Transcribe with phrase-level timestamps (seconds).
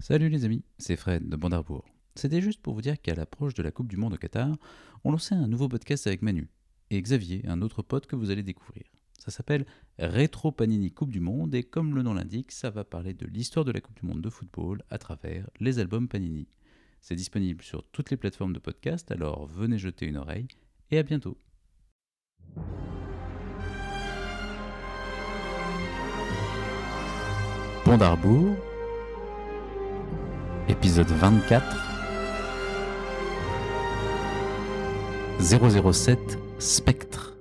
[0.00, 1.84] Salut les amis, c'est Fred de Bandarbourg.
[2.14, 4.56] C'était juste pour vous dire qu'à l'approche de la Coupe du Monde au Qatar,
[5.02, 6.48] on lançait un nouveau podcast avec Manu
[6.90, 8.84] et Xavier, un autre pote que vous allez découvrir.
[9.18, 9.66] Ça s'appelle
[9.98, 13.64] Rétro Panini Coupe du Monde et comme le nom l'indique, ça va parler de l'histoire
[13.64, 16.46] de la Coupe du Monde de football à travers les albums Panini.
[17.00, 20.46] C'est disponible sur toutes les plateformes de podcast, alors venez jeter une oreille
[20.92, 21.36] et à bientôt.
[27.84, 28.56] Bandarbourg,
[30.68, 31.64] épisode 24
[35.40, 36.18] 007
[36.58, 37.37] Spectre.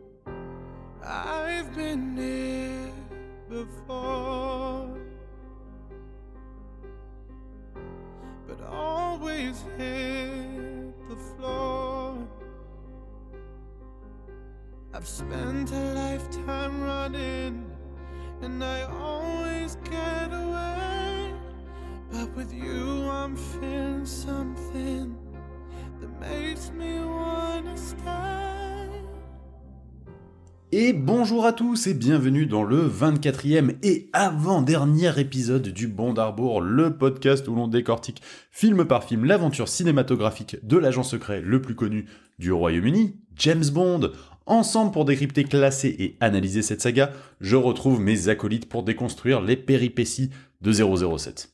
[31.48, 37.48] À tous et bienvenue dans le 24e et avant-dernier épisode du Bond d'Arbour, le podcast
[37.48, 42.06] où l'on décortique film par film l'aventure cinématographique de l'agent secret le plus connu
[42.38, 44.12] du Royaume-Uni, James Bond.
[44.45, 49.56] Ensemble pour décrypter, classer et analyser cette saga, je retrouve mes acolytes pour déconstruire les
[49.56, 51.53] péripéties de 007.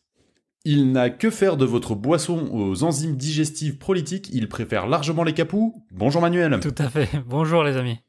[0.65, 5.33] Il n'a que faire de votre boisson aux enzymes digestives prolitiques, il préfère largement les
[5.33, 5.85] capous.
[5.91, 6.59] Bonjour Manuel.
[6.61, 7.09] Tout à fait.
[7.27, 7.99] Bonjour les amis.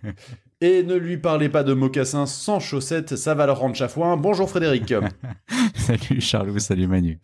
[0.64, 4.16] Et ne lui parlez pas de mocassins sans chaussettes, ça va leur rendre chafouin.
[4.16, 4.94] Bonjour Frédéric.
[5.74, 7.18] Salut Charlot, salut Manu.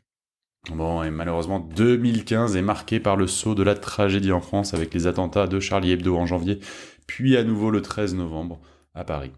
[0.75, 4.93] bon, et malheureusement, 2015 est marqué par le saut de la tragédie en France avec
[4.93, 6.59] les attentats de Charlie Hebdo en janvier,
[7.07, 8.59] puis à nouveau le 13 novembre
[8.97, 9.31] à Paris.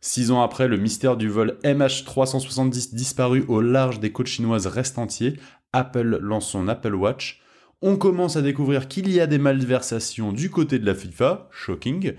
[0.00, 4.96] Six ans après, le mystère du vol MH370 disparu au large des côtes chinoises reste
[4.96, 5.38] entier.
[5.74, 7.42] Apple lance son Apple Watch.
[7.82, 12.14] On commence à découvrir qu'il y a des malversations du côté de la FIFA, shocking.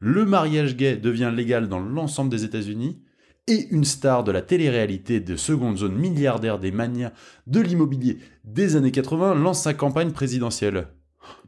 [0.00, 3.02] Le mariage gay devient légal dans l'ensemble des États-Unis.
[3.46, 7.12] Et une star de la télé-réalité de seconde zone milliardaire des manias
[7.46, 10.88] de l'immobilier des années 80 lance sa campagne présidentielle.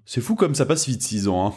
[0.07, 1.55] C'est fou comme ça passe vite 6 ans, hein.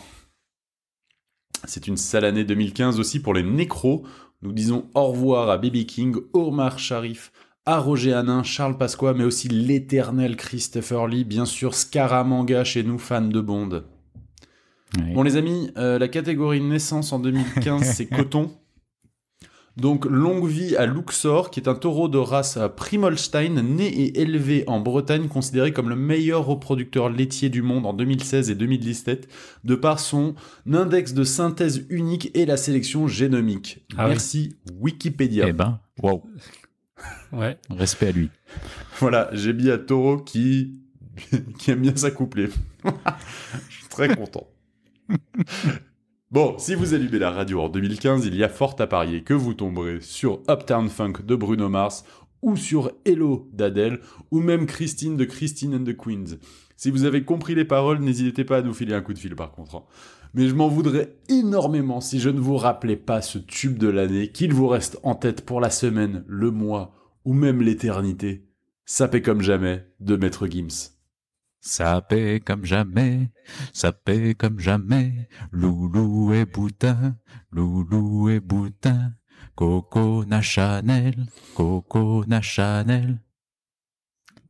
[1.66, 4.06] C'est une sale année 2015 aussi pour les nécros.
[4.42, 7.32] Nous disons au revoir à Baby King, Omar Sharif,
[7.66, 13.00] à Roger Hanin, Charles Pasqua, mais aussi l'éternel Christopher Lee, bien sûr Scaramanga chez nous,
[13.00, 13.84] fans de Bond.
[15.14, 18.52] Bon les amis, euh, la catégorie naissance en 2015 c'est coton.
[19.76, 24.64] Donc longue vie à Luxor, qui est un taureau de race Primolstein, né et élevé
[24.68, 29.28] en Bretagne, considéré comme le meilleur reproducteur laitier du monde en 2016 et 2017,
[29.64, 30.36] de par son
[30.72, 33.84] index de synthèse unique et la sélection génomique.
[33.98, 34.10] Ah oui.
[34.12, 35.48] Merci Wikipédia.
[35.48, 36.24] Eh ben, wow,
[37.32, 37.58] Ouais.
[37.72, 38.30] respect à lui.
[39.00, 40.76] Voilà, j'ai mis un taureau qui...
[41.58, 42.50] qui aime bien s'accoupler.
[43.70, 44.48] Je suis très content.
[46.32, 49.36] Bon, si vous allumez la radio en 2015, il y a fort à parier que
[49.36, 52.06] vous tomberez sur Uptown Funk de Bruno Mars,
[52.42, 54.00] ou sur Hello d'Adèle,
[54.32, 56.40] ou même Christine de Christine and the Queens.
[56.76, 59.36] Si vous avez compris les paroles, n'hésitez pas à nous filer un coup de fil
[59.36, 59.76] par contre.
[59.76, 59.84] hein.
[60.34, 64.30] Mais je m'en voudrais énormément si je ne vous rappelais pas ce tube de l'année,
[64.32, 68.48] qu'il vous reste en tête pour la semaine, le mois, ou même l'éternité.
[68.86, 70.90] Sapé comme jamais de Maître Gims.
[71.66, 73.32] Ça paie comme jamais,
[73.72, 75.30] ça paie comme jamais.
[75.54, 77.16] Loulou et boutin,
[77.54, 79.14] loulou et boutin.
[79.56, 81.26] Coco na Chanel,
[81.56, 83.20] Coco na Chanel.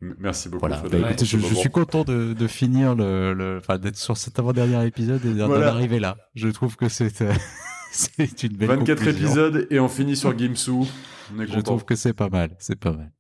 [0.02, 0.62] Merci beaucoup.
[0.68, 4.40] Voilà, bah, écoutez, je, suis content de, de finir le, le- enfin d'être sur cet
[4.40, 5.70] avant-dernier épisode et d'en Voilà.
[5.70, 6.18] arriver là.
[6.36, 7.32] Je trouve que c'est euh,
[7.92, 9.26] c'est une belle 24 conclusion.
[9.28, 10.88] épisodes et on finit sur Gimsou.
[11.36, 11.62] On est Je content.
[11.64, 13.12] trouve que c'est pas mal, c'est pas mal.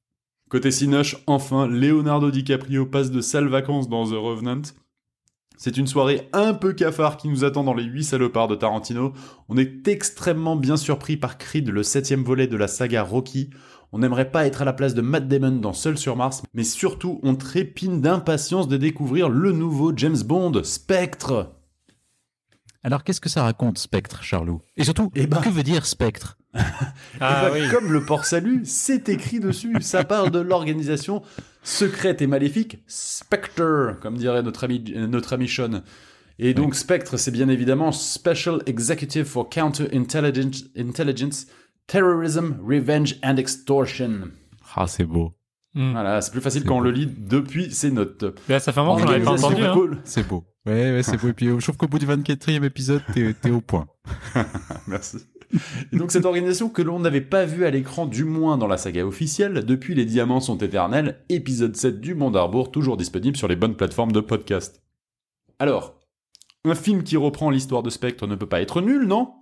[0.53, 4.62] Côté Cinoche, enfin, Leonardo DiCaprio passe de sales vacances dans The Revenant.
[5.58, 9.14] C'est une soirée un peu cafard qui nous attend dans les 8 salopards de Tarantino.
[9.50, 13.50] On est extrêmement bien surpris par Creed, le septième volet de la saga Rocky.
[13.94, 16.64] On n'aimerait pas être à la place de Matt Damon dans Seul sur Mars, mais
[16.64, 21.52] surtout on trépine d'impatience de découvrir le nouveau James Bond, Spectre.
[22.84, 24.61] Alors qu'est-ce que ça raconte Spectre, Charlot?
[24.78, 26.38] Et surtout, Eh ben- que veut dire Spectre?
[27.20, 27.61] Ah oui.
[27.72, 29.76] Comme le port salut, c'est écrit dessus.
[29.82, 31.22] Ça parle de l'organisation
[31.64, 35.84] secrète et maléfique Spectre, comme dirait notre ami, notre ami Sean.
[36.40, 41.46] Et donc Spectre, c'est bien évidemment Special Executive for Counter-Intelligence, Intelligence,
[41.88, 44.29] Terrorism, Revenge and Extortion.
[44.76, 45.34] Ah, c'est beau.
[45.76, 45.91] Hmm.
[45.91, 48.26] Voilà, c'est plus facile quand on le lit depuis ses notes.
[48.47, 49.64] Là, ça fait un moment qu'on l'avait pas entendu.
[49.64, 49.73] Hein.
[49.73, 49.97] cool.
[50.03, 50.44] C'est beau.
[50.66, 51.29] Ouais, ouais, c'est beau.
[51.29, 53.88] Et puis, euh, je trouve qu'au bout du 24e épisode, t'es t'es au point.
[54.88, 55.17] Merci.
[55.91, 58.78] Et donc cette organisation que l'on n'avait pas vue à l'écran, du moins dans la
[58.78, 63.47] saga officielle, depuis Les Diamants sont éternels, épisode 7 du Monde Arbour, toujours disponible sur
[63.47, 64.82] les bonnes plateformes de podcast.
[65.59, 66.00] Alors,
[66.66, 69.34] un film qui reprend l'histoire de Spectre ne peut pas être nul, non?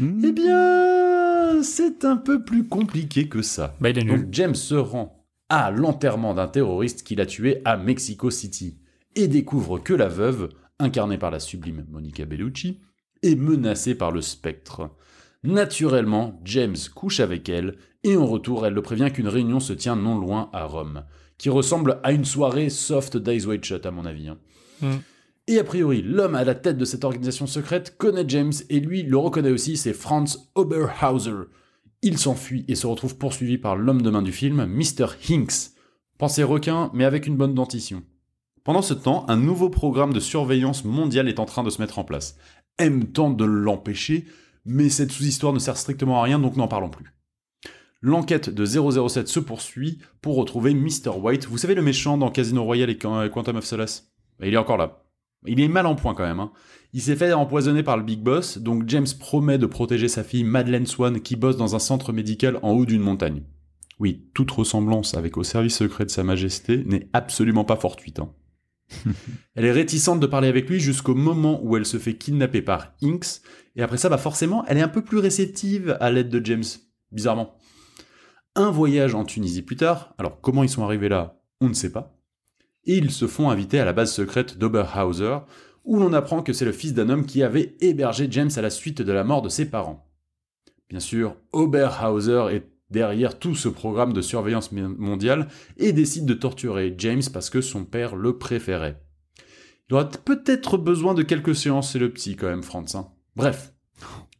[0.00, 3.76] Eh bien, c'est un peu plus compliqué que ça.
[3.80, 4.22] Bah, il est nul.
[4.22, 8.78] Donc James se rend à l'enterrement d'un terroriste qu'il a tué à Mexico City
[9.14, 12.80] et découvre que la veuve, incarnée par la sublime Monica Bellucci,
[13.22, 14.90] est menacée par le spectre.
[15.46, 19.96] Naturellement, James couche avec elle et en retour, elle le prévient qu'une réunion se tient
[19.96, 21.04] non loin à Rome,
[21.38, 24.28] qui ressemble à une soirée soft d'Eyes Wide Shut à mon avis.
[24.28, 24.38] hein.
[24.80, 24.96] Mm.
[25.48, 29.04] Et a priori, l'homme à la tête de cette organisation secrète connaît James et lui
[29.04, 31.46] le reconnaît aussi, c'est Franz Oberhauser.
[32.02, 35.06] Il s'enfuit et se retrouve poursuivi par l'homme de main du film, Mr.
[35.30, 35.70] Hinks.
[36.18, 38.02] Pensez requin, mais avec une bonne dentition.
[38.64, 42.00] Pendant ce temps, un nouveau programme de surveillance mondiale est en train de se mettre
[42.00, 42.36] en place.
[42.78, 44.26] M tente de l'empêcher,
[44.66, 47.06] mais cette sous-histoire ne sert strictement à rien, donc n'en parlons plus.
[48.02, 51.10] L'enquête de 007 se poursuit pour retrouver Mr.
[51.18, 51.46] White.
[51.46, 54.12] Vous savez le méchant dans Casino Royale et Qu- Quantum of Solace?
[54.42, 55.02] Il est encore là.
[55.46, 56.40] Il est mal en point quand même.
[56.40, 56.52] hein.
[56.92, 60.44] Il s'est fait empoisonner par le Big Boss, donc James promet de protéger sa fille
[60.44, 63.42] Madeleine Swan qui bosse dans un centre médical en haut d'une montagne.
[63.98, 68.18] Oui, toute ressemblance avec au service secret de Sa Majesté n'est absolument pas fortuite.
[68.18, 68.30] hein.
[69.54, 72.94] Elle est réticente de parler avec lui jusqu'au moment où elle se fait kidnapper par
[73.02, 73.40] Inks,
[73.74, 76.64] et après ça, bah forcément, elle est un peu plus réceptive à l'aide de James,
[77.12, 77.56] bizarrement.
[78.54, 81.92] Un voyage en Tunisie plus tard, alors comment ils sont arrivés là, on ne sait
[81.92, 82.18] pas,
[82.84, 85.38] et ils se font inviter à la base secrète d'Oberhauser,
[85.84, 88.70] où l'on apprend que c'est le fils d'un homme qui avait hébergé James à la
[88.70, 90.08] suite de la mort de ses parents.
[90.88, 96.94] Bien sûr, Oberhauser est derrière tout ce programme de surveillance mondiale et décide de torturer
[96.98, 99.02] James parce que son père le préférait.
[99.88, 102.96] Il aura peut-être besoin de quelques séances, c'est le petit quand même, Franz.
[102.96, 103.08] hein.
[103.36, 103.72] Bref,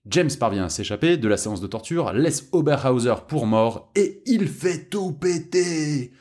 [0.08, 4.48] James parvient à s'échapper de la séance de torture, laisse Oberhauser pour mort et il
[4.48, 6.12] fait tout péter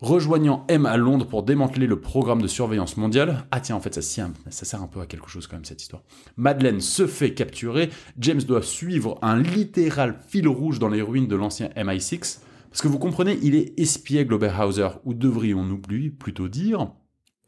[0.00, 3.46] Rejoignant M à Londres pour démanteler le programme de surveillance mondiale.
[3.50, 5.64] Ah tiens, en fait, ça, sert- ça sert un peu à quelque chose quand même,
[5.64, 6.02] cette histoire.
[6.36, 7.88] Madeleine se fait capturer.
[8.18, 12.40] James doit suivre un littéral fil rouge dans les ruines de l'ancien MI6.
[12.68, 15.80] Parce que vous comprenez, il est espiègle Oberhauser, ou devrions-nous
[16.18, 16.92] plutôt dire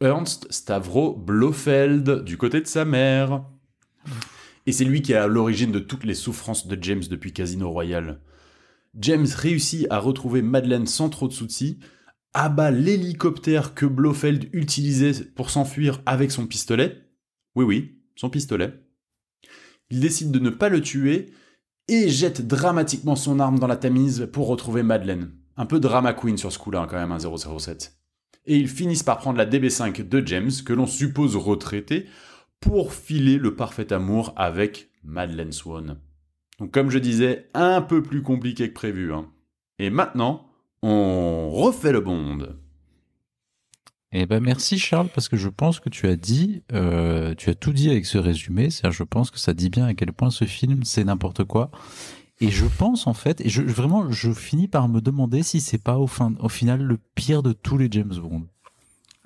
[0.01, 3.43] Ernst Stavro Blofeld, du côté de sa mère.
[4.65, 7.69] Et c'est lui qui est à l'origine de toutes les souffrances de James depuis Casino
[7.69, 8.21] Royale.
[8.97, 11.77] James réussit à retrouver Madeleine sans trop de soucis,
[12.33, 16.97] abat l'hélicoptère que Blofeld utilisait pour s'enfuir avec son pistolet.
[17.55, 18.73] Oui, oui, son pistolet.
[19.89, 21.31] Il décide de ne pas le tuer
[21.87, 25.31] et jette dramatiquement son arme dans la Tamise pour retrouver Madeleine.
[25.57, 27.97] Un peu drama queen sur ce coup-là, quand même, un 007.
[28.45, 32.05] Et ils finissent par prendre la DB5 de James, que l'on suppose retraité,
[32.59, 35.97] pour filer le parfait amour avec Madeleine Swan.
[36.59, 39.13] Donc, comme je disais, un peu plus compliqué que prévu.
[39.13, 39.31] hein.
[39.79, 40.48] Et maintenant,
[40.81, 42.39] on refait le bond.
[44.11, 47.55] Eh ben merci Charles parce que je pense que tu as dit, euh, tu as
[47.55, 48.69] tout dit avec ce résumé.
[48.71, 51.69] C'est-à-dire, je pense que ça dit bien à quel point ce film c'est n'importe quoi.
[52.41, 55.97] Et je pense en fait, et vraiment, je finis par me demander si c'est pas
[55.97, 56.09] au,
[56.39, 58.47] au final le pire de tous les James Bond.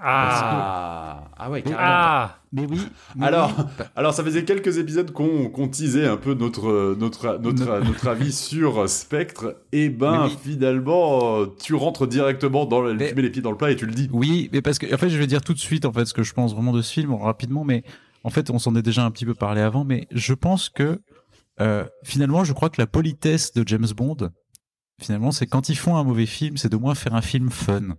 [0.06, 1.80] Ah, ah ouais, carrément.
[1.82, 2.82] ah, Mais oui.
[3.16, 3.86] mais Alors, oui.
[3.96, 8.32] alors, ça faisait quelques épisodes qu'on qu'on teasait un peu notre, notre, notre, notre avis
[8.34, 9.62] sur Spectre.
[9.72, 10.38] Et ben, Mais oui.
[10.44, 13.76] finalement, tu rentres directement dans le, Mais- tu mets les pieds dans le plat et
[13.76, 14.10] tu le dis.
[14.12, 16.13] Oui, mais parce que en fait, je vais dire tout de suite en fait ce
[16.13, 17.84] que je pense vraiment de ce film rapidement, mais
[18.25, 21.00] en fait, on s'en est déjà un petit peu parlé avant, mais je pense que
[21.62, 24.18] euh, finalement, je crois que la politesse de James Bond,
[25.01, 27.96] finalement, c'est quand ils font un mauvais film, c'est de moins faire un film fun.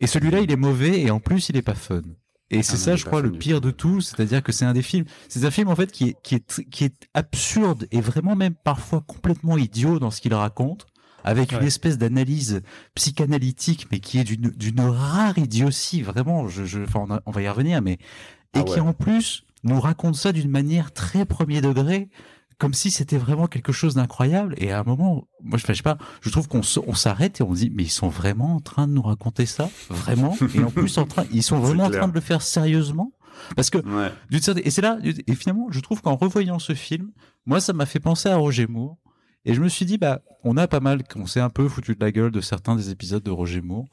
[0.00, 2.02] Et celui-là, il est mauvais et en plus, il est pas fun.
[2.50, 4.82] Et c'est non, ça, je crois, le pire de tout, c'est-à-dire que c'est un des
[4.82, 8.36] films, c'est un film en fait qui est qui est qui est absurde et vraiment
[8.36, 10.86] même parfois complètement idiot dans ce qu'il raconte,
[11.24, 12.60] avec une espèce d'analyse
[12.94, 16.48] psychanalytique, mais qui est d'une d'une rare idiotie, vraiment.
[16.48, 17.98] Je, je, enfin, on, a- on va y revenir, mais et
[18.60, 22.08] Ah qui en plus nous raconte ça d'une manière très premier degré,
[22.58, 24.54] comme si c'était vraiment quelque chose d'incroyable.
[24.58, 27.54] Et à un moment, moi, je, je sais pas, je trouve qu'on s'arrête et on
[27.54, 30.36] se dit, mais ils sont vraiment en train de nous raconter ça, vraiment?
[30.54, 33.12] Et en plus, en train, ils sont vraiment en train de le faire sérieusement,
[33.56, 34.12] parce que Ouais.
[34.30, 37.10] d'une certaine- et c'est là et finalement je trouve qu'en revoyant ce film
[37.46, 38.96] moi ça m'a fait penser à Roger Moore
[39.44, 41.96] et je me suis dit bah on a pas mal on s'est un peu foutu
[41.96, 43.86] de la gueule de certains des épisodes de Roger Moore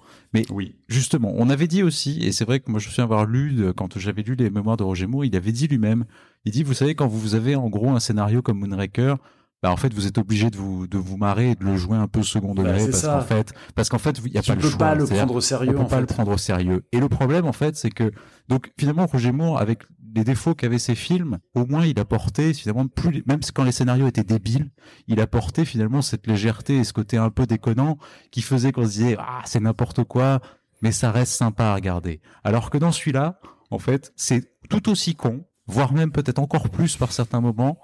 [0.52, 0.76] Oui.
[0.88, 3.54] justement on avait dit aussi et c'est vrai que moi je me souviens avoir lu
[3.54, 6.06] de- quand j'avais lu les mémoires de Roger Moore il avait dit lui-même
[6.46, 9.16] il dit vous savez quand vous avez en gros un scénario comme Moonraker
[9.64, 11.98] bah en fait vous êtes obligé de vous de vous marrer et de le jouer
[11.98, 14.52] un peu second Bah, degré parce qu'en fait parce qu'en fait il y a Tu
[14.52, 16.38] pas le choix pas le prendre au sérieux, on peut en pas le prendre au
[16.38, 16.84] sérieux.
[16.92, 18.12] Et le problème, en fait, c'est que
[18.48, 19.84] donc finalement Roger Moore, avec
[20.16, 24.08] les défauts qu'avaient ces films, au moins il apportait finalement plus, même quand les scénarios
[24.08, 24.72] étaient débiles,
[25.08, 27.98] il apportait finalement cette légèreté et ce côté un peu déconnant
[28.32, 30.42] qui faisait qu'on se disait ah c'est n'importe quoi,
[30.82, 32.20] mais ça reste sympa à regarder.
[32.44, 36.98] Alors que dans celui-là, en fait, c'est tout aussi con, voire même peut-être encore plus
[36.98, 37.80] par certains moments.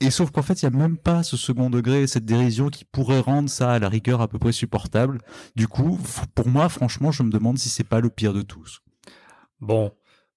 [0.00, 2.84] Et sauf qu'en fait, il n'y a même pas ce second degré, cette dérision qui
[2.84, 5.18] pourrait rendre ça à la rigueur à peu près supportable.
[5.54, 5.98] Du coup,
[6.34, 8.80] pour moi, franchement, je me demande si c'est pas le pire de tous.
[9.60, 9.92] Bon.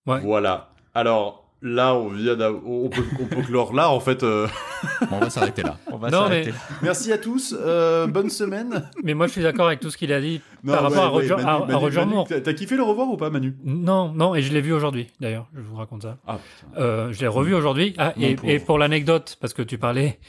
[0.06, 0.20] Ouais.
[0.22, 0.76] Voilà.
[0.94, 4.24] Alors là, on vient on peut, on peut clore là en fait.
[4.24, 4.48] euh.
[5.12, 5.78] on va s'arrêter là.
[5.92, 6.78] On va Non, s'arrêter mais- là.
[6.84, 7.56] Merci à tous.
[7.60, 8.90] euh, bonne semaine.
[9.04, 11.08] Mais moi, je suis d'accord avec tout ce qu'il a dit Non, par rapport à
[11.08, 12.28] ouais, Roger, Manu, à- Roger Manu, Moore.
[12.28, 13.56] t'as- kiffé le revoir ou pas, Manu?
[13.66, 15.48] Non, non, et je l'ai vu aujourd'hui, d'ailleurs.
[15.56, 16.18] Je vous raconte ça.
[16.28, 16.38] Ah,
[16.78, 17.94] Euh, je l'ai revu aujourd'hui.
[17.98, 20.20] Ah, et, pour l'anecdote, parce que tu parlais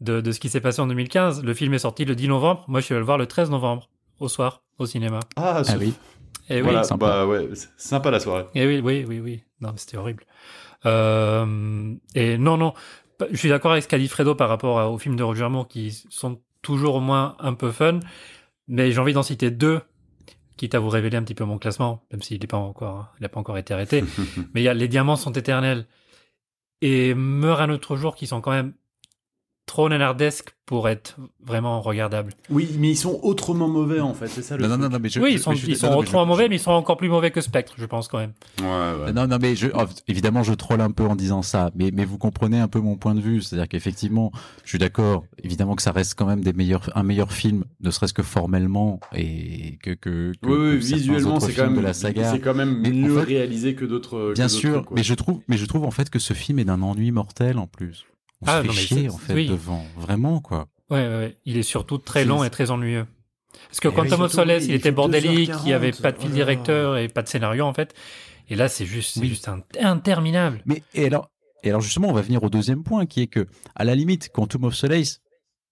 [0.00, 2.64] de, de ce qui s'est passé en 2015, le film est sorti le 10 novembre.
[2.68, 3.88] Moi, je suis allé le voir le 13 novembre,
[4.20, 5.20] au soir, au cinéma.
[5.36, 5.92] ah, Ah oui.
[6.50, 7.06] Et Voilà, oui, sympa.
[7.06, 8.44] bah ouais, c'est sympa la soirée.
[8.54, 9.42] et oui, oui, oui, oui.
[9.62, 10.24] Non, mais c'était horrible.
[10.86, 12.74] Euh, et non, non,
[13.30, 15.68] je suis d'accord avec ce qu'a dit Fredo par rapport aux films de Roger Moore
[15.68, 18.00] qui sont toujours au moins un peu fun.
[18.68, 19.80] Mais j'ai envie d'en citer deux,
[20.56, 23.22] quitte à vous révéler un petit peu mon classement, même s'il n'est pas encore, il
[23.22, 24.02] n'a pas encore été arrêté.
[24.54, 25.86] Mais il y a Les Diamants sont éternels
[26.80, 28.74] et Meurt un autre jour qui sont quand même
[29.66, 32.32] trop nanardesques pour être vraiment regardables.
[32.48, 35.32] Oui, mais ils sont autrement mauvais en fait, c'est ça le Non, mais je, oui,
[35.32, 36.70] ils sont, mais je- ils sont non, mais autrement je- mauvais, je- mais ils sont
[36.70, 38.32] encore plus mauvais que Spectre, je pense quand même.
[38.60, 39.12] Ouais, ouais.
[39.12, 42.04] Non, non, mais je, oh, évidemment, je troll un peu en disant ça, mais, mais
[42.06, 43.42] vous comprenez un peu mon point de vue.
[43.42, 44.32] C'est-à-dire qu'effectivement,
[44.64, 47.90] je suis d'accord, évidemment que ça reste quand même des meilleurs, un meilleur film, ne
[47.90, 51.76] serait-ce que formellement, et que, que, que- Oui, oui, que certains visuellement, c'est quand même,
[51.76, 52.32] de la saga.
[52.32, 54.32] c'est quand même Mais en mieux fait- réalisé que d'autres.
[54.34, 56.64] Bien sûr, trucs, mais je trouve, mais je trouve en fait que ce film est
[56.64, 58.06] d'un ennui mortel en plus.
[58.44, 59.48] On Ah, se fait non, mais chier en fait oui.
[59.48, 60.68] devant, vraiment quoi.
[60.90, 61.36] Ouais, ouais, ouais.
[61.46, 63.06] Il est surtout très long et très ennuyeux.
[63.68, 66.28] Parce que Quantum of Solace, il était bordélique, il n'y avait 2h40, pas de fil
[66.30, 66.34] voilà.
[66.44, 67.94] directeur et pas de scénario en fait.
[68.50, 69.28] Et là, c'est juste, c'est Oui.
[69.28, 70.62] juste un- interminable.
[70.66, 71.30] Mais et alors,
[71.62, 74.28] et alors justement, on va venir au deuxième point, qui est que, à la limite,
[74.30, 75.20] Quantum of Solace,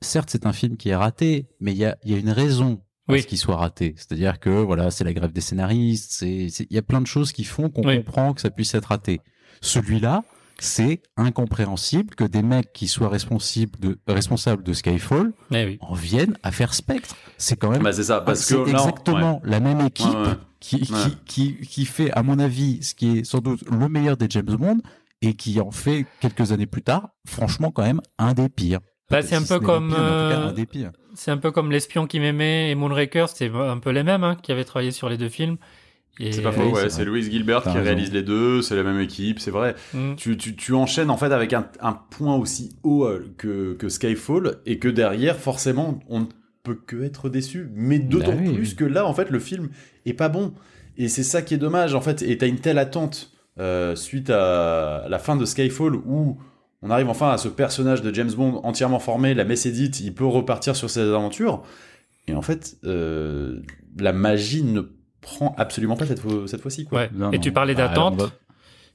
[0.00, 2.30] certes, c'est un film qui est raté, mais il y a, il y a une
[2.30, 3.22] raison à Oui.
[3.22, 3.94] ce qu'il soit raté.
[3.98, 7.44] C'est-à-dire que voilà, c'est la grève des scénaristes, il y a plein de choses qui
[7.44, 7.96] font qu'on Oui.
[8.02, 9.20] comprend que ça puisse être raté.
[9.60, 10.24] Celui-là,
[10.62, 15.78] c'est incompréhensible que des mecs qui soient responsables de, responsables de Skyfall oui.
[15.80, 17.16] en viennent à faire Spectre.
[17.36, 20.34] C'est quand même Bah, c'est ça, parce c'est que exactement la même équipe Ouais, ouais.
[20.60, 21.10] Qui, Ouais.
[21.26, 24.26] qui, qui, qui fait, à mon avis, ce qui est sans doute le meilleur des
[24.30, 24.78] James Bond
[25.20, 28.78] et qui en fait, quelques années plus tard, franchement, quand même, un des pires.
[29.10, 30.48] Bah, c'est un Si peu ce n'est le comme, pire, mais en tout cas, euh,
[30.48, 30.92] un des pires.
[31.14, 34.36] C'est un peu comme L'espion qui m'aimait et Moonraker, c'était un peu les mêmes hein,
[34.40, 35.56] qui avaient travaillé sur les deux films.
[36.18, 37.04] C'est pas Oui, faux, ouais, c'est c'est vrai.
[37.06, 39.74] Louis Gilbert qui réalise les deux, c'est la même équipe, c'est vrai.
[39.94, 40.14] Mm.
[40.16, 43.88] Tu, tu, tu enchaînes en fait avec un, un point aussi haut euh, que, que
[43.88, 46.26] Skyfall et que derrière, forcément, on ne
[46.62, 47.68] peut que être déçu.
[47.74, 49.70] Mais d'autant Bah oui, plus que là, en fait, le film
[50.04, 50.52] est pas bon.
[50.98, 52.22] Et c'est ça qui est dommage, en fait.
[52.22, 56.36] Et t'as une telle attente euh, suite à la fin de Skyfall où
[56.82, 60.00] on arrive enfin à ce personnage de James Bond entièrement formé, la messe est dite,
[60.00, 61.62] il peut repartir sur ses aventures.
[62.28, 63.60] Et en fait, euh,
[63.98, 64.82] la magie ne
[65.22, 66.84] prend absolument pas cette, fois- cette fois-ci.
[66.84, 66.98] Quoi.
[67.00, 67.10] Ouais.
[67.14, 67.40] Non, et non.
[67.40, 68.32] tu parlais Bah, d'attente.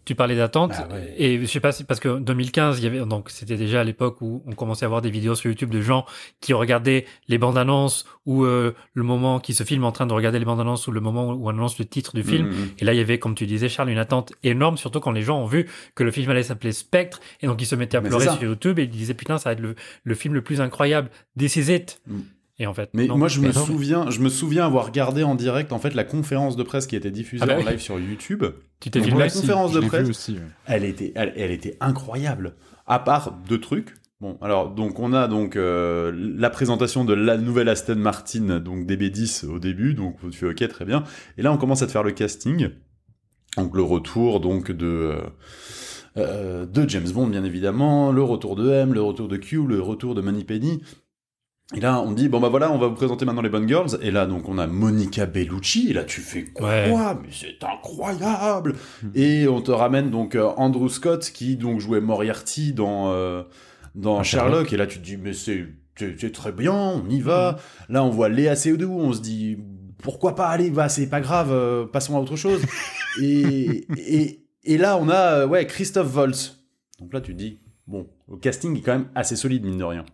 [0.06, 0.70] Tu parlais d'attente.
[0.72, 1.14] Bah ouais.
[1.18, 3.84] Et je sais pas si, parce que 2015, il y avait, donc c'était déjà à
[3.84, 6.06] l'époque où on commençait à voir des vidéos sur YouTube de gens
[6.40, 10.14] qui regardaient les bandes annonces ou euh, le moment qui se filment en train de
[10.14, 12.48] regarder les bandes annonces ou le moment où on annonce le titre du film.
[12.48, 12.56] Mhm.
[12.80, 15.24] Et là, il y avait, comme tu disais, Charles, une attente énorme, surtout quand les
[15.24, 18.02] gens ont vu que le film allait s'appeler Spectre, et donc ils se mettaient à
[18.02, 20.42] Mais pleurer sur YouTube et ils disaient putain, ça va être le, le film le
[20.42, 21.10] plus incroyable.
[21.38, 22.00] This is it.
[22.08, 22.20] Mm.
[22.60, 23.18] Et en fait, Mais non.
[23.18, 26.04] moi, je me mais- souviens, je me souviens avoir regardé en direct en fait la
[26.04, 28.44] conférence de presse qui était diffusée Ah bah en live sur YouTube.
[28.80, 29.20] tu t'es filmé.
[29.20, 30.40] la conférence de presse, vu aussi, ouais.
[30.66, 32.56] Elle était, elle, elle était incroyable.
[32.88, 33.94] À part deux trucs.
[34.20, 38.88] Bon, alors donc on a donc euh, la présentation de la nouvelle Aston Martin, donc
[38.88, 41.04] DB10 au début, donc tu fais ok très bien.
[41.38, 42.70] Et là on commence à te faire le casting,
[43.58, 45.20] donc le retour donc de euh,
[46.18, 49.80] euh, de James Bond bien évidemment, le retour de M, le retour de Q, le
[49.82, 50.82] retour de Moneypenny.
[51.76, 53.98] Et là, on dit, bon bah voilà, on va vous présenter maintenant les bonnes girls.
[54.02, 55.90] Et là, donc, on a Monica Bellucci.
[55.90, 56.70] Et là, tu fais quoi?
[56.70, 56.94] Ouais.
[57.22, 58.76] Mais c'est incroyable.
[59.16, 63.44] Et on te ramène donc euh, Andrew Scott, qui donc jouait Moriarty dans, euh,
[63.96, 64.72] dans Ah, Sherlock.
[64.72, 67.58] Et là, tu te dis, mais c'est très bien, on y va.
[67.90, 69.58] Là, on voit Léa Seydoux, on se dit,
[70.02, 70.48] pourquoi pas?
[70.48, 72.62] Aller bah, C'est pas grave, euh, passons à autre chose.
[73.22, 76.64] et, et, et là, on a ouais, Christophe Waltz.
[77.02, 79.84] Donc là, tu te dis, bon, le casting est quand même assez solide, mine de
[79.84, 80.06] rien.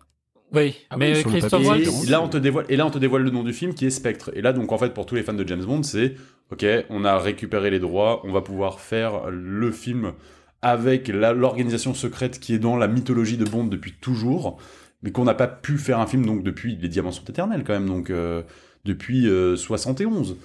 [0.54, 2.10] Oui, Ah mais oui, le Christophe papier, Et, Waltz.
[2.10, 3.90] là, on te dévoile, et là, on te dévoile le nom du film qui est
[3.90, 4.32] Spectre.
[4.36, 6.16] Et là, donc, en fait, pour tous les fans de James Bond, c'est
[6.52, 10.14] OK, on a récupéré les droits, on va pouvoir faire le film
[10.62, 14.58] avec l'organisation secrète qui est dans la mythologie de Bond depuis toujours,
[15.02, 17.74] mais qu'on n'a pas pu faire un film donc depuis Les Diamants sont éternels, quand
[17.74, 18.44] même, donc euh,
[18.86, 20.38] depuis euh, 71.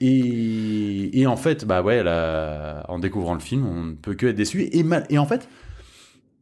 [0.00, 4.26] Et, et en fait, bah ouais, là, en découvrant le film, on ne peut que
[4.26, 4.68] être déçu.
[4.72, 5.48] Et, mal- et en fait,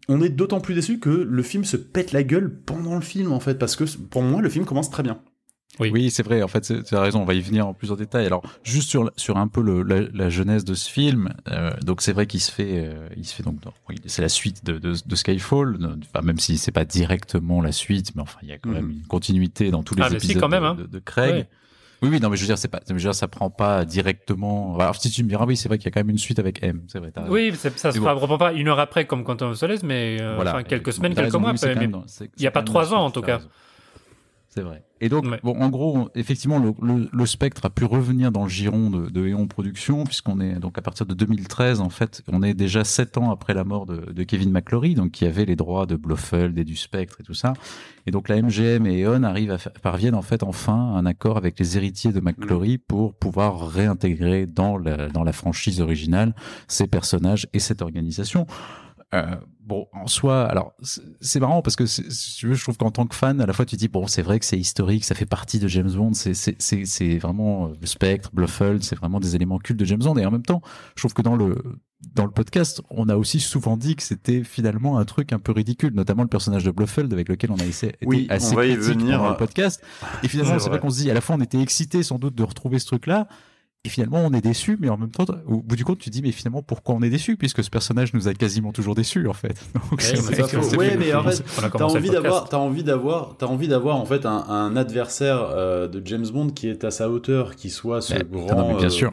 [0.09, 3.33] on est d'autant plus déçu que le film se pète la gueule pendant le film,
[3.33, 5.19] en fait, parce que pour moi, le film commence très bien.
[5.79, 5.91] Oui.
[5.93, 6.43] Oui, c'est vrai.
[6.43, 7.21] En fait, c'est- tu as raison.
[7.21, 8.25] On va y venir en plus en détail.
[8.25, 11.35] Alors, juste sur sur un peu le, la, la jeunesse de ce film.
[11.49, 13.59] euh, donc, c'est vrai qu'il se fait, euh, il se fait donc.
[14.07, 15.77] C'est la suite de, de, de Skyfall.
[16.15, 18.87] Enfin, même si c'est pas directement la suite, mais enfin, il y a quand même
[18.87, 18.91] Mhm.
[18.93, 20.75] une continuité dans tous les Ah, si, épisodes quand même, de, hein.
[20.77, 21.35] de, de Craig.
[21.35, 21.49] Ouais.
[22.03, 23.85] Oui, oui, non, mais je veux dire, c'est pas, je veux dire, ça prend pas
[23.85, 24.77] directement.
[24.79, 26.39] Alors, si tu me diras, oui, c'est vrai qu'il y a quand même une suite
[26.39, 26.83] avec M.
[26.89, 27.11] C'est vrai.
[27.29, 30.37] Oui, ça se fera reprend pas une heure après comme Quantum of Solace, mais euh,
[30.39, 31.89] enfin, quelques semaines, quelques raison, mois oui, mais-
[32.37, 33.41] il y a pas trois ans, en tout cas.
[34.57, 34.83] C'est vrai.
[35.03, 35.39] Et donc, Ouais.
[35.43, 39.11] bon, en gros, effectivement, le, le, le spectre a pu revenir dans le giron de,
[39.11, 42.83] de Eon Productions, puisqu'on est donc à partir de 2013, en fait, on est déjà
[42.83, 45.97] sept ans après la mort de, de Kevin McClory, donc qui avait les droits de
[45.97, 47.53] Blofeld et du Spectre et tout ça.
[48.07, 51.37] Et donc la MGM et Eon arrivent à parviennent en fait enfin à un accord
[51.37, 56.35] avec les héritiers de McClory pour pouvoir réintégrer dans la, dans la franchise originale
[56.69, 58.47] ces personnages et cette organisation.
[59.15, 60.75] Euh, bon, en soi, alors
[61.21, 63.53] c'est marrant parce que si tu veux, je trouve qu'en tant que fan, à la
[63.53, 66.13] fois tu dis bon, c'est vrai que c'est historique, ça fait partie de James Bond,
[66.15, 70.17] c'est vraiment euh, le Spectre, Blofeld, c'est vraiment des éléments cultes de James Bond.
[70.19, 70.61] Et en même temps,
[70.97, 71.57] je trouve que dans le
[72.15, 75.53] dans le podcast, on a aussi souvent dit que c'était finalement un truc un peu
[75.53, 78.67] ridicule, notamment le personnage de Blofeld avec lequel on a essayé, Oui, assez on va
[78.67, 79.19] y critique venir.
[79.19, 79.83] pendant le podcast.
[80.23, 80.79] Et finalement, C'est vrai.
[80.81, 83.29] qu'on se dit, à la fois on était excité sans doute de retrouver ce truc-là,
[83.87, 86.15] et finalement, on est déçu, mais en même temps, au bout du compte, tu te
[86.15, 87.37] dis, mais finalement, pourquoi on est déçu?
[87.37, 89.57] Puisque ce personnage nous a quasiment toujours déçus, en fait.
[89.75, 91.43] Donc, mais vrai que Ouais, mais en fait,
[91.77, 95.89] T'as envie d'avoir, t'as envie d'avoir, t'as envie d'avoir en fait un, un adversaire euh,
[95.89, 98.89] de James Bond qui est à sa hauteur, qui soit ce Ouais, grand, non, bien
[98.89, 99.13] euh, sûr.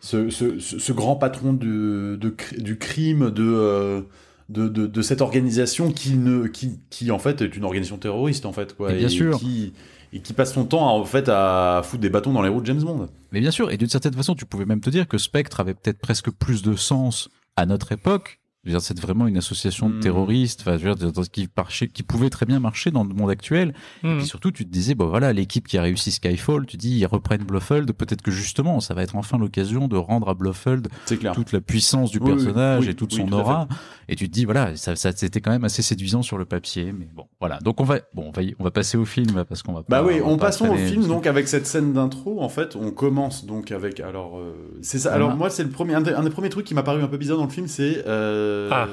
[0.00, 4.02] ce, ce, ce- ce grand patron de, de du crime, de, euh,
[4.48, 8.46] de, de, de cette organisation qui ne, qui, qui en fait est une organisation terroriste
[8.46, 9.38] en fait quoi, Et bien et sûr.
[9.38, 9.72] qui
[10.12, 12.66] et qui passe son temps en fait à foutre des bâtons dans les roues de
[12.66, 13.08] James Bond.
[13.32, 15.74] Mais bien sûr, et d'une certaine façon, tu pouvais même te dire que Spectre avait
[15.74, 18.40] peut-être presque plus de sens à notre époque.
[18.80, 20.00] C'est vraiment une association de Hmm.
[20.00, 23.12] terroristes, enfin, je veux dire, dans- qui, marchait- qui pouvait très bien marcher dans le
[23.14, 23.74] monde actuel.
[24.04, 26.98] Et puis surtout, tu te disais, bon voilà, l'équipe qui a réussi Skyfall, tu dis,
[26.98, 30.88] ils reprennent Blofeld, peut-être que justement, ça va être enfin l'occasion de rendre à Blofeld
[31.34, 33.68] toute la puissance du Oui, personnage oui, et toute son tout aura.
[34.08, 36.92] Et tu te dis, voilà, ça, ça c'était quand même assez séduisant sur le papier,
[36.98, 37.58] mais bon, voilà.
[37.60, 39.80] Donc on va, bon, on va, y- on va passer au film parce qu'on va
[39.88, 42.40] Bah pas- oui, on on pas passons au film donc avec cette scène d'intro.
[42.42, 45.12] En fait, on commence donc avec alors euh, c'est ça.
[45.12, 45.38] Alors Voilà.
[45.38, 47.16] moi, c'est le premier un des, un des premiers trucs qui m'a paru un peu
[47.18, 48.88] bizarre dans le film, c'est euh, Ah.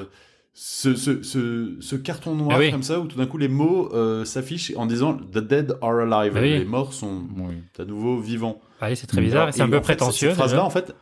[0.53, 2.71] ce, ce, ce, ce carton noir Ah oui.
[2.71, 5.99] comme ça où tout d'un coup les mots euh, s'affichent en disant The dead are
[5.99, 6.33] alive.
[6.35, 6.59] Ah oui.
[6.59, 7.55] Les morts sont Oui.
[7.79, 8.59] à nouveau vivants.
[8.81, 9.53] Ah oui, c'est très bizarre.
[9.53, 10.29] C'est un peu fait, prétentieux.
[10.29, 10.95] Cette, phrase-là, en fait,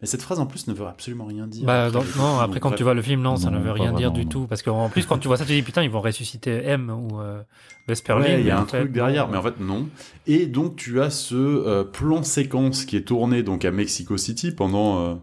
[0.00, 1.66] mais cette phrase en plus ne veut absolument rien dire.
[1.66, 2.78] Bah, non, après, Donc, quand bref.
[2.78, 4.30] tu vois le film, non, ça Non, ne veut rien dire du non.
[4.30, 4.46] tout.
[4.46, 6.88] Parce qu'en plus, quand tu vois ça, tu te dis, putain, ils vont ressusciter M
[6.90, 7.42] ou euh.
[7.88, 9.32] Ouais, il y a un fait, truc derrière, non.
[9.32, 9.88] mais en fait non.
[10.28, 14.52] Et donc tu as ce euh, plan séquence qui est tourné donc à Mexico City
[14.52, 15.14] pendant euh, euh,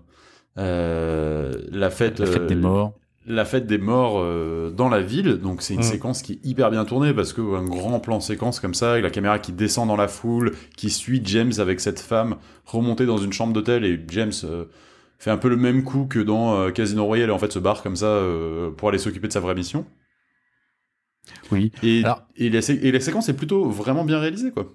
[0.57, 2.93] la fête, La fête euh, des morts.
[3.25, 5.35] la fête des morts euh, dans la ville.
[5.37, 5.83] Donc c'est une Mm.
[5.83, 9.03] séquence qui est hyper bien tournée parce que un grand plan séquence comme ça, avec
[9.03, 13.17] la caméra qui descend dans la foule, qui suit James avec cette femme remontée dans
[13.17, 14.65] une chambre d'hôtel et James euh,
[15.19, 17.59] fait un peu le même coup que dans euh, Casino Royale et en fait se
[17.59, 19.85] barre comme ça euh, pour aller s'occuper de sa vraie mission.
[21.51, 21.71] Oui.
[21.83, 24.67] Et, Alors- et, la, sé- et la séquence est plutôt vraiment bien réalisée quoi.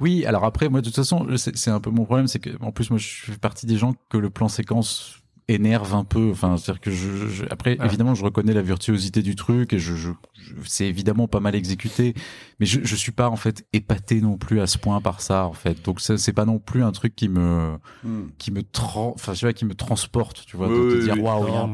[0.00, 2.72] Oui, alors après, moi, de toute façon, c'est un peu mon problème, c'est que, en
[2.72, 6.30] plus, moi, je fais partie des gens que le plan séquence énerve un peu.
[6.32, 7.84] Enfin, c'est-à-dire que je, je- après, Ah.
[7.86, 11.54] évidemment, je reconnais la virtuosité du truc et je, je, je- c'est évidemment pas mal
[11.54, 12.14] exécuté,
[12.60, 15.46] mais je, je suis pas en fait épaté non plus à ce point par ça,
[15.46, 15.84] en fait.
[15.84, 18.28] Donc, c'est pas non plus un truc qui me, Hmm.
[18.38, 18.62] qui me
[18.94, 21.56] enfin, tu vois, qui me transporte, tu vois, Oui, de oui, dire waouh, il y
[21.56, 21.68] a Non, un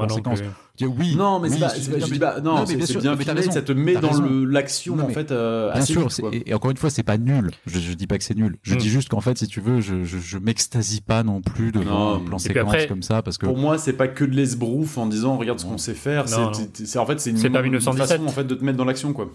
[0.87, 1.15] oui.
[1.17, 2.61] Non, mais oui, c'est pas, c'est- c'est pas- non, je mais- dis pas- non, non,
[2.61, 3.53] mais c'est bien c'est sûr, bien mais t'as filmé, raison.
[3.53, 6.71] ça te met dans l'action en fait euh, Bien assez sûr, vite, et, et encore
[6.71, 7.51] une fois, c'est pas nul.
[7.67, 8.57] Je, je dis pas que c'est nul.
[8.63, 8.79] Je Mm.
[8.79, 11.85] dis juste qu'en fait, si tu veux, je, je, je m'extasie pas non plus devant
[11.91, 12.15] Non.
[12.17, 14.99] un plan séquence après- comme ça parce que Pour moi, c'est pas que de l'esbrouf
[14.99, 16.27] en disant regarde ce qu'on sait faire.
[16.29, 18.09] C'est en fait c'est une, pas une 1917.
[18.19, 19.31] façon en fait de te mettre dans l'action quoi.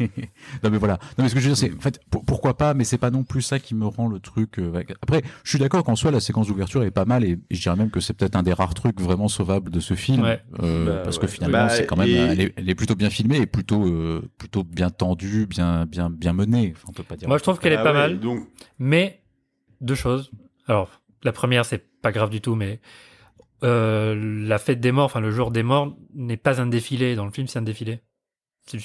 [0.64, 0.98] non mais voilà.
[1.18, 2.98] Non mais ce que je veux dire, c'est en fait pour- pourquoi pas, mais c'est
[2.98, 4.60] pas non plus ça qui me rend le truc.
[4.60, 4.84] euh.
[5.02, 7.62] Après, je suis d'accord qu'en soi la séquence d'ouverture est pas mal et, et je
[7.62, 10.42] dirais même que c'est peut-être un des rares trucs vraiment sauvables de ce film, Ouais.
[10.62, 11.22] euh, Bah, parce ouais.
[11.24, 13.46] que finalement Bah, c'est quand même, et- elle, est, elle est plutôt bien filmée et
[13.46, 16.74] plutôt euh, plutôt bien tendue, bien bien bien menée.
[16.76, 17.28] Enfin, on peut pas dire.
[17.28, 18.20] Moi, je trouve qu'elle est Ah pas ouais, mal.
[18.20, 18.48] Donc
[18.80, 19.22] Mais
[19.82, 20.32] deux choses.
[20.68, 22.80] Alors, la première, c'est pas grave du tout, mais
[23.64, 27.16] euh, la fête des morts, enfin le jour des morts, n'est pas un défilé.
[27.16, 28.02] Dans le film, c'est un défilé.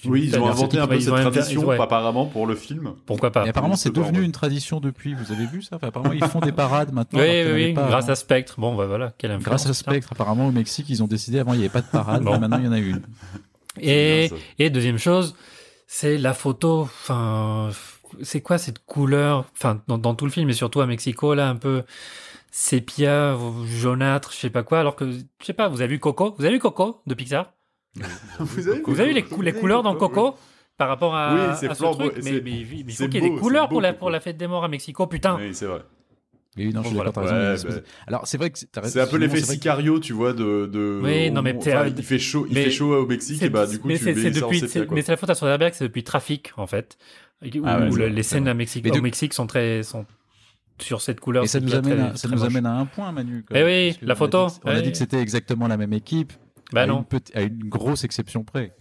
[0.04, 1.80] Oui, ils ont inventé un peu cette tradition ouais.
[1.80, 2.94] apparemment pour le film.
[3.06, 4.24] Pourquoi pas Et apparemment, c'est devenu ouais.
[4.24, 5.14] une tradition depuis.
[5.14, 5.76] Vous avez vu ça?
[5.76, 7.20] Enfin, Apparemment, ils font des parades maintenant.
[7.20, 8.54] Oui, oui, pas grâce à Spectre.
[8.58, 9.36] Bon, bah voilà, quelle.
[9.38, 9.74] Grâce à.
[9.74, 12.32] Spectre, apparemment au Mexique, ils ont décidé avant il n'y avait pas de parade, Bon.
[12.32, 13.02] mais maintenant il y en a une.
[13.80, 14.30] Et,
[14.70, 15.34] deuxième chose,
[15.86, 16.82] c'est la photo.
[16.82, 17.70] Enfin,
[18.22, 21.48] c'est quoi cette couleur Enfin, dans, dans tout le film, et surtout à Mexico, là,
[21.48, 21.82] un peu
[22.52, 24.78] sépia, jaunâtre, je sais pas quoi.
[24.78, 26.34] Alors que, je sais pas, vous avez vu Coco?
[26.38, 27.52] Vous avez vu Coco de Pixar?
[28.38, 30.34] Vous avez, Vous avez vu les, cou- les couleurs dans Coco
[30.78, 33.36] par rapport à, Oui, c'est à ce truc mais, il faut qu'il y ait des
[33.36, 33.98] couleurs pour la, Coco.
[34.00, 35.36] pour la fête des morts à Mexico, putain.
[35.36, 35.82] Oui, c'est vrai.
[36.56, 37.54] Oui, non, je suis d'accord, voilà.
[37.54, 37.74] Ouais, bah.
[38.06, 40.66] Alors, c'est vrai que C'est un peu l'effet que- Sicario, tu vois, de.
[40.66, 43.48] de Oui, non, mais enfin, il fait chaud, il mais fait chaud au Mexique, et
[43.48, 44.94] bah du coup mais tu c'est- mets ça depuis, quoi.
[44.94, 46.98] mais c'est la faute à Soderbergh, c'est depuis Trafic en fait,
[47.42, 50.04] où, Ah ouais, où les scènes à Mexique, au de- Mexique sont très sont
[50.78, 51.44] sur cette couleur.
[51.44, 52.50] Et ça nous amène, très- à, ça très nous moche.
[52.50, 53.44] amène à un point, Manu.
[53.48, 55.92] quand Eh oui, la on a photo, On a dit que c'était exactement la même
[55.94, 56.32] équipe.
[56.72, 56.98] Bah à non.
[56.98, 58.74] Une petite- à une grosse exception près.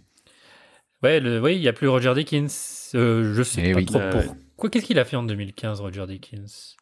[1.04, 2.91] Ouais, le, oui, il y a plus Roger Dickens.
[2.95, 3.86] Euh, je sais Eh pas oui.
[3.86, 4.69] trop Euh, pourquoi.
[4.69, 6.75] Qu'est-ce qu'il a fait en 2015, Roger Dickens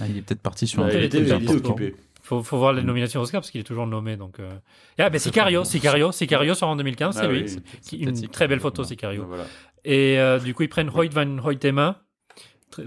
[0.00, 1.94] Ah, il est peut-être parti sur Bah, un il était, il était occupé.
[2.22, 4.16] faut, faut voir les nominations Oscar parce qu'il est toujours nommé.
[4.16, 4.50] Donc, euh...
[4.98, 7.42] Ah, ben Sicario, Sicario, Sicario sort en 2015, c'est Ah lui.
[7.44, 7.98] oui.
[8.00, 8.82] Une Sicario, très belle photo.
[8.82, 9.24] Sicario.
[9.26, 9.44] Voilà.
[9.84, 12.02] Et euh, du coup, ils prennent Hoyt van Hoytema,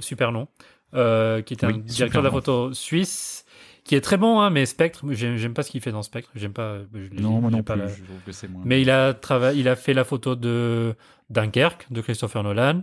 [0.02, 0.50] super nom,
[0.94, 3.45] euh, qui est un Oui, directeur super de la photo suisse,
[3.86, 6.30] qui est très bon, hein, mais Spectre, j'aime pas ce qu'il fait dans Spectre.
[6.36, 6.80] J'aime pas.
[6.94, 7.84] je Non, moi non pas plus.
[7.84, 8.64] la- Je trouve que c'est moins.
[8.66, 10.96] Mais il a, travaillé, il a fait la photo de
[11.30, 12.82] Dunkerque, de Christopher Nolan.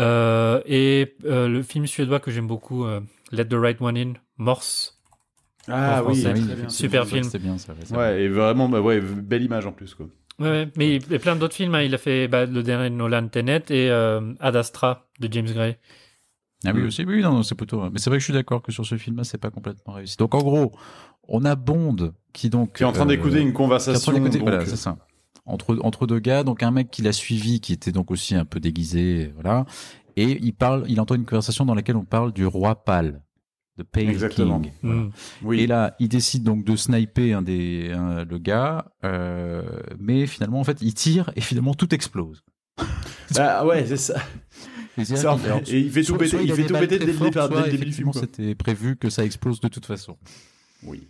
[0.00, 3.00] Euh, et euh, le film suédois que j'aime beaucoup, euh,
[3.32, 4.94] Let the Right One In, Morse.
[5.66, 6.68] Ah oui, oui, bien.
[6.68, 7.24] Super c'est- film.
[7.24, 7.72] C'était bien ça.
[7.72, 10.06] ouais, c'est Ouais, et vraiment, bah ouais, belle image en plus, quoi.
[10.38, 11.74] Ouais, ouais, mais il y a plein d'autres films.
[11.74, 11.82] hein.
[11.82, 15.50] Il a fait bah, le dernier de Nolan, Tenet, et euh, Ad Astra de James
[15.52, 15.76] Gray.
[16.64, 16.86] Ah oui, Mm.
[16.86, 17.88] aussi, oui, non, non, c'est plutôt.
[17.90, 20.16] Mais c'est vrai que je suis d'accord que sur ce film-là, c'est pas complètement réussi.
[20.16, 20.72] Donc en gros,
[21.28, 22.76] on a Bond qui donc.
[22.76, 24.12] Qui est en train euh, d'écouter une qui est en train conversation.
[24.12, 24.96] d'écouter- donc, voilà, euh, c'est ça.
[25.46, 28.44] Entre, entre deux gars, donc un mec qui l'a suivi, qui était donc aussi un
[28.44, 29.64] peu déguisé, voilà.
[30.16, 33.22] Et il parle, il entend une conversation dans laquelle on parle du roi pâle,
[33.76, 34.60] de Pale Exactement.
[34.60, 34.72] King.
[34.82, 35.00] voilà.
[35.02, 35.10] Mm.
[35.44, 35.60] Oui.
[35.60, 39.62] Et là, il décide donc de sniper un des, un- le gars, euh,
[39.98, 42.42] mais finalement, en fait, il tire et finalement tout explose.
[43.34, 44.20] Bah ouais, c'est ça.
[45.16, 47.54] Alors, et il fait tout péter, il fait tout péter dès le fortes, départ, dès
[47.56, 48.04] soit le début du.
[48.14, 50.16] C'était prévu que ça explose de toute façon.
[50.82, 51.08] Oui.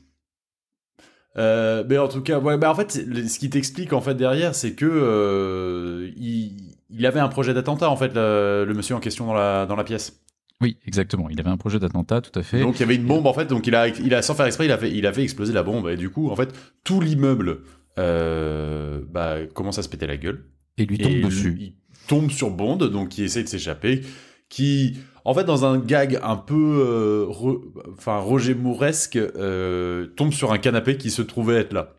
[1.37, 4.55] Euh, mais en tout cas, ouais, bah en fait, ce qui t'explique en fait derrière,
[4.55, 9.01] c'est que euh, il, il avait un projet d'attentat en fait, le, le monsieur en
[9.01, 10.21] question dans la dans la pièce.
[10.61, 11.29] Oui, exactement.
[11.31, 12.61] Il avait un projet d'attentat, tout à fait.
[12.61, 14.47] Donc il y avait une bombe en fait, donc il a, il a sans faire
[14.47, 16.53] exprès, il a fait, il a fait exploser la bombe et du coup en fait
[16.83, 17.61] tout l'immeuble
[17.99, 20.47] euh, bah, commence à se péter la gueule.
[20.77, 21.57] et lui tombe et dessus.
[21.61, 21.75] Il
[22.09, 24.01] tombe sur Bond, donc qui essaie de s'échapper,
[24.49, 27.61] qui, en fait, dans un gag un peu, euh, re-
[27.97, 31.95] enfin, Roger Mouresque, euh, tombe sur un canapé qui se trouvait être là.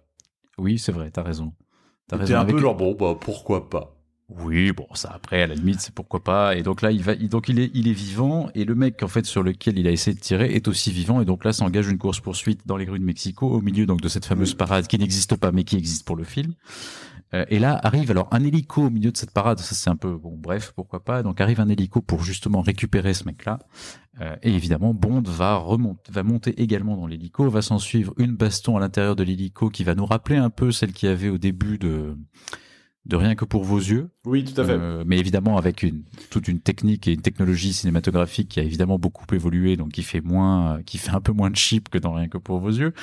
[0.57, 1.53] Oui, c'est vrai, t'as raison.
[2.07, 2.35] T'as T'es raison.
[2.35, 3.95] un Avec- peu genre, bon, bah, pourquoi pas?
[4.45, 6.55] Oui, bon, ça après, à la limite, c'est pourquoi pas.
[6.55, 9.01] Et donc là, il va, il- donc il est, il est vivant, et le mec,
[9.01, 11.51] en fait, sur lequel il a essayé de tirer est aussi vivant, et donc là,
[11.51, 14.53] s'engage une course poursuite dans les rues de Mexico, au milieu donc de cette fameuse
[14.53, 16.53] parade qui n'existe pas, mais qui existe pour le film.
[17.33, 19.59] Euh, et là arrive alors un hélico au milieu de cette parade.
[19.59, 21.23] Ça, c'est un peu bon, bref, pourquoi pas.
[21.23, 23.59] Donc arrive un hélico pour justement récupérer ce mec-là.
[24.21, 27.49] Euh, et évidemment, Bond va remonter, va monter également dans l'hélico.
[27.49, 30.71] Va s'en suivre une baston à l'intérieur de l'hélico qui va nous rappeler un peu
[30.71, 32.17] celle qu'il y avait au début de
[33.05, 34.09] de rien que pour vos yeux.
[34.25, 34.73] Oui, tout à fait.
[34.73, 38.99] Euh, mais évidemment avec une toute une technique et une technologie cinématographique qui a évidemment
[38.99, 42.13] beaucoup évolué, donc qui fait moins, qui fait un peu moins de cheap que dans
[42.13, 42.93] rien que pour vos yeux.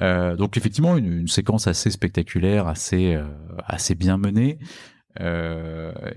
[0.00, 3.24] Euh, donc effectivement une, une séquence assez spectaculaire, assez euh,
[3.66, 4.58] assez bien menée.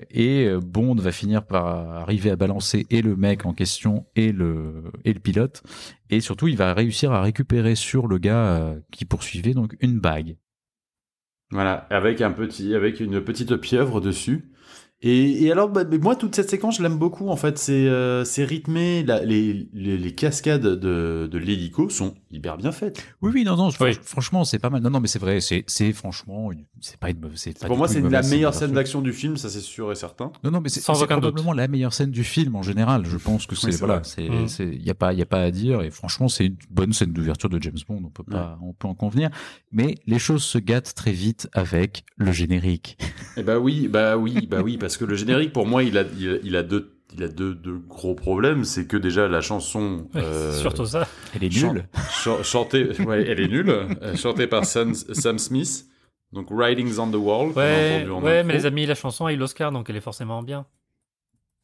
[0.10, 4.86] Et Bond va finir par arriver à balancer et le mec en question et le
[5.04, 5.64] et le pilote
[6.10, 10.38] et surtout il va réussir à récupérer sur le gars qui poursuivait donc une bague
[11.52, 14.52] Voilà, avec un petit, avec une petite pieuvre dessus.
[15.08, 17.30] Et, et alors, bah, mais moi, toute cette séquence, je l'aime beaucoup.
[17.30, 19.04] En fait, c'est euh, rythmé.
[19.04, 22.98] La- les, les, les cascades de, de l'hélico sont hyper bien faites.
[23.22, 23.92] Oui, oui, non, non, Oui.
[24.04, 24.82] franchement, c'est pas mal.
[24.82, 28.02] Non, non, mais c'est vrai, c'est, franchement, une- c'est pas une mauvaise, Pour moi, c'est
[28.02, 29.02] la meilleure scène scène d'action.
[29.04, 30.32] du film, ça c'est sûr et certain.
[30.44, 31.26] Non, non, mais c'est, Sans c'est aucun doute.
[31.26, 33.06] probablement la meilleure scène du film en général.
[33.06, 34.74] Je pense que c'est, voilà, c'est, Mm.
[34.82, 35.84] y a pas, y a pas à dire.
[35.84, 38.02] Et franchement, c'est une bonne scène d'ouverture de James Bond.
[38.04, 39.30] On peut pas, on peut en convenir.
[39.72, 42.98] Mais les choses se gâtent très vite avec le générique.
[43.38, 46.04] Eh bah oui, bah oui, bah oui, parce que le générique, pour moi, il a,
[46.18, 48.64] il a, il a deux, il a deux, deux gros problèmes.
[48.66, 51.08] C'est que déjà la chanson, euh, Surtout ça.
[51.36, 51.86] Elle est nulle.
[52.24, 55.86] chan- chantée, ouais, elle est nulle, euh, chantée par Sam, Sam Smith.
[56.34, 57.52] Donc Writings on the Wall.
[57.56, 60.66] Ouais, ouais mais les amis, la chanson a eu l'Oscar, donc elle est forcément bien.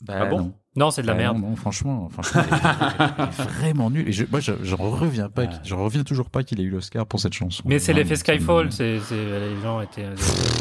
[0.05, 0.53] Bah, Ah bon non.
[0.77, 1.37] Non, c'est de la Bah, merde.
[1.37, 4.07] Non, non, franchement, franchement, elle est, elle est vraiment nulle.
[4.07, 7.05] Et je, moi, je- reviens pas, qu'il- j'en reviens toujours pas qu'il ait eu l'Oscar
[7.05, 7.61] pour cette chanson.
[7.65, 8.71] Mais c'est l'effet Skyfall.
[8.71, 10.05] C'est, c'est- les gens étaient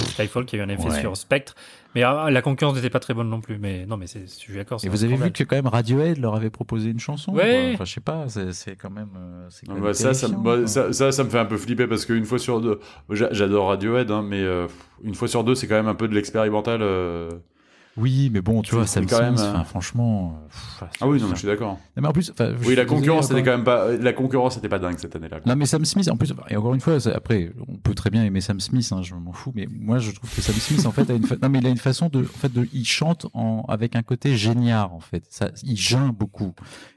[0.08, 1.00] Skyfall qui a eu un effet Ouais.
[1.00, 1.54] sur Spectre.
[1.94, 3.58] Mais ah, la concurrence n'était pas très bonne non plus.
[3.58, 4.78] Mais non, mais c'est, je suis d'accord.
[4.84, 7.72] Et vous avez vu que quand même Radiohead leur avait proposé une chanson Ouais.
[7.72, 7.74] quoi.
[7.74, 9.08] Enfin, je sais pas, c'est, c'est quand même.
[9.16, 11.30] euh, c'est quand Non, même bah, ça, ça, me- terrifiant, bah, ça, ça, ça me
[11.30, 12.78] fait un peu flipper parce qu'une fois sur deux,
[13.10, 14.66] j'a- j'adore Radiohead, hein, mais euh,
[15.02, 16.80] une fois sur deux, c'est quand même un peu de l'expérimental.
[16.82, 17.28] euh,
[18.00, 20.40] Oui, mais bon, tu vois, Sam quand même, Smith, euh, enfin, franchement.
[20.42, 21.78] euh, pff, Ah oui, non, mais je suis d'accord.
[21.96, 22.32] mais en plus,
[22.64, 23.92] Oui, la concurrence, c'était quand même pas.
[23.92, 25.40] La concurrence, c'était pas dingue cette année-là.
[25.40, 25.52] quoi.
[25.52, 28.24] Non, mais Sam Smith, en plus, et encore une fois, après, on peut très bien
[28.24, 30.92] aimer Sam Smith, hein, je m'en fous, mais moi, je trouve que Sam Smith, en
[30.92, 32.84] fait, a une, fa- non, mais il a une façon de, en fait, de, il
[32.86, 35.24] chante en, avec un côté géniard, en fait.
[35.28, 36.52] Ça, il geint beaucoup.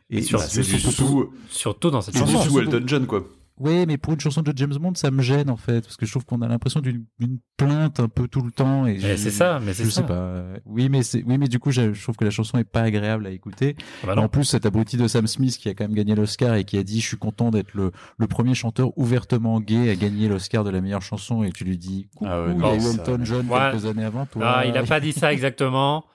[0.09, 2.39] Et, sur- Bah, c'est je du trouve- sous, Surtout dans cette chanson.
[2.41, 3.25] sous Elton John, quoi.
[3.59, 6.05] Ouais, mais pour une chanson de James Bond, ça me gêne, en fait, parce que
[6.07, 8.87] je trouve qu'on a l'impression d'une d'une plainte un peu tout le temps.
[8.87, 10.01] Et Mais je- c'est ça, mais c'est Je ça.
[10.01, 10.43] sais pas.
[10.65, 12.81] Oui, mais c'est, oui, mais du coup, je, je trouve que la chanson est pas
[12.81, 13.75] agréable à écouter.
[14.03, 16.55] Ah bah en plus, cet abruti de Sam Smith qui a quand même gagné l'Oscar
[16.55, 19.95] et qui a dit Je suis content d'être le, le premier chanteur ouvertement gay à
[19.95, 21.43] gagner l'Oscar de la meilleure chanson.
[21.43, 23.59] Et tu lui dis Coucou, Ah ouais, il y a eu ça- Elton John Ouais.
[23.71, 24.41] quelques années avant toi.
[24.45, 26.05] Ah, il a pas dit ça exactement.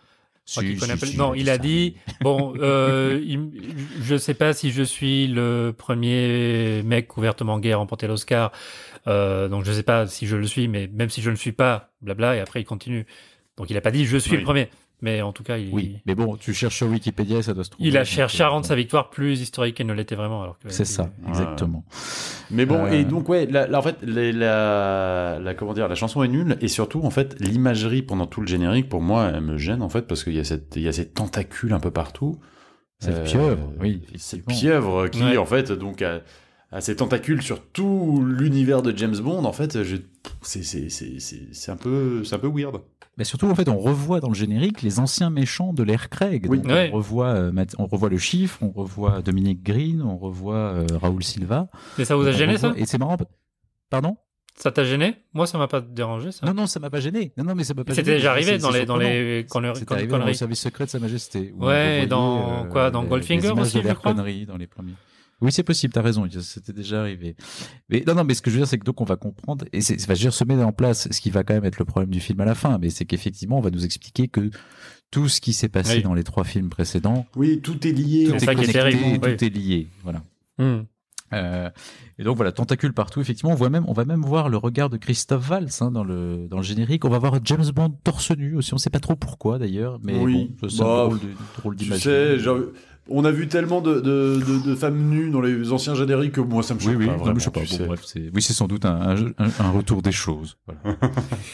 [0.50, 3.50] Si, si, si, non, il a dit bon, euh, il-
[4.00, 8.50] je sais pas si je suis le premier mec ouvertement gay à remporter l'Oscar.
[9.06, 11.38] Euh, donc je sais pas si je le suis, mais même si je ne le
[11.38, 12.34] suis pas, blabla.
[12.36, 13.04] Et après il continue.
[13.58, 14.36] Donc il a pas dit je suis Oui.
[14.38, 17.54] le premier, mais en tout cas il, Oui, mais bon, tu cherches sur Wikipédia, ça
[17.54, 17.88] doit se trouver.
[17.88, 20.42] il a cherché euh, à rendre sa victoire plus historique qu'elle ne l'était vraiment.
[20.42, 21.28] Alors que C'est ça, Ouais.
[21.30, 21.84] exactement.
[22.50, 25.94] Mais bon, Euh, et donc ouais, là, là, en fait, la, la, comment dire, la
[25.94, 29.40] chanson est nulle et surtout en fait l'imagerie pendant tout le générique pour moi elle
[29.42, 31.80] me gêne en fait parce qu'il y a cette, il y a ces tentacules un
[31.80, 32.38] peu partout.
[33.00, 34.02] Cette Euh, pieuvre, oui.
[34.16, 34.54] Cette effectivement.
[34.58, 35.36] pieuvre qui Ouais.
[35.36, 36.20] en fait donc a,
[36.72, 39.44] a ses tentacules sur tout l'univers de James Bond.
[39.44, 39.96] En fait, je-
[40.42, 42.80] c'est c'est c'est c'est c'est un peu c'est un peu weird.
[43.18, 46.46] Mais surtout, en fait, on revoit dans le générique les anciens méchants de l'ère Craig.
[46.48, 46.58] Oui.
[46.58, 46.90] Donc, Ouais.
[46.92, 51.24] on, revoit, euh, on revoit le chiffre, on revoit Dominique Green, on revoit euh, Raoul
[51.24, 51.66] Silva.
[51.98, 53.16] Mais ça vous a gêné ça Et c'est marrant.
[53.90, 54.16] Pardon?
[54.54, 55.16] Ça t'a gêné?
[55.34, 56.44] Moi ça m'a pas dérangé ça.
[56.46, 57.32] Non, non, ça m'a pas gêné.
[57.36, 60.24] Non, non, mais ça m'a pas C'était déjà arrivé dans les dans les arrivé dans
[60.24, 61.52] le service secret de Sa Majesté.
[61.56, 64.94] Ouais, dans quoi, dans Goldfinger aussi, je crois dans les premiers.
[65.40, 67.36] Oui, c'est possible, t'as raison, c'était déjà arrivé.
[67.88, 69.64] Mais non, non, mais ce que je veux dire, c'est que donc on va comprendre,
[69.72, 71.64] et c'est, enfin, je veux dire, se met en place ce qui va quand même
[71.64, 74.26] être le problème du film à la fin, mais c'est qu'effectivement, on va nous expliquer
[74.28, 74.50] que
[75.12, 76.02] tout ce qui s'est passé Oui.
[76.02, 78.26] dans les trois films précédents, Oui, tout est lié.
[78.28, 79.46] tout est ça qui est connecté, terrible, tout oui.
[79.46, 80.22] est lié, voilà.
[80.58, 80.82] Hmm.
[81.34, 81.68] Euh,
[82.18, 83.20] et donc voilà, tentacules partout.
[83.20, 86.02] Effectivement, on voit même, on va même voir le regard de Christophe Valls hein, dans
[86.02, 87.04] le dans le générique.
[87.04, 88.72] On va voir James Bond torse nu aussi.
[88.72, 90.50] On sait pas trop pourquoi d'ailleurs, mais Oui.
[90.58, 91.08] bon, c'est Bah,
[91.58, 92.38] drôle, Tu sais,
[93.08, 96.40] on a vu tellement de, de, de, de femmes nues dans les anciens génériques que
[96.40, 97.38] moi ça me choque Oui, oui, pas non, vraiment.
[97.38, 97.60] je sais pas.
[97.60, 100.56] Bon, bref, c'est, oui, c'est sans doute un, un, un retour des choses.
[100.66, 100.98] Voilà.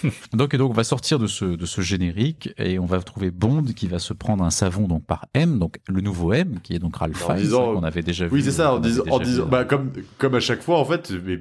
[0.33, 3.31] donc, et donc, on va sortir de ce, de ce générique et on va trouver
[3.31, 6.75] Bond qui va se prendre un savon donc par M, donc le nouveau M, qui
[6.75, 8.31] est donc Ralph En Fiennes, qu'on avait déjà vu.
[8.35, 11.35] Oui, c'est ça, en disant, en bah, comme, comme à chaque fois, en fait, mais,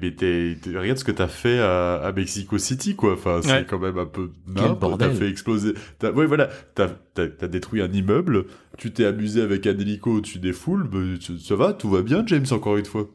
[0.78, 3.14] regarde ce que t'as fait à, à Mexico City, quoi.
[3.14, 3.66] Enfin, c'est Ouais.
[3.68, 4.80] quand même un peu Quel nimp.
[4.80, 5.14] T'as bordel.
[5.14, 5.74] fait exploser.
[6.02, 6.48] Ouais, voilà.
[6.74, 8.46] T'as, t'as, détruit un immeuble.
[8.78, 10.88] Tu t'es amusé avec un hélico au-dessus des foules.
[10.88, 13.08] bah, ça- ça va, tout va bien, James, encore une fois.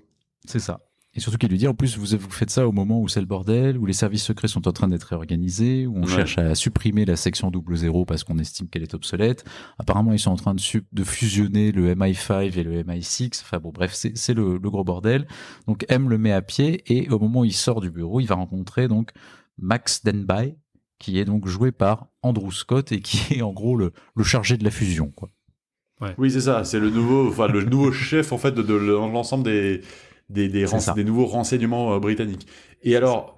[0.45, 0.79] C'est ça.
[1.15, 3.19] Et surtout qu'il lui dit, en plus, vous, vous faites ça au moment où c'est
[3.19, 6.07] le bordel, où les services secrets sont en train d'être réorganisés, où on Ouais.
[6.07, 9.43] cherche à supprimer la section double zéro parce qu'on estime qu'elle est obsolète.
[9.79, 13.41] Apparemment, ils sont en train de, fusionner le MI5 et le MI6.
[13.41, 15.27] Enfin bon, bref, c'est c'est le, le gros bordel.
[15.67, 18.27] Donc M le met à pied et au moment où il sort du bureau, il
[18.27, 19.09] va rencontrer donc
[19.57, 20.53] Max Denby,
[20.99, 24.57] qui est donc joué par Andrew Scott et qui est en gros le, le chargé
[24.57, 25.11] de la fusion.
[25.15, 25.29] Quoi.
[26.17, 26.63] Oui, c'est ça.
[26.63, 29.81] C'est le nouveau, enfin, le nouveau chef, en fait, de, de l'ensemble des,
[30.29, 30.93] des, des, C'est rense- ça.
[30.93, 32.47] des nouveaux renseignements euh, britanniques.
[32.83, 33.37] Et alors,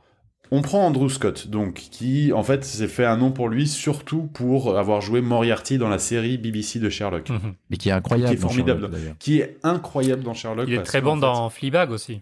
[0.51, 4.23] on prend Andrew Scott, donc, qui, en fait, s'est fait un nom pour lui, surtout
[4.23, 7.29] pour avoir joué Moriarty dans la série BBC de Sherlock.
[7.31, 7.53] Mhm.
[7.71, 8.29] Mais qui est incroyable.
[8.29, 8.81] Qui est dans formidable.
[8.91, 9.17] Sherlock.
[9.17, 10.65] Qui est incroyable dans Sherlock.
[10.67, 12.21] Il est parce très bon fait- dans Fleabag aussi,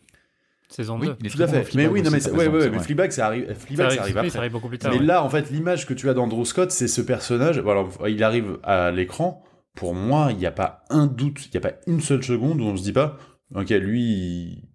[0.70, 1.16] saison 2.
[1.20, 1.76] il est Tout à fait.
[1.76, 2.80] mais oui, non, mais ouais, ouais, mais.
[2.80, 4.30] Fleabag, ça arrive, Ça Fleabag, arrive, ça arrive oui, après.
[4.30, 4.92] ça arrive beaucoup plus tard.
[4.94, 5.06] Mais ouais.
[5.06, 7.60] là, en fait, l'image que tu as d'Andrew Scott, c'est ce personnage.
[7.60, 9.44] Voilà, il arrive à l'écran.
[9.76, 12.60] Pour moi, il n'y a pas un doute, il n'y a pas une seule seconde
[12.62, 13.18] où on se dit pas,
[13.56, 14.70] ok, lui, il,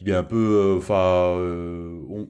[0.00, 2.28] il est un peu, euh, enfin, euh, on-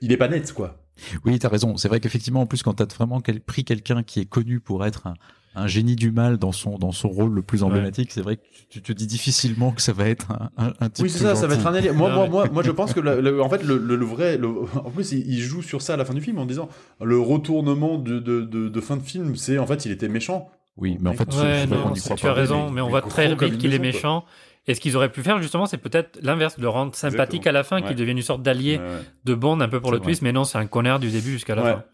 [0.00, 0.84] il est pas net, quoi.
[1.24, 1.76] Oui, t'as raison.
[1.76, 4.84] C'est vrai qu'effectivement, en plus, quand t'as vraiment quel- pris quelqu'un qui est connu pour
[4.86, 5.14] être un,
[5.58, 8.42] un génie du mal dans son, dans son rôle le plus emblématique, c'est vrai que
[8.70, 11.34] tu te dis difficilement que ça va être un, un, un type Oui, c'est ça,
[11.34, 11.94] ça va être un alien.
[11.94, 14.36] Moi, moi, moi, moi, je pense que, le- le- en fait, le, le- le vrai,
[14.38, 16.68] le- en plus, il, il joue sur ça à la fin du film en disant
[17.02, 20.48] le retournement de, de, de, de fin de film, c'est en fait, il était méchant.
[20.76, 22.30] Oui, mais en fait, Ouais, non, y c'est- croit tu pas.
[22.30, 24.24] as raison, mais- mais on voit très vite qu'il est méchant.
[24.66, 27.48] Et ce qu'ils auraient pu faire, justement, c'est peut-être l'inverse, de le rendre sympathique Exactement.
[27.50, 28.84] à la fin, qu'il devienne une sorte d'allié Ouais,
[29.24, 30.04] de Bond, un peu pour le vrai.
[30.04, 31.72] twist, mais non, c'est un connard du début jusqu'à la Ouais.
[31.72, 31.84] fin.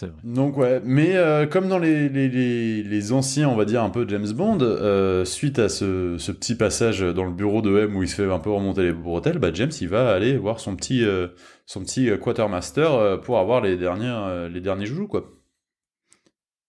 [0.00, 0.12] Vrai.
[0.24, 3.90] Donc ouais, mais euh, comme dans les, les, les, les anciens, on va dire un
[3.90, 7.94] peu James Bond, euh, suite à ce, ce petit passage dans le bureau de M
[7.96, 10.58] où il se fait un peu remonter les bretelles, bah James il va aller voir
[10.60, 11.28] son petit, euh,
[11.66, 15.30] son petit euh, quartermaster pour avoir les, dernières, euh, les derniers joujoux quoi.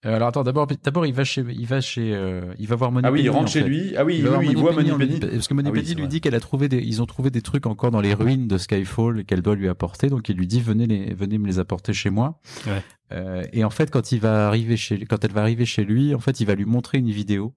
[0.03, 3.11] Alors attends, d'abord, d'abord il va chez, il va chez, euh, il va voir Ah
[3.11, 3.67] oui, il rentre en chez fait.
[3.67, 3.93] lui.
[3.97, 5.19] Ah oui, il voit lui- Penny.
[5.19, 6.09] parce que Moni Ah oui, Penny c'est lui vrai.
[6.09, 8.59] dit qu'elle a trouvé des, ils ont trouvé des trucs encore dans les ruines de
[8.59, 10.09] Skyfall qu'elle doit lui apporter.
[10.09, 12.39] Donc il lui dit venez les, venez me les apporter chez moi.
[12.67, 12.83] Ouais.
[13.11, 16.15] Euh, et en fait, quand il va arriver chez, quand elle va arriver chez lui,
[16.15, 17.53] en fait, il va lui montrer une vidéo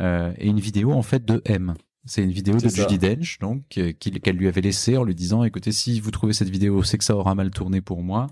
[0.00, 1.74] euh, et une vidéo en fait de M.
[2.04, 2.88] C'est une vidéo de ça.
[2.88, 6.32] Judy Dench, donc euh, qu'elle lui avait laissée en lui disant "Écoutez, si vous trouvez
[6.32, 8.26] cette vidéo, c'est que ça aura mal tourné pour moi."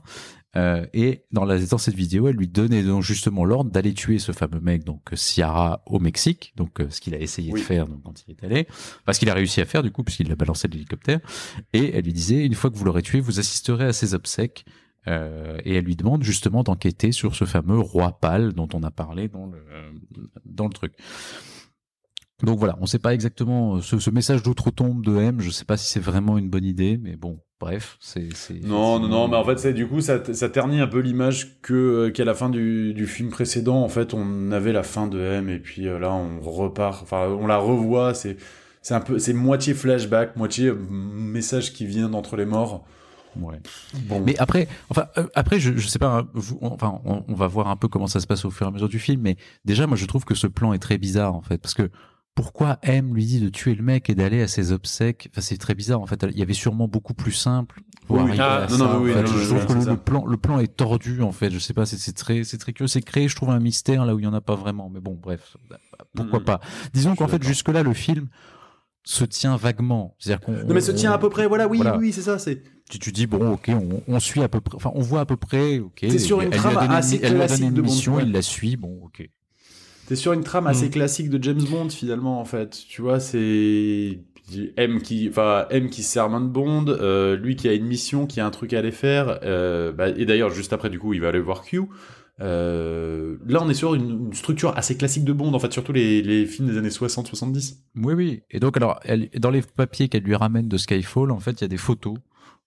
[0.56, 4.18] Euh, et dans, la, dans cette vidéo, elle lui donnait donc justement l'ordre d'aller tuer
[4.18, 7.60] ce fameux mec, donc Ciara au Mexique, donc ce qu'il a essayé Oui.
[7.60, 8.66] de faire donc, quand il est allé,
[9.04, 11.20] parce qu'il a réussi à faire du coup, puisqu'il l'a balancé de l'hélicoptère.
[11.72, 14.64] Et elle lui disait une fois que vous l'aurez tué, vous assisterez à ses obsèques.
[15.08, 18.90] Euh, et elle lui demande justement d'enquêter sur ce fameux roi pâle dont on a
[18.90, 19.58] parlé dans le
[20.44, 20.92] dans le truc.
[22.42, 25.40] Donc voilà, on ne sait pas exactement euh, ce, ce message d'outre-tombe de M.
[25.40, 28.28] Je ne sais pas si c'est vraiment une bonne idée, mais bon, bref, c'est
[28.62, 31.60] Non, non, non, mais en fait, c'est du coup, ça, ça ternit un peu l'image
[31.60, 35.06] que euh, qu'à la fin du, du film précédent, en fait, on avait la fin
[35.06, 38.36] de M, et puis euh, là, on repart, enfin, on la revoit, c'est
[38.82, 42.86] c'est un peu, c'est moitié flashback, moitié euh, message qui vient d'entre les morts.
[43.36, 43.60] Ouais.
[44.04, 47.24] Bon, Mais après, enfin, euh, après, je, je sais pas, hein, vous- on- enfin, on,
[47.28, 48.98] on va voir un peu comment ça se passe au fur et à mesure du
[48.98, 51.74] film, mais déjà, moi, je trouve que ce plan est très bizarre, en fait, parce
[51.74, 51.90] que
[52.36, 55.28] pourquoi M lui dit de tuer le mec et d'aller à ses obsèques?
[55.32, 56.24] Enfin, c'est très bizarre, en fait.
[56.30, 58.28] Il y avait sûrement beaucoup plus simple pour Oui, oui.
[58.30, 58.84] arriver Ah, à non, ça.
[58.84, 61.50] non, oui, non, je trouve que le, plan, le plan est tordu, en fait.
[61.50, 62.88] Je sais pas, c'est c'est très, c'est très curieux.
[62.88, 64.88] C'est créé, je trouve, un mystère là où il y en a pas vraiment.
[64.88, 65.56] Mais bon, bref,
[66.14, 66.44] pourquoi Mhm.
[66.44, 66.60] pas?
[66.94, 67.48] Disons qu'en fait, d'accord.
[67.48, 68.28] jusque-là, le film
[69.04, 70.14] se tient vaguement.
[70.18, 70.52] C'est-à-dire qu'on.
[70.52, 71.96] non, mais se tient à peu près, voilà, oui, Voilà.
[71.98, 72.62] oui, c'est ça, c'est.
[72.90, 75.24] tu, tu dis bon ok on, on suit à peu près enfin on voit à
[75.26, 77.82] peu près ok C'est sur une elle trame assez elle lui a donné classique une
[77.82, 79.28] mission il la suit bon ok
[80.08, 80.90] T'es sur une trame assez Mm.
[80.90, 82.76] classique de James Bond finalement en fait.
[82.88, 84.18] Tu vois, c'est
[84.76, 87.86] M qui, enfin M qui se sert main de Bond, euh, lui qui a une
[87.86, 89.38] mission, qui a un truc à aller faire.
[89.44, 91.82] euh, bah, et d'ailleurs juste après du coup il va aller voir Q.
[92.40, 96.22] Euh, là on est sur une, structure assez classique de Bond en fait, surtout les,
[96.22, 97.76] les films des années 60-70.
[97.96, 101.40] oui oui et donc alors elle, dans les papiers qu'elle lui ramène de Skyfall en
[101.40, 102.14] fait il y a des photos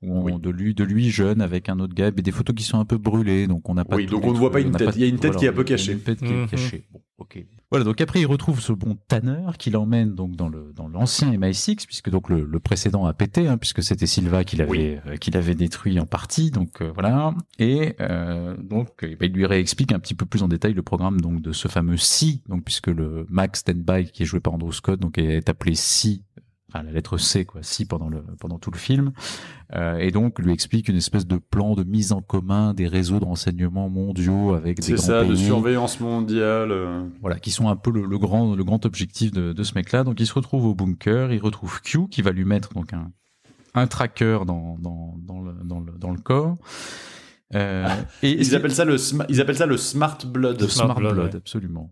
[0.04, 0.40] où on- Oui.
[0.40, 2.86] de lui de lui jeune avec un autre gars mais des photos qui sont un
[2.86, 4.96] peu brûlées donc on n'a pas Oui, donc on ne voit pas une on tête.
[4.96, 5.92] Il y a une tête voilà, qui est un peu cachée.
[5.94, 6.44] une tête qui Mhm.
[6.44, 10.36] est cachée bon ok voilà donc après il retrouve ce bon Tanner qui l'emmène donc
[10.36, 14.06] dans le dans l'ancien MI6 puisque donc le, le précédent a pété hein, puisque c'était
[14.08, 14.98] Silva qui l'avait Oui.
[15.08, 19.46] euh, qui l'avait détruit en partie donc euh, voilà et euh, donc euh, il lui
[19.46, 22.64] réexplique un petit peu plus en détail le programme donc de ce fameux C donc
[22.64, 26.22] puisque le Max Standby qui est joué par Andrew Scott donc est appelé C
[26.74, 29.12] enfin la lettre C quoi C pendant le pendant tout le film
[29.76, 33.20] Euh, et donc lui explique une espèce de plan de mise en commun des réseaux
[33.20, 36.72] de renseignements mondiaux avec des C'est grands ça, pays de surveillance mondiale.
[36.72, 37.08] euh.
[37.22, 40.04] voilà, qui sont un peu le, le grand, le grand objectif de, de ce mec-là.
[40.04, 43.12] Donc il se retrouve au bunker, il retrouve Q qui va lui mettre donc un,
[43.74, 46.58] un tracker dans, dans, dans, le, dans, le, dans le corps.
[47.56, 47.88] Euh,
[48.22, 48.98] et Ils appellent ça le,
[49.30, 50.62] ils appellent ça le Smart Blood.
[50.62, 51.36] le Smart, Smart Blood, Blood, ouais.
[51.36, 51.92] absolument.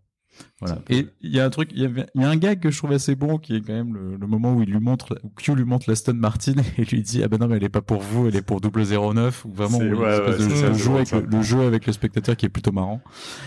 [0.59, 0.79] Voilà.
[0.89, 3.15] Et il y a un truc, il y, a un gag que je trouve assez
[3.15, 5.65] bon qui est quand même le, le moment où il lui montre, où Q lui
[5.65, 8.27] montre l'Aston Martin et lui dit ah ben non mais elle est pas pour vous,
[8.27, 11.41] elle est pour 009 ou vraiment ouais, ouais, de ça, le jeu avec le, le
[11.41, 13.01] jeu avec le spectateur qui est plutôt marrant.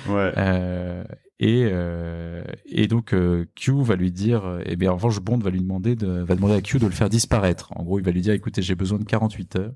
[0.09, 0.33] Ouais.
[0.37, 1.05] Euh,
[1.41, 5.39] et, euh, et donc euh, Q va lui dire, euh, eh bien en revanche Bond
[5.39, 7.71] va lui demander de, va demander à Q de le faire disparaître.
[7.77, 9.73] En gros, il va lui dire, écoutez, j'ai besoin de 48 heures.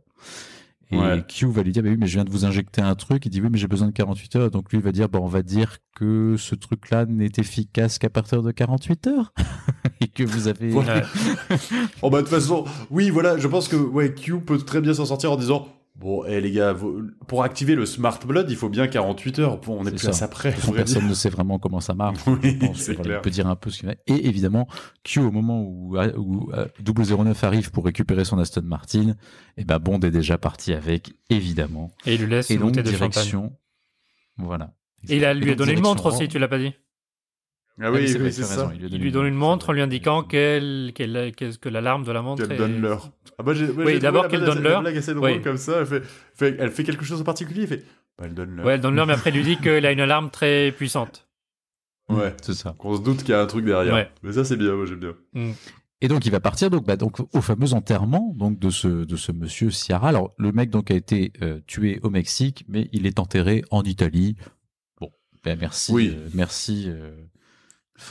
[0.90, 1.22] Et Ouais.
[1.28, 3.26] Q va lui dire, bah oui, mais je viens de vous injecter un truc.
[3.26, 4.50] Il dit, oui, mais j'ai besoin de 48 heures.
[4.50, 8.08] Donc lui il va dire, bon, on va dire que ce truc-là n'est efficace qu'à
[8.10, 9.32] partir de 48 heures.
[10.00, 10.70] et que vous avez...
[10.70, 11.02] Voilà.
[12.02, 14.94] Oh bah de toute façon, oui voilà, je pense que ouais, Q peut très bien
[14.94, 15.66] s'en sortir en disant
[15.98, 16.74] bon, eh les gars,
[17.26, 19.60] pour activer le Smart Blood, il faut bien 48 heures.
[19.60, 20.10] Bon, on est, plus ça.
[20.10, 20.52] à ça près.
[20.52, 20.72] Dire.
[20.72, 22.18] personne ne sait vraiment comment ça marche.
[22.26, 23.18] Oui, Je pense que, c'est voilà, clair.
[23.18, 24.00] Il peut dire un peu ce qu'il fait.
[24.06, 24.68] Et évidemment,
[25.04, 29.14] Q, au moment où, où euh, 009 arrive pour récupérer son Aston Martin,
[29.56, 31.92] et ben Bond est déjà parti avec, évidemment.
[32.06, 33.10] Et il lui laisse Et donc, de champagne.
[33.10, 33.52] direction.
[34.36, 34.74] Voilà.
[35.08, 36.72] Et il a, lui a donné une direction montre aussi, tu l'as pas dit
[37.80, 38.70] Ah oui, vrai, oui, c'est ça.
[38.76, 42.10] lui Il lui donne une montre en lui indiquant qu'elle, qu'elle, qu'elle- que l'alarme de
[42.12, 42.58] la montre Qu'elle est...
[42.58, 43.10] donne l'heure.
[43.38, 44.80] Ah bah, Oui, d'abord qu'elle donne la l'heure.
[44.80, 45.42] blague assez drôle Oui.
[45.42, 45.80] comme ça.
[45.80, 46.02] Elle fait,
[46.34, 47.62] fait- elle fait quelque chose en particulier.
[47.62, 47.84] Elle fait,
[48.18, 48.66] bah, elle donne l'heure.
[48.66, 51.28] Ouais, elle donne l'heure, mais après, il lui dit qu'elle a une alarme très puissante.
[52.08, 52.34] Ouais.
[52.42, 52.74] C'est ça.
[52.78, 53.94] Qu'on se doute qu'il y a un truc derrière.
[53.94, 54.10] Ouais.
[54.22, 55.14] Mais ça, c'est bien, moi, j'aime bien.
[56.00, 59.16] Et donc il va partir donc, bah, donc au fameux enterrement donc de ce de
[59.16, 60.10] ce monsieur Ciara.
[60.10, 63.82] Alors le mec donc a été euh, tué au Mexique, mais il est enterré en
[63.82, 64.36] Italie.
[65.00, 65.10] Bon,
[65.42, 66.14] ben merci, Oui.
[66.16, 66.84] euh, merci.
[66.86, 67.10] euh,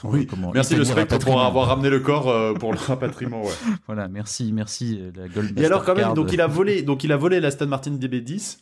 [0.04, 3.54] Oui, comment- Merci le spectre pour avoir ramené le corps euh, pour le rapatriement, ouais.
[3.86, 7.04] Voilà, merci, merci euh, la Gold Et alors quand même, donc il a volé, donc
[7.04, 8.58] il a volé l'Aston Martin DB10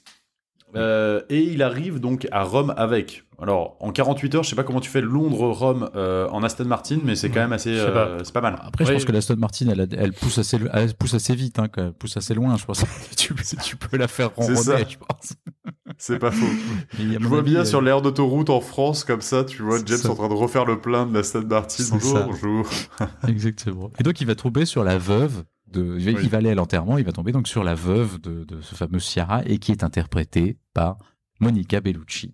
[0.76, 3.24] euh, et il arrive donc à Rome avec.
[3.42, 7.00] Alors en 48 heures, je sais pas comment tu fais Londres-Rome euh, en Aston Martin,
[7.04, 8.60] mais c'est quand même assez, euh, c'est pas mal.
[8.62, 11.60] Après, je pense que la Aston Martin, elle, elle pousse assez, elle pousse assez vite,
[11.60, 12.58] hein, elle pousse assez loin.
[12.58, 13.34] Je pense que tu,
[13.64, 15.34] tu peux la faire ronronner, je pense.
[15.98, 16.46] C'est pas faux.
[17.00, 19.98] Je vois avis, bien euh, sur l'aire d'autoroute en France, comme ça, tu vois James
[19.98, 20.12] ça.
[20.12, 21.84] en train de refaire le plein de la Stade Martin.
[21.92, 22.24] Bonjour, ça.
[22.24, 22.70] bonjour.
[23.28, 23.92] Exactement.
[24.00, 25.96] Et donc, il va tomber sur la veuve de.
[26.00, 26.24] Il va- Oui.
[26.24, 28.76] il va aller à l'enterrement, il va tomber donc sur la veuve de, de ce
[28.76, 30.98] fameux Ciara et qui est interprétée par
[31.40, 32.34] Monica Bellucci.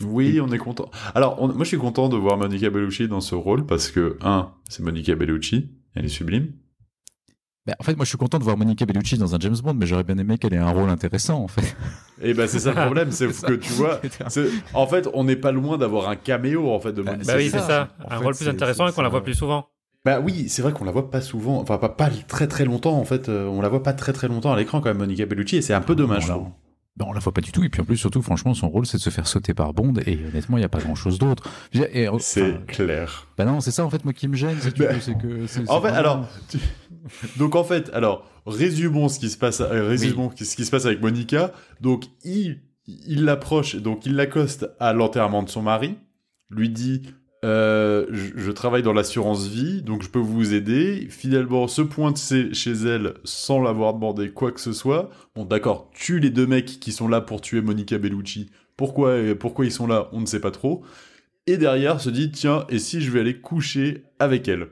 [0.00, 0.90] Oui, on est content.
[1.14, 4.16] Alors, on- moi, je suis content de voir Monica Bellucci dans ce rôle parce que,
[4.22, 6.52] un, c'est Monica Bellucci, elle est sublime.
[7.68, 9.74] Ben, en fait, moi, je suis content de voir Monica Bellucci dans un James Bond,
[9.74, 11.76] mais j'aurais bien aimé qu'elle ait un rôle intéressant, en fait.
[12.22, 14.00] Et ben, c'est ça le problème, c'est que tu vois,
[14.72, 17.30] en fait, on n'est pas loin d'avoir un caméo, en fait, de Bah, Monica.
[17.30, 17.90] Bah oui, C'est ça.
[18.02, 19.66] En Un fait, rôle plus intéressant et qu'on la voit plus souvent.
[20.02, 22.96] Bah oui, c'est vrai qu'on la voit pas souvent, enfin, pas, pas très très longtemps,
[22.98, 25.26] en fait, euh, on la voit pas très très longtemps à l'écran, quand même, Monica
[25.26, 26.34] Bellucci, et c'est un peu dommage, je on, la...
[26.40, 26.48] trouve.
[26.96, 27.64] ben, on la voit pas du tout.
[27.64, 29.92] Et puis, en plus, surtout, franchement, son rôle, c'est de se faire sauter par Bond.
[30.06, 31.42] Et honnêtement, il n'y a pas grand-chose d'autre.
[31.74, 33.26] Et, C'est clair.
[33.36, 35.44] bah non, c'est ça, en fait, moi, qui me gêne, si tu Bah, veux, que.
[35.44, 36.58] En fait, vraiment- alors, tu-
[37.36, 40.86] donc en fait, alors, résumons ce qui se passe, euh, résumons ce qui se passe
[40.86, 41.52] avec Monica.
[41.80, 45.96] Donc, il, il l'approche, donc il l'accoste à l'enterrement de son mari,
[46.50, 47.02] lui dit,
[47.44, 51.06] euh, je, je travaille dans l'assurance vie, donc je peux vous aider.
[51.10, 55.10] Finalement, se pointe chez chez elle sans l'avoir demandé quoi que ce soit.
[55.34, 58.50] Bon, d'accord, tue les deux mecs qui sont là pour tuer Monica Bellucci.
[58.76, 60.84] Pourquoi, euh, pourquoi ils sont là, on ne sait pas trop.
[61.46, 64.66] Et derrière, se dit, tiens, et si je vais aller coucher avec elle?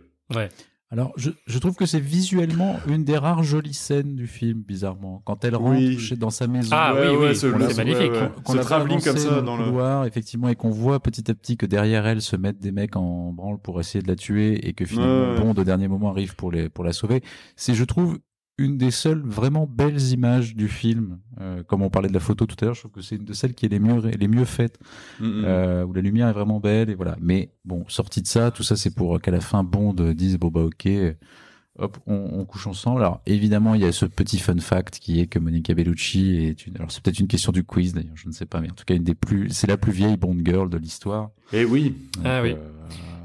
[0.97, 5.20] Alors, je, je trouve que c'est visuellement une des rares jolies scènes du film, bizarrement.
[5.26, 5.99] Quand elle rentre Oui.
[5.99, 6.70] chez- dans sa maison.
[6.72, 8.12] Ah oui, oui, c'est magnifique.
[8.44, 9.64] qu'on Ce la voit travelling comme ça dans dans le.
[9.64, 12.97] couloir, effectivement, et qu'on voit petit à petit que derrière elle se mettent des mecs
[12.97, 15.40] en branle pour essayer de la tuer et que finalement, Ouais, ouais.
[15.55, 17.22] Bond, au dernier moment, arrive pour, les, pour la sauver.
[17.57, 18.18] C'est, je trouve,
[18.59, 21.18] une des seules vraiment belles images du film.
[21.40, 23.24] Euh, comme on parlait de la photo tout à l'heure, je trouve que c'est une
[23.24, 24.78] de celles qui est les mieux, les mieux faites,
[25.20, 25.42] Mm, mm.
[25.44, 27.16] euh, où la lumière est vraiment belle et voilà.
[27.20, 30.48] Mais bon, sorti de ça, tout ça, c'est pour qu'à la fin, Bond dise bon
[30.48, 30.88] bah ok.
[31.78, 33.00] Hop, on, on couche ensemble.
[33.02, 36.66] Alors évidemment, il y a ce petit fun fact qui est que Monica Bellucci est
[36.66, 36.76] une.
[36.76, 38.86] Alors c'est peut-être une question du quiz d'ailleurs, je ne sais pas, mais en tout
[38.86, 39.50] cas une des plus.
[39.50, 41.28] C'est la plus vieille Bond girl de l'histoire.
[41.52, 41.94] Et oui,
[42.24, 42.52] Ah oui.
[42.52, 42.57] euh,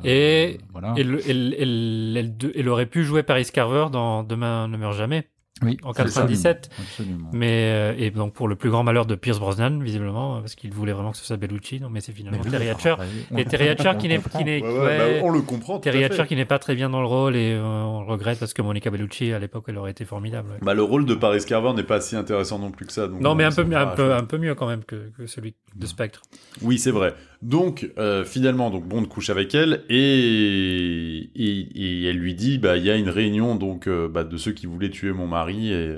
[0.03, 0.93] Et- voilà.
[0.93, 5.27] De- elle aurait pu jouer Paris Carver dans Demain ne meurt jamais,
[5.63, 6.69] oui, en absolument, 97.
[6.79, 7.29] Absolument.
[7.33, 10.71] Mais euh, et donc pour le plus grand malheur de Pierce Brosnan, visiblement, parce qu'il
[10.73, 12.95] voulait vraiment que ce soit Bellucci, non, mais c'est finalement Mais oui, Terry Hatcher.
[13.31, 15.25] on Et le Terry comprend, Hatcher on qui n'est qui n'est Ouais, ouais, ouais, bah,
[15.25, 15.79] on le comprend.
[15.79, 16.03] Terry.
[16.03, 18.53] Hatcher qui n'est pas très bien dans le rôle et euh, on le regrette parce
[18.53, 20.49] que Monica Bellucci à l'époque elle aurait été formidable.
[20.51, 20.57] ouais.
[20.61, 23.07] Bah, le rôle de Paris Carver n'est pas si intéressant non plus que ça.
[23.07, 25.55] donc non mais un peu un peu un peu mieux quand même que, que celui
[25.75, 26.21] de Spectre.
[26.61, 27.13] Oui, c'est vrai.
[27.41, 32.77] Donc, euh, finalement, donc Bond couche avec elle et, et, et elle lui dit, bah,
[32.77, 35.50] il y a une réunion donc euh, bah, de ceux qui voulaient tuer mon mari
[35.59, 35.97] et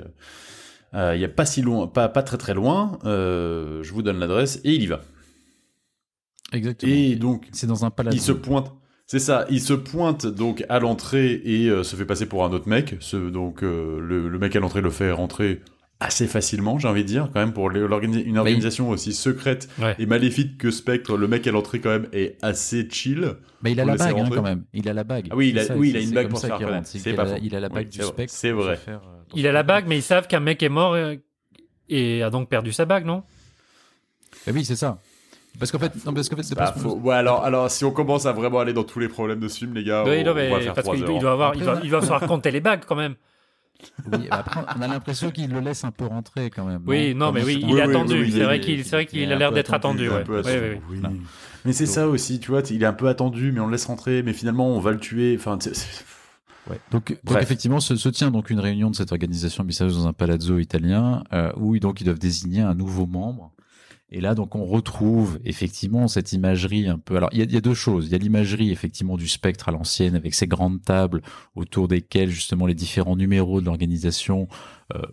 [0.94, 2.98] euh, il y a pas si loin, pas pas très très loin.
[3.04, 5.00] euh, je vous donne l'adresse et il y va.
[6.52, 6.92] Exactement.
[6.92, 8.10] Et donc, c'est dans un palais.
[8.12, 8.72] il se pointe.
[9.06, 12.52] C'est ça, il se pointe donc à l'entrée et euh, se fait passer pour un
[12.52, 12.96] autre mec.
[13.00, 15.60] Ce, donc euh, le, le mec à l'entrée le fait rentrer
[16.00, 19.94] assez facilement, j'ai envie de dire, quand même pour l'organi- une organisation aussi secrète Ouais.
[19.98, 21.16] et maléfique que Spectre.
[21.16, 23.34] Le mec à l'entrée quand même est assez chill.
[23.62, 24.64] Mais il a la bague hein, quand même.
[24.72, 25.28] Il a la bague.
[25.30, 26.88] Ah oui, il a- ça, oui, il a une bague pour ça se faire connaître.
[27.42, 28.12] Il a la bague Oui, du c'est vrai.
[28.12, 28.34] spectre.
[28.34, 28.76] C'est pour se vrai.
[28.76, 31.16] faire, euh, Il a la bague mais ils savent qu'un mec est mort euh,
[31.88, 33.22] et a donc perdu sa bague, non?
[34.46, 34.98] Oui, c'est ça.
[35.58, 36.80] Parce qu'en fait, non, parce qu'en fait, c'est Bah, pas.
[36.80, 39.48] faut- ouais, alors, alors, si on commence à vraiment aller dans tous les problèmes de
[39.48, 41.10] ce film, les gars, Oui, on, non, on va faire parce trois qu'il heures.
[41.12, 43.14] il doit avoir, il Après, doit, on a- il savoir compter les bagues quand même.
[44.10, 46.82] Oui, après, on a l'impression qu'il le laisse un peu rentrer quand même.
[46.86, 48.14] Oui, non, mais oui, c'est il est oui, attendu.
[48.22, 50.08] oui, c'est vrai qu'il, c'est vrai il qu'il a l'air d'être attendu.
[50.10, 50.24] ouais.
[51.64, 53.86] Mais c'est ça aussi, tu vois, il est un peu attendu, mais on le laisse
[53.86, 55.36] rentrer, mais finalement on va le tuer.
[55.38, 56.04] Enfin, c'est-
[56.70, 56.80] Ouais.
[56.90, 60.58] Donc, effectivement, se, se tient donc une réunion de cette organisation mystérieuse dans un palazzo
[60.58, 63.52] italien euh, où donc ils doivent désigner un nouveau membre.
[64.10, 67.16] Et là, donc, on retrouve effectivement cette imagerie un peu.
[67.16, 68.06] Alors, il y a, il y a deux choses.
[68.06, 71.20] Il y a l'imagerie effectivement du spectre à l'ancienne avec ces grandes tables
[71.56, 74.46] autour desquelles justement les différents numéros de l'organisation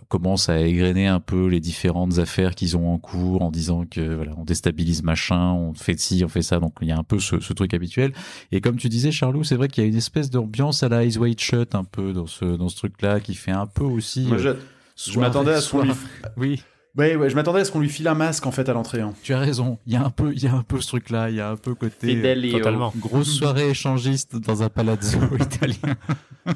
[0.09, 4.15] commencent à égrener un peu les différentes affaires qu'ils ont en cours en disant que
[4.15, 6.59] voilà, on déstabilise machin, on fait ci, on fait ça.
[6.59, 8.11] Donc, il y a un peu ce, ce truc habituel.
[8.51, 11.03] Et comme tu disais, Charlot, c'est vrai qu'il y a une espèce d'ambiance à la
[11.05, 14.25] Eyes Wide Shut un peu dans ce, dans ce truc-là qui fait un peu aussi.
[14.27, 14.55] Moi, euh,
[14.97, 15.89] je, je soirée- m'attendais à ce qu'on lui.
[15.93, 16.63] soirée- Oui,
[16.97, 18.99] Ouais, ouais, je m'attendais à ce qu'on lui file un masque en fait à l'entrée.
[19.01, 19.13] hein.
[19.23, 19.77] tu as raison.
[19.87, 21.29] Il y a un peu, il y a un peu ce truc-là.
[21.29, 22.07] Il y a un peu côté.
[22.07, 22.57] euh, Fidelio.
[22.57, 22.93] Totalement.
[22.97, 25.95] Grosse soirée échangiste dans un palazzo italien.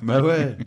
[0.03, 0.57] Bah ouais.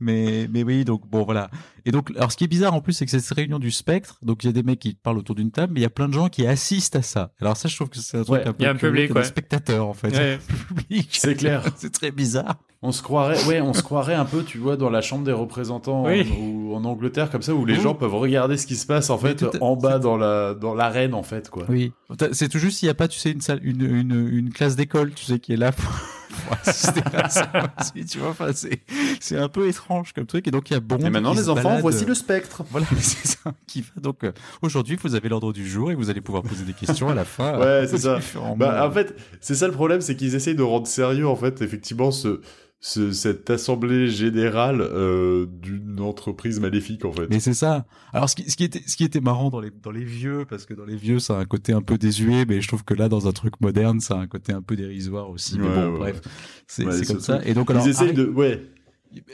[0.00, 1.50] mais, mais oui, donc bon, voilà.
[1.84, 3.70] Et donc, alors ce qui est bizarre en plus, c'est que c'est cette réunion du
[3.70, 4.18] spectre.
[4.22, 5.90] Donc il y a des mecs qui parlent autour d'une table, mais il y a
[5.90, 7.32] plein de gens qui assistent à ça.
[7.40, 8.56] Alors ça, je trouve que c'est un truc Ouais, un peu.
[8.60, 9.24] il y a un public, t'as des ouais.
[9.26, 10.08] spectateurs en fait.
[10.16, 10.38] Ouais.
[10.68, 11.08] Public.
[11.12, 11.64] C'est clair.
[11.76, 12.56] c'est très bizarre.
[12.84, 15.30] On se croirait, ouais, on se croirait un peu, tu vois, dans la chambre des
[15.32, 16.26] représentants Oui.
[16.32, 17.80] en, ou en Angleterre comme ça, où les Oui.
[17.80, 21.14] gens peuvent regarder ce qui se passe en fait en bas dans la dans l'arène
[21.14, 21.64] en fait quoi.
[21.68, 21.92] Oui.
[22.32, 24.74] C'est tout juste s'il n'y a pas, tu sais, une salle, une, une, une classe
[24.76, 25.90] d'école, tu sais, qui est là pour,
[26.32, 28.30] pour assister à ça aussi, tu vois.
[28.30, 30.48] Enfin, c'est, un peu étrange comme truc.
[30.48, 30.98] Et donc, il y a Bond.
[30.98, 32.64] Et maintenant, les enfants, balade, voici euh, le spectre.
[32.70, 33.52] Voilà, c'est ça.
[33.66, 36.64] Qui va donc, euh, aujourd'hui, vous avez l'ordre du jour et vous allez pouvoir poser
[36.64, 37.58] des questions à la fin.
[37.58, 38.18] Ouais, euh, c'est ça.
[38.56, 41.62] Bah, en fait, c'est ça le problème, c'est qu'ils essayent de rendre sérieux, en fait,
[41.62, 42.40] effectivement, ce,
[42.84, 47.28] ce- cette assemblée générale euh, d'une entreprise maléfique, en fait.
[47.30, 47.86] Mais c'est ça.
[48.12, 50.44] Alors, ce qui, ce qui était, ce qui était marrant dans les, dans les vieux,
[50.50, 52.84] parce que dans les vieux, ça a un côté un peu désuet, mais je trouve
[52.84, 55.58] que là, dans un truc moderne, ça a un côté un peu dérisoire aussi.
[55.60, 56.20] mais bon, ouais, bref,
[56.66, 57.40] c'est Ouais, comme ça.
[57.46, 58.26] Et donc, alors, Ils essayent de...
[58.26, 58.60] Ouais.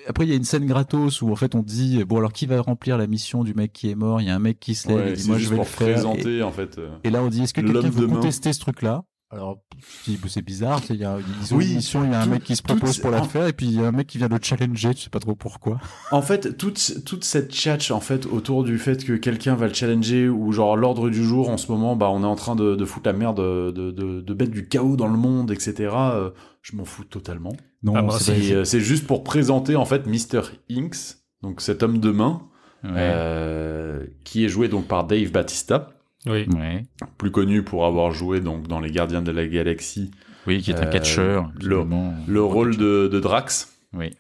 [0.07, 2.45] après, il y a une scène gratos où, en fait, on dit, bon, alors, qui
[2.45, 4.21] va remplir la mission du mec qui est mort?
[4.21, 5.63] Il y a un mec qui se lève ouais et dit, moi, je vais le.
[5.63, 6.77] Et, présenter, en fait.
[6.77, 6.91] euh.
[7.03, 9.05] et là, on dit, est-ce que quelqu'un veut contester ce truc-là?
[9.31, 9.59] Alors,
[10.07, 12.21] je bah, c'est bizarre, il y a, ils ont Oui, une mission, il y a
[12.21, 13.79] un tout- mec qui se tout- propose pour la en- faire, et puis il y
[13.85, 15.79] a un mec qui vient le challenger, tu sais pas trop pourquoi.
[16.13, 19.75] En fait, toute, toute cette tchatch, en fait, autour du fait que quelqu'un va le
[19.75, 22.75] challenger, ou genre l'ordre du jour, en ce moment, bah, on est en train de,
[22.75, 25.75] de foutre la merde, de, de, de, de mettre du chaos dans le monde, etc.,
[25.95, 26.31] euh,
[26.63, 27.53] je m'en fous totalement.
[27.83, 30.41] Non, Ah, euh, c'est juste pour présenter, en fait, Mr.
[30.71, 32.43] Inks, donc cet homme de main,
[32.83, 32.91] Ouais.
[32.95, 35.91] euh, qui est joué donc par Dave Batista,
[36.27, 36.47] Oui.
[36.49, 36.83] Ouais.
[37.17, 40.11] plus connu pour avoir joué donc dans Les Gardiens de la Galaxie,
[40.47, 41.51] Oui, qui est un Euh, catcheur.
[41.61, 42.15] le- absolument.
[42.27, 43.79] le rôle de, de Drax.
[43.93, 44.11] Oui.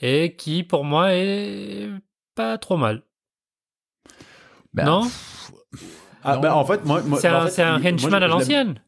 [0.00, 1.88] Et qui, pour moi, est
[2.34, 3.02] pas trop mal.
[4.74, 5.02] Non
[6.22, 6.40] Ah, Non.
[6.40, 8.24] bah, en fait, moi, moi- C'est en un, fait, c'est un il- moi, henchman je-
[8.24, 8.80] à l'ancienne.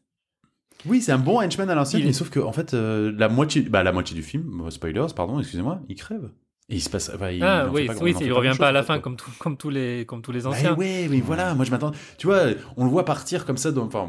[0.85, 3.61] Oui, c'est un bon henchman à l'ancienne, mais sauf que, en fait, euh, la moitié,
[3.61, 6.29] bah, la moitié du film, euh, spoilers, pardon, excusez-moi, il crève.
[6.69, 7.09] Et il se passe.
[7.15, 9.03] enfin, il Ah oui, pas oui, il revient pas à la fin quoi.
[9.03, 10.75] comme, tout- comme, tous les, comme tous les Bah anciens.
[10.75, 11.91] ouais, mais voilà, moi je m'attends.
[12.17, 12.41] Tu vois,
[12.75, 14.05] on le voit partir comme ça, dans, enfin,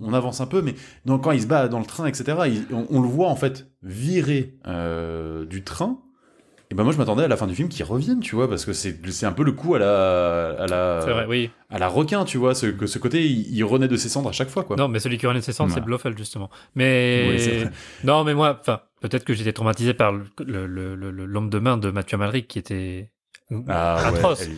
[0.00, 0.74] on avance un peu, mais
[1.04, 3.36] donc, quand il se bat dans le train, etc., il- on, on le voit en
[3.36, 6.00] fait virer euh, du train.
[6.70, 8.64] Et ben moi je m'attendais à la fin du film qu'il revienne, tu vois, parce
[8.64, 11.50] que c'est un peu le coup à la à la vrai, oui.
[11.70, 14.30] à la requin, tu vois, ce, que ce côté il, il renaît de ses cendres
[14.30, 14.74] à chaque fois, quoi.
[14.74, 15.82] Non, mais celui qui renaît de ses cendres, c'est.
[15.82, 16.48] Blofeld, justement.
[16.74, 17.26] Mais.
[17.28, 17.64] Oui,
[18.02, 20.24] non, mais moi, enfin, peut-être que j'étais traumatisé par le-
[20.66, 23.10] le- le- l'homme de main de Mathieu Amalric qui était
[23.68, 24.48] Ah atroce.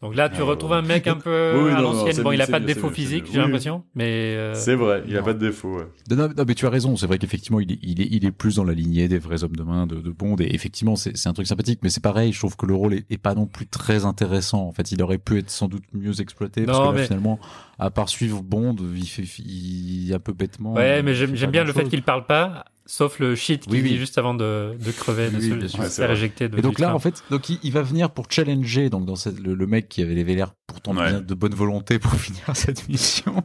[0.00, 0.76] Donc là, tu Ah, retrouves ouais.
[0.76, 2.22] un mec un peu Oui, à l'ancienne.
[2.22, 3.82] Bon, il a c'est pas de défaut physique, j'ai Oui, l'impression.
[3.96, 4.36] Mais.
[4.36, 5.24] euh, C'est vrai, il a non.
[5.26, 5.78] pas de défaut.
[5.78, 5.86] ouais.
[6.16, 6.94] Non, non, mais tu as raison.
[6.96, 9.42] C'est vrai qu'effectivement, il est, il, est, il est plus dans la lignée des vrais
[9.42, 10.36] hommes de main de, de Bond.
[10.38, 11.80] Et effectivement, c'est c'est un truc sympathique.
[11.82, 14.68] Mais c'est pareil, je trouve que le rôle est, est pas non plus très intéressant.
[14.68, 16.64] En fait, il aurait pu être sans doute mieux exploité.
[16.64, 17.40] parce Non, que là, mais- finalement,
[17.80, 20.74] à part suivre Bond, il fait il, un peu bêtement.
[20.74, 23.90] Ouais, mais j'aime bien le fait qu'il parle pas, sauf le shit qu'il Oui, oui.
[23.90, 25.80] dit juste avant de, de crever, de Oui, se, sûr.
[25.80, 26.48] Ouais.
[26.48, 26.94] De, Et donc là, train.
[26.96, 29.88] en fait, donc il, il va venir pour challenger donc dans cette- le, le mec
[29.88, 31.20] qui avait l'air pourtant Ouais.
[31.20, 33.44] de bonne volonté pour finir cette mission.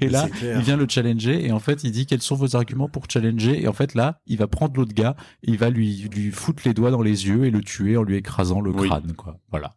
[0.00, 2.88] Et là, il vient le challenger et en fait, il dit quels sont vos arguments
[2.88, 3.60] pour challenger?
[3.62, 6.62] Et en fait, là, il va prendre l'autre gars, et il va lui lui foutre
[6.66, 8.86] les doigts dans les yeux et le tuer en lui écrasant le Oui.
[8.88, 9.38] crâne, quoi.
[9.50, 9.74] Voilà.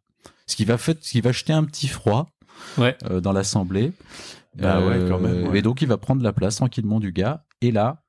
[0.48, 2.30] Ce qui va fait, ce qui va jeter un petit froid
[2.78, 2.98] Ouais.
[3.10, 3.94] euh, dans l'assemblée.
[4.56, 5.60] Bah ouais, quand même, ouais.
[5.60, 7.44] Et donc, il va prendre la place tranquillement du gars.
[7.62, 8.02] Et là,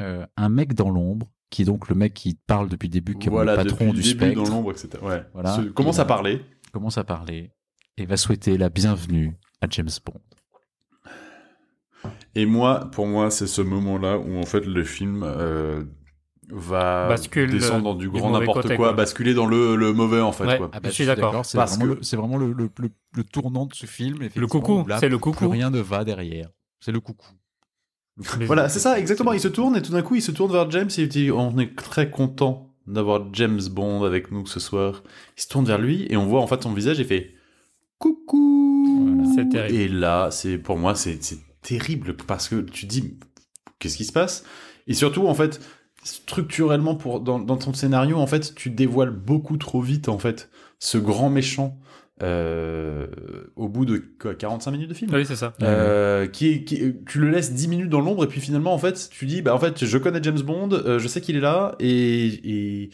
[0.00, 3.16] euh, un mec dans l'ombre, qui est donc le mec qui parle depuis le début,
[3.16, 4.88] qui est Voilà, le patron le du début spectre dans l'ombre, etc.
[5.02, 5.22] Ouais.
[5.32, 5.56] Voilà.
[5.56, 6.42] Se- commence à parler.
[6.72, 7.50] commence à parler
[7.96, 10.20] et va souhaiter la bienvenue à James Bond.
[12.34, 15.82] Et moi, pour moi, c'est ce moment-là où en fait le film euh,
[16.50, 18.92] va Bascule, descendre dans du grand n'importe quoi, quoi.
[18.92, 20.46] basculer dans le, le mauvais en fait.
[20.46, 20.58] Ouais.
[20.58, 20.68] Quoi.
[20.68, 21.44] bah, Je suis d'accord.
[21.44, 24.18] C'est vraiment, que- le, c'est vraiment le, le- le- le tournant de ce film.
[24.22, 25.48] effectivement, coucou, c'est le Plus coucou.
[25.48, 26.50] rien ne va derrière.
[26.80, 27.26] C'est le coucou.
[28.18, 29.32] Voilà, c'est ça, exactement.
[29.32, 31.30] Il se tourne et tout d'un coup, il se tourne vers James et il dit
[31.30, 35.02] On est très content d'avoir James Bond avec nous ce soir.
[35.36, 37.34] Il se tourne vers lui et on voit en fait son visage et fait
[37.98, 39.30] Coucou Voilà.
[39.34, 39.74] C'est terrible.
[39.74, 41.20] Et là, c'est pour moi, c'est
[41.62, 43.18] terrible parce que tu dis
[43.78, 44.44] Qu'est-ce qui se passe?
[44.86, 45.60] Et surtout, en fait,
[46.02, 50.50] structurellement, pour, dans, dans ton scénario, en fait, tu dévoiles beaucoup trop vite, en fait,
[50.78, 51.78] ce grand méchant.
[52.22, 53.06] Euh,
[53.56, 55.54] au bout de quoi, 45 minutes de film Oui, c'est ça.
[55.62, 59.26] euh, qui, tu le laisses 10 minutes dans l'ombre et puis finalement en fait tu
[59.26, 62.26] dis bah en fait je connais James Bond euh, je sais qu'il est là et,
[62.26, 62.90] et,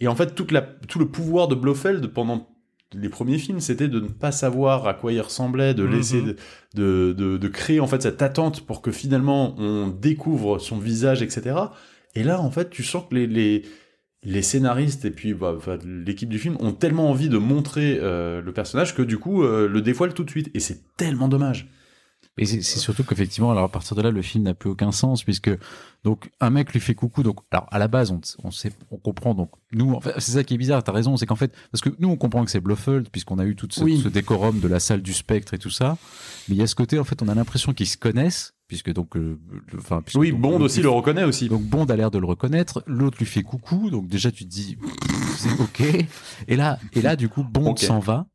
[0.00, 2.48] et en fait toute la, tout le pouvoir de Blofeld pendant
[2.94, 5.92] les premiers films c'était de ne pas savoir à quoi il ressemblait de Mhm.
[5.92, 6.36] laisser de,
[6.74, 11.20] de, de, de créer en fait cette attente pour que finalement on découvre son visage
[11.22, 11.56] etc
[12.14, 13.62] et là en fait tu sens que les, les
[14.24, 18.52] les scénaristes et puis bah, l'équipe du film ont tellement envie de montrer euh, le
[18.52, 21.68] personnage que du coup euh, le dévoilent tout de suite et c'est tellement dommage
[22.36, 24.90] Et c'est c'est surtout qu'effectivement, alors à partir de là, le film n'a plus aucun
[24.92, 25.50] sens puisque
[26.04, 27.22] donc un mec lui fait coucou.
[27.22, 29.34] Donc alors à la base, on, on sait, on comprend.
[29.34, 30.82] Donc nous, en fait, c'est ça qui est bizarre.
[30.82, 33.44] T'as raison, c'est qu'en fait, parce que nous on comprend que c'est Blofeld puisqu'on a
[33.44, 34.00] eu tout ce, Oui.
[34.02, 35.96] ce décorum de la salle du spectre et tout ça.
[36.48, 38.92] Mais il y a ce côté, en fait, on a l'impression qu'ils se connaissent puisque
[38.92, 41.48] donc, euh, le- enfin, puisque Oui, donc, Bond aussi le reconnaît aussi.
[41.48, 44.48] Donc Bond a l'air de le reconnaître, l'autre lui fait coucou, donc déjà tu te
[44.50, 44.76] dis
[45.36, 45.82] c'est ok.
[46.46, 48.26] Et là, et là du coup Bond s'en va.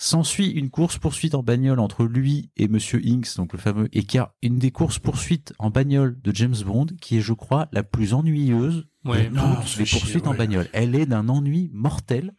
[0.00, 4.16] S'ensuit une course-poursuite en bagnole entre lui et Monsieur Inks, donc le fameux, et qui
[4.18, 8.14] a une des courses-poursuites en bagnole de James Bond, qui est, je crois, la plus
[8.14, 9.24] ennuyeuse Ouais.
[9.28, 10.68] de toutes les poursuites en bagnole.
[10.72, 12.32] Elle est d'un ennui mortel.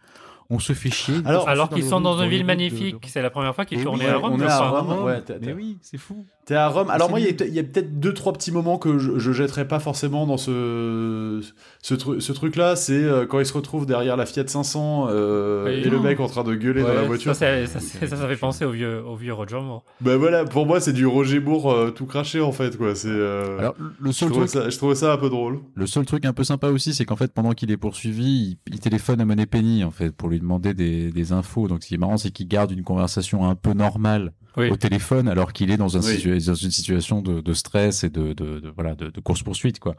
[0.52, 1.16] On se fait chier.
[1.26, 3.06] Alors- Alors qu'ils sont dans une ville magnifique.
[3.08, 4.34] C'est la première fois qu'ils oui, à Rome.
[4.34, 4.70] on je est à.
[4.70, 5.04] Rome.
[5.06, 6.26] ouais, Mais oui, c'est fou.
[6.46, 6.90] T'es à Rome.
[6.90, 9.80] Alors moi, il y a, peut-être deux trois petits moments que je, je jetterai pas
[9.80, 11.42] forcément dans ce
[11.82, 12.76] ce, tru- ce truc-là.
[12.76, 16.26] C'est euh, quand il se retrouve derrière la Fiat 500 euh, et le mec en
[16.28, 17.36] train de gueuler dans la voiture.
[17.36, 19.84] Ça, ça, c'est- ça, ça fait penser au vieux, au vieux Roger Moore.
[20.02, 22.96] Bah voilà, pour moi, c'est du Roger Moore euh, tout craché en fait quoi.
[22.96, 23.08] C'est.
[23.10, 25.60] euh, Alors, le je seul trouvais truc, ça, je trouvais ça un peu drôle.
[25.76, 28.74] le seul truc un peu sympa aussi, c'est qu'en fait, pendant qu'il est poursuivi, il,
[28.74, 31.68] il téléphone à Moneypenny, en fait, pour lui demander des, des infos.
[31.68, 34.70] Donc, ce qui est marrant, c'est qu'il garde une conversation un peu normale Oui.
[34.72, 36.16] au téléphone, alors qu'il est dans, un Oui.
[36.18, 39.80] situa- dans une situation de, de stress et de, de, de- voilà, de, de course-poursuite,
[39.80, 39.96] quoi.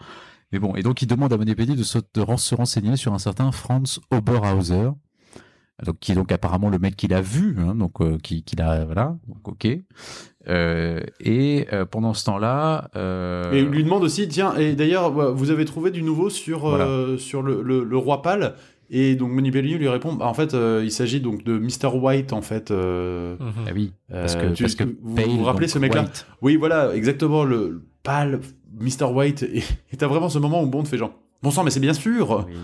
[0.53, 3.19] Mais bon, et donc, il demande à Moneypenny de, se, de se renseigner sur un
[3.19, 4.91] certain Franz Oberhauser.
[5.87, 8.61] Donc, qui est donc apparemment le mec qu'il a vu, hein, donc euh, qui, qu'il
[8.61, 9.67] a voilà, donc ok.
[10.49, 15.11] Euh, et euh, pendant ce temps-là, euh, Et il lui demande aussi, tiens, et d'ailleurs,
[15.35, 18.57] vous avez trouvé du nouveau sur, euh, sur le, le, le roi pâle
[18.93, 21.95] Et donc Moneypenny lui répond, bah, en fait, euh, il s'agit donc de Mr.
[21.95, 22.71] White, en fait.
[22.73, 23.53] euh, Mhm.
[23.67, 26.07] ah oui, parce euh, que, tu- parce que vous vous, Pale, vous rappelez ce mec-là.
[26.43, 28.41] Oui, voilà, exactement, le, le pâle
[28.81, 29.05] Mr.
[29.13, 29.45] White.
[29.45, 31.13] Et t'as vraiment ce moment où Bond fait genre,
[31.43, 32.57] bon sang, mais c'est bien sûr Oui,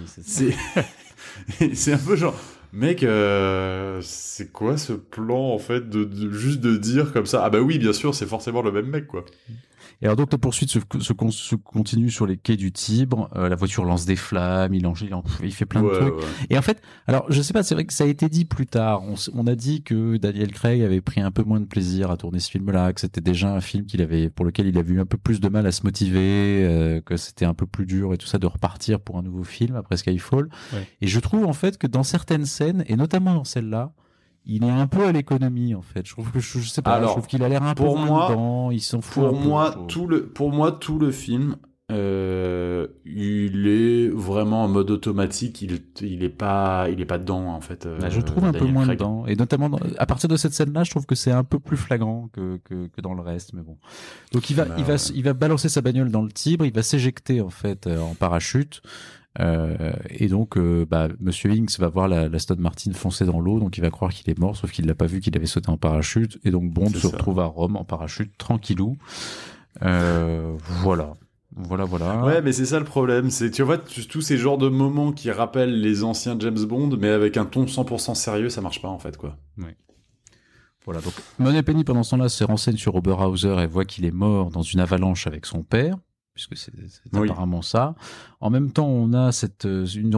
[1.74, 2.35] c'est un peu genre,
[2.72, 7.43] mec, euh, c'est quoi ce plan en fait de, de- juste de dire comme ça?
[7.45, 9.24] Ah bah oui, bien sûr, c'est forcément le même mec quoi.
[10.03, 13.30] Et alors donc la poursuite se, se, se continue sur les quais du Tibre.
[13.34, 15.94] euh, la voiture lance des flammes, il, en, il, en- il fait plein de Ouais,
[15.99, 16.14] trucs.
[16.16, 16.24] ouais.
[16.51, 18.66] Et en fait, alors je sais pas, c'est vrai que ça a été dit plus
[18.66, 19.03] tard.
[19.05, 22.16] On, on a dit que Daniel Craig avait pris un peu moins de plaisir à
[22.18, 25.01] tourner ce film-là, que c'était déjà un film qu'il avait, pour lequel il avait eu
[25.01, 28.12] un peu plus de mal à se motiver, euh, que c'était un peu plus dur
[28.12, 30.49] et tout ça de repartir pour un nouveau film après Skyfall.
[30.74, 30.86] Ouais.
[31.01, 33.92] Et je trouve en fait que dans certaines scènes, et notamment dans celle-là,
[34.47, 36.07] il est un peu à l'économie en fait.
[36.07, 37.84] Je trouve que je, je sais pas, Alors, je trouve qu'il a l'air un peu
[37.84, 39.24] pour moi- dedans, il s'en fout.
[39.24, 41.57] Pour peu, moi, tout le, pour moi, tout le film,
[41.92, 45.62] euh, il est vraiment en mode automatique.
[45.62, 47.86] Il, il est pas, il est pas dedans en fait.
[47.86, 48.99] euh, Bah, je trouve un peu moins Craig.
[48.99, 49.24] dedans.
[49.26, 51.76] Et notamment, dans- à partir de cette scène-là, je trouve que c'est un peu plus
[51.76, 53.53] flagrant que, que, que dans le reste.
[53.53, 53.76] Mais bon.
[54.32, 54.99] Donc il va, Bah, il va, ouais.
[55.14, 58.14] il va balancer sa bagnole dans le Tibre, il va s'éjecter en fait euh, en
[58.14, 58.82] parachute.
[59.41, 63.41] Euh, et donc, euh, bah, Monsieur Hinks va voir la, la Stone Martin foncer dans
[63.41, 65.47] l'eau, donc il va croire qu'il est mort, sauf qu'il l'a pas vu qu'il avait
[65.47, 66.39] sauté en parachute.
[66.45, 67.09] Et donc Bond se ça.
[67.09, 68.97] retrouve à Rome en parachute, tranquillou.
[69.82, 71.14] Euh, voilà,
[71.55, 72.24] voilà, voilà.
[72.24, 73.30] Ouais, mais c'est ça le problème.
[73.30, 77.11] C'est tu vois tous ces genres de moments qui rappellent les anciens James Bond, mais
[77.11, 79.37] avec un ton 100% sérieux, ça marche pas en fait quoi.
[80.84, 84.51] Voilà, donc Moneypenny pendant ce temps-là se renseigne sur Oberhauser et voit qu'il est mort
[84.51, 85.97] dans une avalanche avec son père,
[86.37, 86.70] puisque c'est
[87.14, 87.28] Oui.
[87.30, 87.95] apparemment ça.
[88.41, 90.12] En même temps, on a cette, euh, une,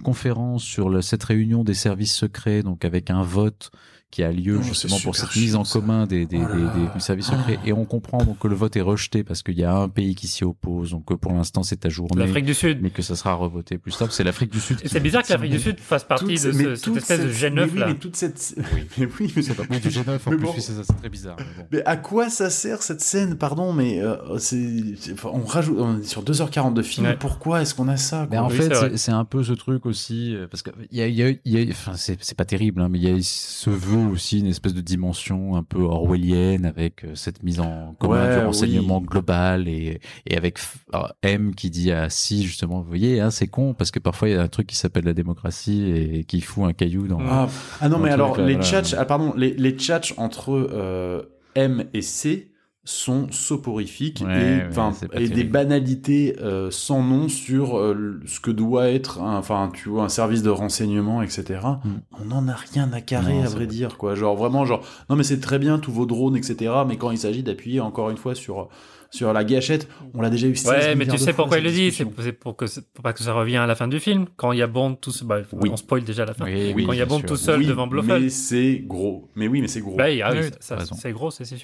[0.00, 3.72] conférence sur le- cette réunion des services secrets, donc avec un vote
[4.14, 5.80] qui a lieu justement pour cette mise en ça.
[5.80, 7.58] commun des, des, Oh des- des- services secrets.
[7.66, 10.14] Et on comprend donc que le vote est rejeté parce qu'il y a un pays
[10.14, 12.78] qui s'y oppose, donc que pour l'instant c'est ajourné, L'Afrique du Sud.
[12.80, 14.12] mais que ça sera revoté plus tard.
[14.12, 14.78] C'est l'Afrique du Sud.
[14.84, 17.20] C'est bizarre que l'Afrique du Sud fasse partie Toute- de mais ce- cette toute espèce
[17.20, 17.86] de cette- G9 mais oui, là.
[17.88, 18.54] mais toute cette.
[18.98, 20.52] mais oui, mais C'est pas oui, du G9 en Mais plus, bon.
[20.54, 21.36] oui, c'est ça, c'est très bizarre.
[21.38, 21.66] mais bon.
[21.72, 23.34] Mais à quoi ça sert cette scène?
[23.36, 24.94] Pardon, mais euh, c'est,
[25.24, 27.06] on rajoute, on est sur 2h40 de film.
[27.06, 27.16] Ouais.
[27.18, 30.34] Pourquoi est-ce qu'on a ça Mais en Oui, fait, c'est un peu ce truc aussi,
[30.36, 32.44] euh, parce que il y a, y a, il y a- enfin, c'est c'est pas
[32.44, 35.82] terrible, hein, mais il y a ce vœu aussi, une espèce de dimension un peu
[35.82, 39.06] orwellienne avec euh, cette mise en commun Ouais, du renseignement oui.
[39.06, 40.58] global et, et avec
[40.92, 44.28] alors, M qui dit à Si justement, vous voyez, hein, c'est con parce que parfois
[44.28, 47.18] il y a un truc qui s'appelle la démocratie et qui fout un caillou dans.
[47.20, 47.48] Ah,
[47.80, 48.62] ah non, Dans mais alors, les voilà.
[48.62, 49.76] tchatchs, ah, pardon, les, les
[50.16, 51.22] entre euh,
[51.54, 52.50] M et C
[52.84, 58.88] sont soporifiques Ouais, et, ouais, des banalités euh, sans nom sur euh, ce que doit
[58.90, 61.60] être un, enfin, tu vois, un service de renseignement, etc.
[61.82, 61.90] Mm.
[62.20, 64.14] On n'en a rien à carrer, Non, à vrai dire, quoi.
[64.14, 66.72] Genre, vraiment, genre, non, mais c'est très bien, tous vos drones, etc.
[66.86, 68.68] Mais quand il s'agit d'appuyer encore une fois sur,
[69.10, 71.70] sur la gâchette, on l'a déjà eu 16 Ouais, mais tu sais pourquoi il le
[71.70, 72.04] dit C'est
[72.34, 74.26] pour que pour pas que ça revienne à la fin du film.
[74.36, 75.70] Quand il y a Bond tout seul, bah, Oui.
[75.72, 76.44] on spoil déjà la fin.
[76.44, 77.28] Oui, oui, Quand il y a Bond sûr.
[77.28, 78.24] tout seul devant Blofeld.
[78.24, 79.30] mais c'est gros.
[79.36, 79.96] Mais oui, mais c'est gros.
[79.96, 81.56] Bah, ah c'est gros, c'est c'est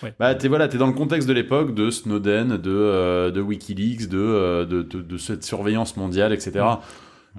[0.00, 0.10] sûr.
[0.18, 4.08] Bah, t'es voilà, t'es dans le contexte de l'époque de Snowden, de, euh, de WikiLeaks,
[4.08, 6.64] de, euh, de, de, cette surveillance mondiale, etc.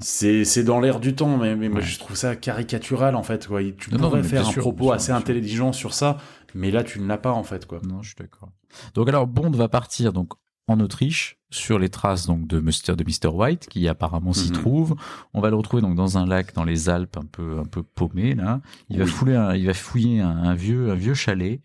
[0.02, 1.86] C'est, c'est dans l'air du temps, mais, mais moi Ouais.
[1.86, 3.48] je trouve ça caricatural en fait.
[3.48, 3.62] Quoi.
[3.78, 6.18] Tu Non, pourrais faire un sûr, propos sûr, assez intelligent sur ça,
[6.54, 7.66] mais là tu ne l'as pas en fait.
[7.66, 7.80] Quoi.
[7.84, 8.50] Non, je suis d'accord.
[8.94, 10.32] Donc alors Bond va partir donc
[10.68, 14.58] en Autriche sur les traces donc de Mr de Mr White qui apparemment s'y Mhm.
[14.58, 14.96] trouve.
[15.34, 17.82] On va le retrouver donc dans un lac dans les Alpes un peu un peu
[17.84, 18.62] paumé là.
[18.90, 21.60] Il va fouler un- il va fouiller un, un vieux un vieux chalet.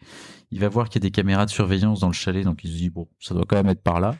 [0.54, 2.70] Il va voir qu'il y a des caméras de surveillance dans le chalet donc il
[2.70, 4.14] se dit bon ça doit quand même être par là.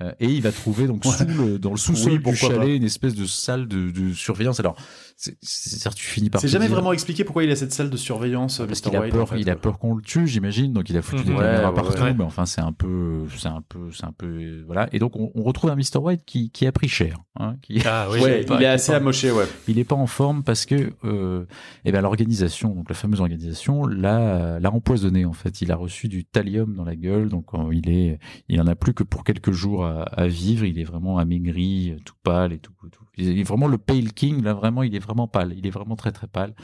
[0.00, 2.66] Euh, et il va trouver donc sous le, dans le sous-sol Oui, du chalet pas.
[2.66, 4.58] une espèce de salle de, de surveillance.
[4.58, 4.76] Alors,
[5.16, 6.40] c'est- c'est c'est- tu finis par.
[6.40, 8.88] C'est jamais dire- vraiment expliqué pourquoi il a cette salle de surveillance, parce Mr.
[8.90, 9.12] qu'il a White.
[9.12, 10.72] peur, en fait, il a peur qu'on le tue, j'imagine.
[10.72, 11.36] Donc il a foutu des Mhm.
[11.38, 12.02] caméras Ouais, ouais, partout.
[12.02, 12.14] ouais.
[12.14, 14.88] Mais enfin, c'est un peu, c'est un peu, c'est un peu, euh, voilà.
[14.92, 15.98] Et donc on, on retrouve un Mr.
[16.00, 17.16] White qui, qui a pris cher.
[17.38, 18.20] Hein, qui, Ah oui.
[18.20, 19.44] Ouais, pas- il est assez pas- amoché, ouais.
[19.68, 21.44] il est pas en forme parce que euh,
[21.84, 25.60] eh ben l'organisation, donc la fameuse organisation, l'a l'a empoisonné en fait.
[25.62, 28.74] Il a reçu du thallium dans la gueule, donc euh, il est, il en a
[28.74, 30.64] plus que pour quelques jours à, à vivre.
[30.64, 32.72] Il est vraiment amaigri, euh, tout pâle et tout.
[32.90, 33.03] tout.
[33.16, 35.54] Il est vraiment le pale king là, vraiment, il est vraiment pâle.
[35.56, 36.52] Il est vraiment très très pâle.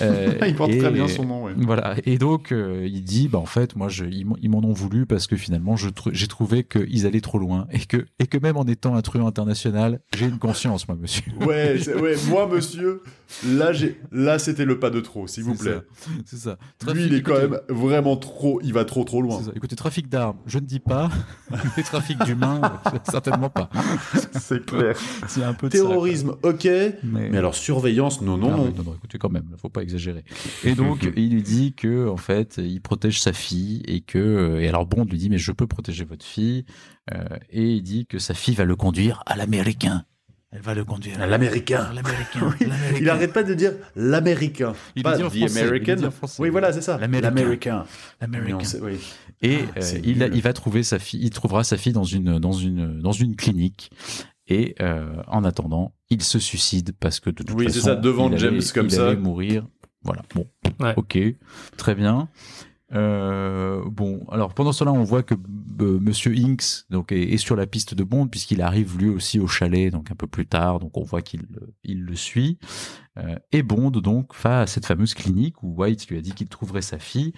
[0.00, 1.52] Euh, il porte et- très bien son nom, ouais.
[1.56, 1.96] voilà.
[2.04, 5.26] Et donc, euh, il dit, bah, en fait, moi, je, ils m'en- ont voulu parce
[5.26, 8.56] que finalement, je tr- j'ai trouvé qu'ils allaient trop loin et que, et que même
[8.56, 11.24] en étant un truand international, j'ai une conscience, moi, monsieur.
[11.40, 13.02] Ouais, ouais, moi, monsieur,
[13.44, 15.80] là, j'ai, là, c'était le pas de trop, s'il vous plaît.
[16.26, 16.58] C'est ça.
[16.92, 19.42] Lui, il est quand même vraiment trop, il va trop trop loin.
[19.42, 19.50] ça.
[19.56, 21.08] Écoutez, trafic d'armes, je ne dis pas.
[21.76, 23.68] Mais trafic d'humains, euh, certainement pas.
[24.38, 24.96] C'est clair.
[25.26, 25.88] C'est un peu ça.
[25.88, 26.64] Terrorisme, ok.
[26.64, 27.30] mais...
[27.30, 28.56] Mais alors, surveillance, non, non, non.
[28.66, 30.24] non, non, écoutez quand même, faut pas exagérer.
[30.64, 34.68] Et donc, il lui dit que en fait, il protège sa fille et que et
[34.68, 36.64] alors Bond lui dit mais je peux protéger votre fille
[37.12, 40.04] euh, et il dit que sa fille va le conduire à l'américain.
[40.50, 41.90] Elle va le conduire à L'américain.
[41.92, 42.54] l'américain.
[42.60, 42.66] Oui.
[43.02, 44.72] Il arrête pas de dire l'américain.
[44.96, 45.94] Il pas dit en the français, il American.
[45.96, 46.42] dit en français.
[46.42, 46.96] Oui, voilà, c'est ça.
[46.96, 47.84] L'américain.
[48.18, 48.56] L'américain.
[48.82, 48.94] Oui.
[49.42, 52.38] Et Ah, euh, il, il va trouver sa fille, il trouvera sa fille dans une
[52.38, 53.90] dans une dans une clinique.
[54.48, 57.96] Et euh, en attendant, il se suicide parce que de toute Oui, c'est façon, ça,
[57.96, 59.06] devant il allait- James comme il ça.
[59.08, 59.66] allait mourir.
[60.02, 60.22] Voilà.
[60.34, 60.46] Bon.
[60.80, 60.94] Ouais.
[60.96, 61.18] Ok.
[61.76, 62.28] Très bien.
[62.94, 67.36] Euh, bon, alors pendant ce temps-là, on voit que euh, Monsieur Inks donc est, est
[67.36, 70.46] sur la piste de Bond puisqu'il arrive lui aussi au chalet donc un peu plus
[70.46, 72.58] tard, donc on voit qu'il le- il le suit.
[73.18, 76.48] Euh, et Bond donc va à cette fameuse clinique où White lui a dit qu'il
[76.48, 77.34] trouverait sa fille.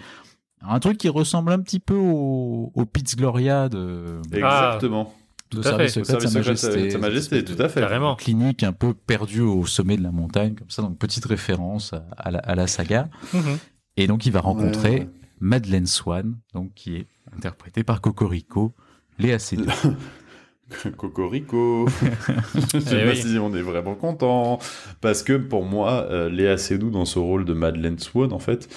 [0.61, 5.13] Un truc qui ressemble un petit peu au, au Piz Gloria de, Exactement.
[5.57, 6.03] De à Service fait.
[6.03, 7.39] secret de Service Sa secret de Sa- Majesté.
[7.47, 7.79] Sa tout à fait.
[7.81, 8.15] Carrément.
[8.15, 12.05] Clinique un peu perdue au sommet de la montagne, comme ça, donc petite référence à,
[12.17, 13.09] à la, à la saga.
[13.33, 13.57] Mhm.
[13.97, 15.09] Et donc il va rencontrer Ouais.
[15.39, 18.73] Madeleine Swan, donc qui est interprétée par Cocorico,
[19.19, 19.65] Léa Seydoux.
[20.97, 21.87] Cocorico.
[22.55, 23.17] Je sais Eh pas oui.
[23.17, 24.59] si on est vraiment content.
[25.01, 28.69] Parce que pour moi, euh, Léa Seydoux, dans ce rôle de Madeleine Swan, en fait,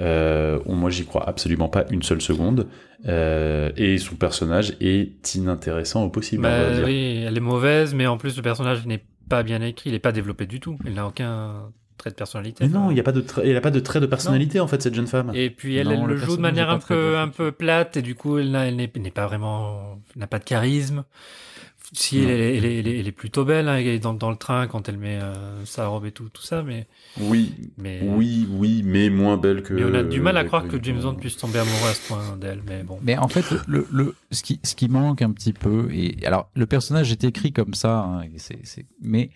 [0.00, 2.66] euh, on- moi j'y crois absolument pas une seule seconde.
[3.08, 6.84] Euh, et son personnage est inintéressant au possible, on va Bah, dire.
[6.84, 9.98] oui, elle est mauvaise, mais en plus le personnage n'est pas bien écrit, il n'est
[9.98, 10.78] pas développé du tout.
[10.86, 12.64] Il n'a aucun trait de personnalité.
[12.64, 13.24] Mais non, il n'y a pas de
[13.56, 15.32] a pas de trait de personnalité en fait cette jeune femme.
[15.34, 17.96] Et puis elle, Non, elle le le joue de manière un peu, un peu plate
[17.96, 21.04] et du coup elle, n'est n'est pas vraiment, elle n'a pas de charisme.
[21.94, 22.28] Si Non.
[22.30, 24.30] elle, est- elle est, elle est- elle est plutôt belle hein, elle est dans, dans
[24.30, 26.86] le train quand elle met euh, sa robe et tout, tout ça, mais
[27.20, 29.74] Oui, mais, oui, oui, mais moins belle que.
[29.74, 32.08] mais on a du mal à croire que James Bond puisse tomber amoureux à ce
[32.08, 32.62] point d'elle.
[32.66, 35.88] Mais bon, Mais en fait, le, le, ce, qui, ce qui manque un petit peu,
[35.92, 39.28] et alors le personnage est écrit comme ça, hein, et c'est- c'est- mais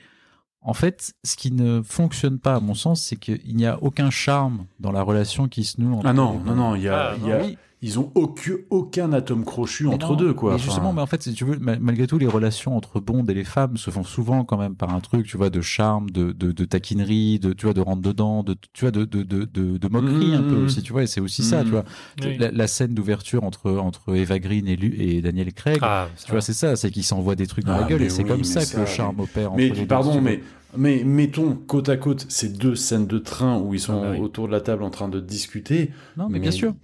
[0.63, 4.09] en fait, ce qui ne fonctionne pas, à mon sens, c'est qu'il n'y a aucun
[4.11, 6.89] charme dans la relation qui se noue entre Ah non, les non, non, il y
[6.89, 10.17] a, Ah, il y a- Oui, ils ont aucun, aucun atome crochu Mais entre non,
[10.17, 10.51] deux, quoi.
[10.51, 13.01] mais Enfin, justement, mais en fait, si tu veux, ma- malgré tout, les relations entre
[13.01, 15.61] Bond et les femmes se font souvent quand même par un truc, tu vois, de
[15.61, 19.05] charme, de, de, de taquinerie, de, tu vois, de rentre dedans, de, tu vois, de,
[19.05, 20.65] de, de, de, de moquerie un peu Mhm.
[20.65, 21.65] aussi, tu vois, et c'est aussi ça, Mhm.
[21.65, 21.85] tu vois.
[22.25, 22.39] Oui.
[22.39, 26.25] La, la scène d'ouverture entre, entre Eva Green et, lui, et Daniel Craig, ah, ça
[26.25, 28.11] tu vois, c'est ça, c'est qu'ils s'envoient des trucs dans Ah, la gueule, mais et
[28.11, 30.43] c'est oui, comme ça que ça, le charme opère entre Mais les deux, pardon, mais,
[30.79, 34.21] mais mettons côte à côte ces deux scènes de train où ils sont Ah oui.
[34.21, 35.91] autour de la table en train de discuter.
[36.17, 36.75] Non, mais bien sûr.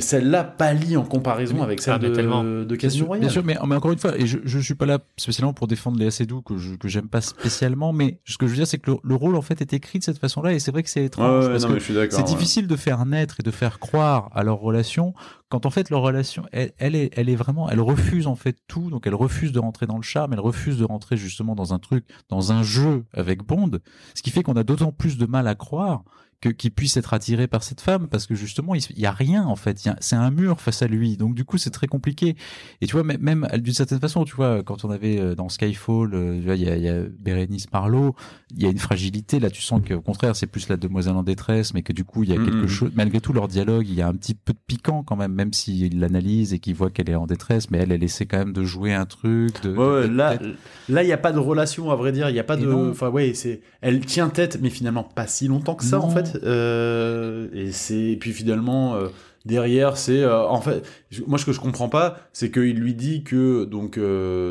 [0.00, 2.44] Celle-là pâlit en comparaison Mais- avec celle Ah, de, tellement.
[2.44, 3.22] de Casino Royale.
[3.22, 5.66] bien sûr, mais, mais encore une fois, et je, je suis pas là spécialement pour
[5.66, 8.66] défendre Léa Seydoux que je, que j'aime pas spécialement, mais ce que je veux dire,
[8.66, 10.82] c'est que le, le rôle en fait est écrit de cette façon-là, et c'est vrai
[10.82, 12.22] que c'est étrange ouais, parce non, que c'est ouais.
[12.24, 15.14] difficile de faire naître et de faire croire à leur relation
[15.48, 18.90] quand en fait leur relation, elle, est, elle est vraiment, elle refuse en fait tout,
[18.90, 21.78] donc elle refuse de rentrer dans le charme, elle refuse de rentrer justement dans un
[21.78, 23.70] truc, dans un jeu avec Bond,
[24.14, 26.04] ce qui fait qu'on a d'autant plus de mal à croire
[26.40, 29.44] que qu'il puisse être attiré par cette femme parce que justement il y a rien
[29.44, 32.36] en fait, y c'est un mur face à lui, donc du coup c'est très compliqué.
[32.80, 35.48] Et tu vois même, même d'une certaine façon, tu vois quand on avait euh, dans
[35.48, 38.14] Skyfall, euh, il y a, y Bérénice Marlowe,
[38.56, 41.24] il y a une fragilité là, tu sens qu'au contraire c'est plus la demoiselle en
[41.24, 42.44] détresse, mais que du coup il y a Mhm.
[42.44, 45.16] quelque chose, malgré tout leur dialogue, il y a un petit peu de piquant quand
[45.16, 48.26] même, même s'il l'analyse et qu'il voit qu'elle est en détresse, mais elle elle essaie
[48.26, 49.60] quand même de jouer un truc.
[49.62, 52.28] De, Ouais, de- là, il n'y a pas de relation, à vrai dire.
[52.28, 52.66] Il n'y a pas Et de.
[52.66, 52.90] non.
[52.90, 53.60] Enfin, ouais, c'est.
[53.80, 56.14] Elle tient tête, mais finalement pas si longtemps que ça, en Non.
[56.32, 56.44] Fait.
[56.44, 58.16] Euh, et c'est.
[58.20, 59.08] Puis finalement, euh,
[59.44, 60.22] derrière, c'est.
[60.22, 60.86] euh, en fait,
[61.26, 63.98] moi, ce que je comprends pas, c'est qu'il lui dit que donc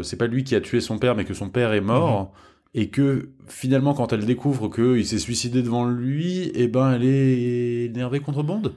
[0.04, 2.22] c'est pas lui qui a tué son père, mais que son père est mort.
[2.22, 2.28] Mhm.
[2.74, 7.86] Et que finalement, quand elle découvre qu'il s'est suicidé devant lui, et ben, elle est
[7.86, 8.74] énervée contre Bond.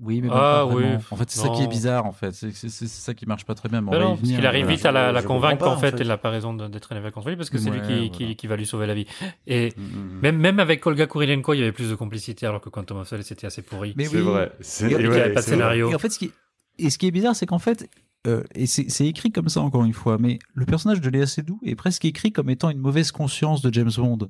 [0.00, 0.84] Oui, mais même Ah, pas oui.
[1.10, 2.32] En fait, c'est ça qui est bizarre, en fait.
[2.32, 3.80] C'est c'est- c'est ça qui marche pas très bien.
[3.82, 4.76] mais on Ben va y non, parce qu'il arrive voilà.
[4.76, 6.02] vite à la, convaincre pas, en fait, en fait.
[6.02, 8.08] il n'a pas raison d'être élevé contre lui parce que c'est lui qui, voilà.
[8.08, 9.06] qui, qui va lui sauver la vie.
[9.46, 10.20] Et Mm, mm.
[10.22, 13.06] même, même avec Olga Kurilenko, il y avait plus de complicité alors que Quantum of
[13.08, 13.94] Solace c'était assez pourri.
[13.96, 14.22] Mais C'est oui.
[14.22, 14.52] vrai.
[14.60, 15.52] C'est Et- et et ouais, il y avait pas de vrai.
[15.52, 15.90] scénario.
[15.90, 16.32] Et en fait, ce qui est,
[16.78, 17.88] et ce qui est bizarre, c'est qu'en fait,
[18.26, 21.26] euh, et c'est c'est écrit comme ça encore une fois, mais le personnage de Léa
[21.26, 24.28] Seydoux est presque écrit comme étant une mauvaise conscience de James Bond.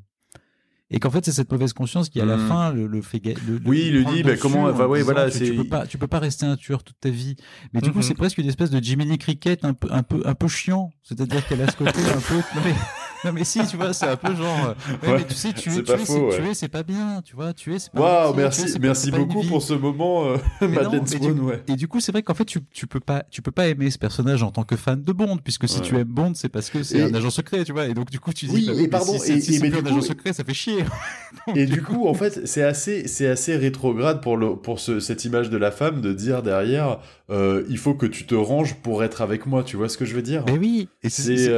[0.93, 2.49] Et qu'en fait, c'est cette mauvaise conscience qui, à la Hmm.
[2.49, 3.20] fin, le, le fait.
[3.24, 5.55] le- le- Oui, il prend dit, le bah, comment- oui, disant, voilà, tu, c'est- tu
[5.57, 7.36] peux pas, tu peux pas rester un tueur toute ta vie.
[7.72, 8.03] Mais du coup, Mhm.
[8.05, 10.90] c'est presque une espèce de Jiminy Cricket un peu, un peu, un peu chiant.
[11.03, 12.40] C'est-à-dire qu'elle a ce côté un peu.
[13.25, 14.47] Non mais, si, tu vois, c'est un peu genre.
[14.66, 16.68] euh, ouais, Ouais, mais tu sais, tuer, tuer, c'est ouais.
[16.68, 17.53] pas bien, tu vois.
[17.53, 18.01] Tuer, c'est pas.
[18.01, 21.62] Waouh, tuer, merci, pas- merci beaucoup pour ce moment, euh, Madeleine Swan, du- ouais.
[21.68, 23.91] Et du coup, c'est vrai qu'en fait, tu, tu peux pas, tu peux pas aimer
[23.91, 26.68] ce personnage en tant que fan de Bond, puisque si tu aimes Bond, c'est parce
[26.70, 27.87] que c'est Et- un agent secret, tu vois.
[27.87, 29.61] Et donc, du coup, tu dis, Oui, bah et mais pardon, si, et- si et
[29.61, 30.85] mais un agent secret, ça fait chier.
[31.57, 35.25] Et du coup, en fait, c'est assez, c'est assez rétrograde pour, le, pour ce, cette
[35.25, 36.99] image de la femme de dire derrière,
[37.31, 40.05] euh, il faut que tu te ranges pour être avec moi, tu vois ce que
[40.05, 40.45] je veux dire?
[40.47, 40.89] Mais oui.
[41.03, 41.49] Et C'est,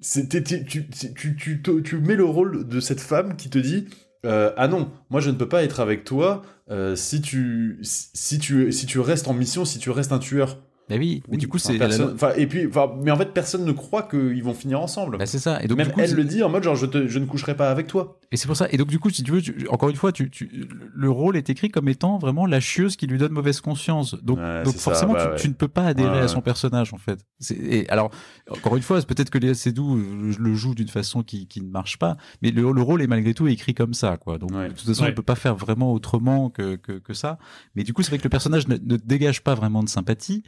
[0.00, 3.86] t'es- tu, tu, tu, tu, mets le rôle de cette femme qui te dit,
[4.26, 8.38] euh, ah non, moi je ne peux pas être avec toi euh, si tu, si
[8.38, 10.58] tu, si tu restes en mission, si tu restes un tueur.
[10.90, 11.22] Mais oui.
[11.28, 11.78] Mais Oui, du coup, c'est.
[11.78, 15.16] personne- enfin, et puis, enfin, mais en fait, personne ne croit qu'ils vont finir ensemble.
[15.18, 15.62] Bah, c'est ça.
[15.62, 17.24] Et donc, Même du coup, elle le dit en mode genre je, te, je ne
[17.26, 18.18] coucherai pas avec toi.
[18.32, 18.66] Et c'est pour ça.
[18.70, 21.36] Et donc, du coup, si tu veux, tu- encore une fois, tu, tu- le rôle
[21.36, 24.14] est écrit comme étant vraiment la chieuse qui lui donne mauvaise conscience.
[24.22, 25.36] Donc, Ouais, donc c'est ça, forcément, bah tu, ouais.
[25.36, 27.20] tu ne peux pas adhérer Ouais, à son personnage, en fait.
[27.50, 28.10] Et alors,
[28.50, 31.60] encore une fois, c'est peut-être que Léa Seydoux euh, le joue d'une façon qui, qui
[31.62, 34.38] ne marche pas, mais le, le rôle est malgré tout écrit comme ça, quoi.
[34.38, 34.68] Donc, Ouais.
[34.68, 35.10] de toute façon, Ouais.
[35.10, 37.38] on peut pas faire vraiment autrement que, que, que ça.
[37.74, 40.42] Mais du coup, c'est vrai que le personnage ne, ne dégage pas vraiment de sympathie.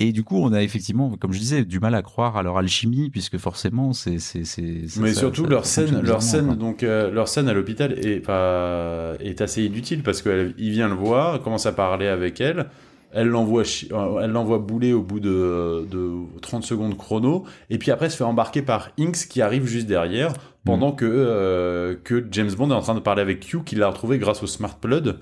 [0.00, 2.56] Et du coup, on a effectivement, comme je disais, du mal à croire à leur
[2.56, 6.54] alchimie, puisque forcément, c'est, c'est, c'est, ça- Mais ça- surtout ça leur scène, leur scène,
[6.56, 10.94] donc euh, leur scène à l'hôpital est pas est assez inutile parce qu'il vient le
[10.94, 12.66] voir, commence à parler avec elle,
[13.10, 17.78] elle l'envoie chi- euh, elle l'envoie bouler au bout de, de 30 secondes chrono, et
[17.78, 20.32] puis après se fait embarquer par Inks qui arrive juste derrière
[20.64, 23.88] pendant que euh, que James Bond est en train de parler avec Q qui l'a
[23.88, 25.18] retrouvé grâce au Smart Blood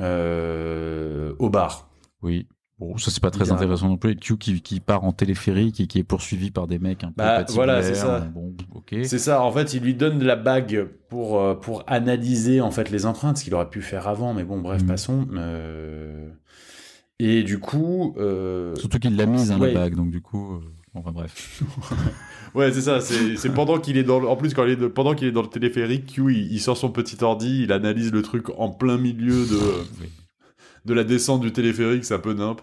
[0.00, 1.88] euh, au bar.
[2.22, 2.46] Oui.
[2.92, 4.12] Bon, ça c'est pas très intéressant non plus.
[4.12, 7.08] Et Q qui, qui part en téléphérique et qui est poursuivi par des mecs un
[7.08, 8.20] peu Bah, voilà, c'est ça.
[8.20, 8.52] Bon.
[9.04, 12.90] C'est ça, en fait, il lui donne la bague pour, euh, pour analyser en fait
[12.90, 14.88] les empreintes, ce qu'il aurait pu faire avant, mais bon, bref, Mhm.
[14.88, 15.26] passons.
[15.34, 16.28] Euh,
[17.20, 19.72] Et du coup, euh, Surtout qu'il l'a mise hein, Ouais.
[19.72, 20.60] la bague, donc du coup, euh,
[20.94, 21.62] enfin bref.
[22.56, 23.00] ouais, c'est ça.
[23.00, 25.28] C'est c'est pendant qu'il est dans, le- en plus quand il est de- pendant qu'il
[25.28, 28.46] est dans le téléphérique, Q, il, il sort son petit ordi, il analyse le truc
[28.58, 29.56] en plein milieu de
[30.00, 30.08] Oui.
[30.86, 32.60] de la descente du téléphérique, c'est un peu nimp.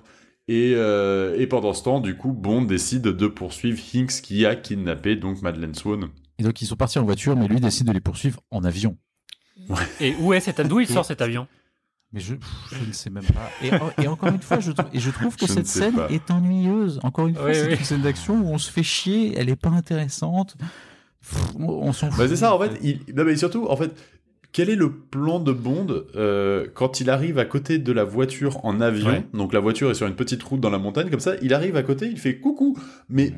[0.54, 4.58] Et, euh, et pendant ce temps, du coup, Bond décide de poursuivre Hinks qui a
[4.58, 6.10] kidnappé donc Madeleine Swan.
[6.40, 8.98] Et donc ils sont partis en voiture, mais lui décide de les poursuivre en avion.
[10.02, 11.48] Et où est cet d'où il sort cet avion?
[12.12, 13.50] Mais je, ne sais même pas.
[13.64, 16.10] Et, en- et encore une fois, je, et je trouve que Je cette scène pas.
[16.10, 17.00] est ennuyeuse.
[17.04, 17.76] Encore une fois, Oui, c'est oui.
[17.78, 20.58] une scène d'action où on se fait chier, elle est pas intéressante.
[21.22, 22.20] Pff, on on s'en fout.
[22.20, 22.78] Bah c'est ça, en fait.
[22.84, 23.00] Il...
[23.16, 23.94] Non, mais surtout, en fait,
[24.54, 28.64] quel est le plan de Bond euh, quand il arrive à côté de la voiture
[28.66, 29.10] en avion?
[29.10, 29.24] Ouais.
[29.34, 31.76] Donc la voiture est sur une petite route dans la montagne, comme ça, il arrive
[31.78, 32.78] à côté, il fait coucou.
[33.10, 33.32] Mais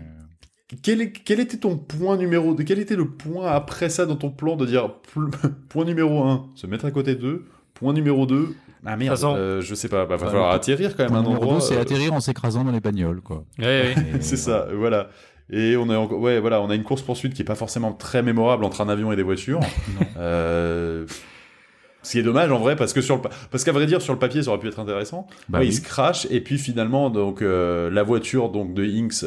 [0.81, 4.31] quel, est- quel était ton point numéro Quel était le point après ça dans ton
[4.31, 4.89] plan de dire
[5.69, 7.45] point numéro 1, se mettre à côté d'eux,
[7.75, 8.49] point numéro 2,
[8.85, 11.43] ah merde, façon- euh, je sais pas, bah, va falloir atterrir quand même un numéro
[11.43, 11.61] endroit.
[11.61, 13.45] c'est euh, atterrir en s'écrasant dans les bagnoles, quoi.
[14.19, 15.09] C'est ça, voilà.
[15.55, 18.23] Et on a ouais, voilà, on a une course poursuite qui est pas forcément très
[18.23, 19.59] mémorable entre un avion et des voitures.
[20.17, 21.05] Euh,
[22.01, 24.13] Ce qui est dommage en vrai, parce que sur le, parce qu'à vrai dire, sur
[24.13, 25.27] le papier, ça aurait pu être intéressant.
[25.49, 25.71] Bah Ouais, oui.
[25.71, 29.25] Il se crache et puis finalement, donc euh, la voiture donc de Inks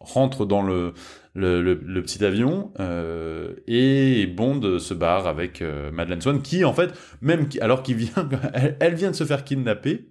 [0.00, 0.92] rentre dans le
[1.34, 6.64] le, le- le petit avion euh, et Bond se barre avec euh, Madeleine Swan, qui
[6.64, 10.08] en fait, même qui- alors qu'il vient, elle, elle vient de se faire kidnapper,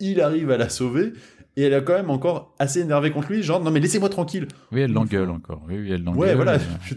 [0.00, 1.12] il arrive à la sauver.
[1.56, 4.46] Et elle est quand même encore assez énervée contre lui, genre non mais laissez-moi tranquille.
[4.72, 5.62] Oui, elle l'engueule encore.
[5.68, 6.20] Oui, oui, elle l'engueule.
[6.20, 6.52] Ouais, voilà.
[6.52, 6.94] Euh, Je-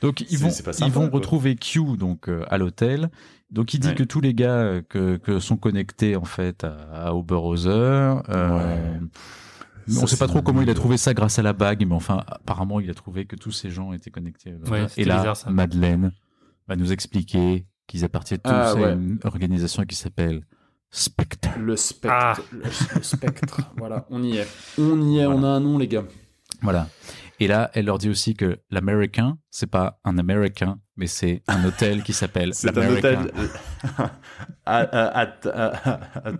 [0.00, 1.08] Donc ils vont, ils quoi.
[1.10, 3.10] retrouver Q donc euh, à l'hôtel.
[3.50, 3.94] Donc il dit Ouais.
[3.94, 7.68] que tous les gars euh, que, que sont connectés en fait à, à Oberhauser.
[7.70, 9.00] euh, Ouais.
[9.88, 11.94] on Ça, sait pas trop comment il a trouvé ça grâce à la bague, mais
[11.94, 14.52] enfin apparemment il a trouvé que tous ces gens étaient connectés.
[14.52, 14.82] à Oberhauser.
[14.84, 15.50] Ouais, Et là, bizarre, ça.
[15.50, 16.12] Madeleine
[16.66, 18.92] va nous expliquer qu'ils appartiennent tous Ah, à ouais.
[18.94, 20.42] une organisation qui s'appelle
[20.94, 21.48] Spectre.
[21.58, 22.14] Le spectre.
[22.14, 22.34] Ah.
[22.52, 22.62] Le,
[22.96, 23.60] le spectre.
[23.78, 24.46] voilà, on y est.
[24.78, 26.04] On y est, on a un nom, les gars.
[26.60, 26.86] Voilà.
[27.40, 31.64] Et là, elle leur dit aussi que l'American, c'est pas un Américain, mais c'est un
[31.64, 33.18] hôtel qui s'appelle C'est un hôtel.
[34.64, 36.30] Ah, ah, att- ah, ah,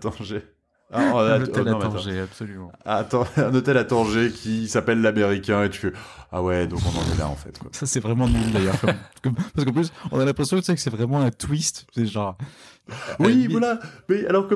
[0.93, 0.99] j'ai.
[0.99, 1.79] Ah, oh, Un hôtel oh, à.
[1.81, 2.71] Tanger, absolument.
[2.85, 5.93] Attends, un hôtel à Tanger qui s'appelle l'Américain et tu fais
[6.35, 7.69] ah ouais donc on en est là en fait quoi.
[7.71, 8.79] Ça, c'est vraiment nul d'ailleurs.
[8.81, 11.85] Parce qu'en plus, on a l'impression tu sais, que c'est vraiment un twist.
[11.93, 12.37] C'est genre.
[13.19, 13.79] Oui Euh, voilà
[14.09, 14.55] mais alors que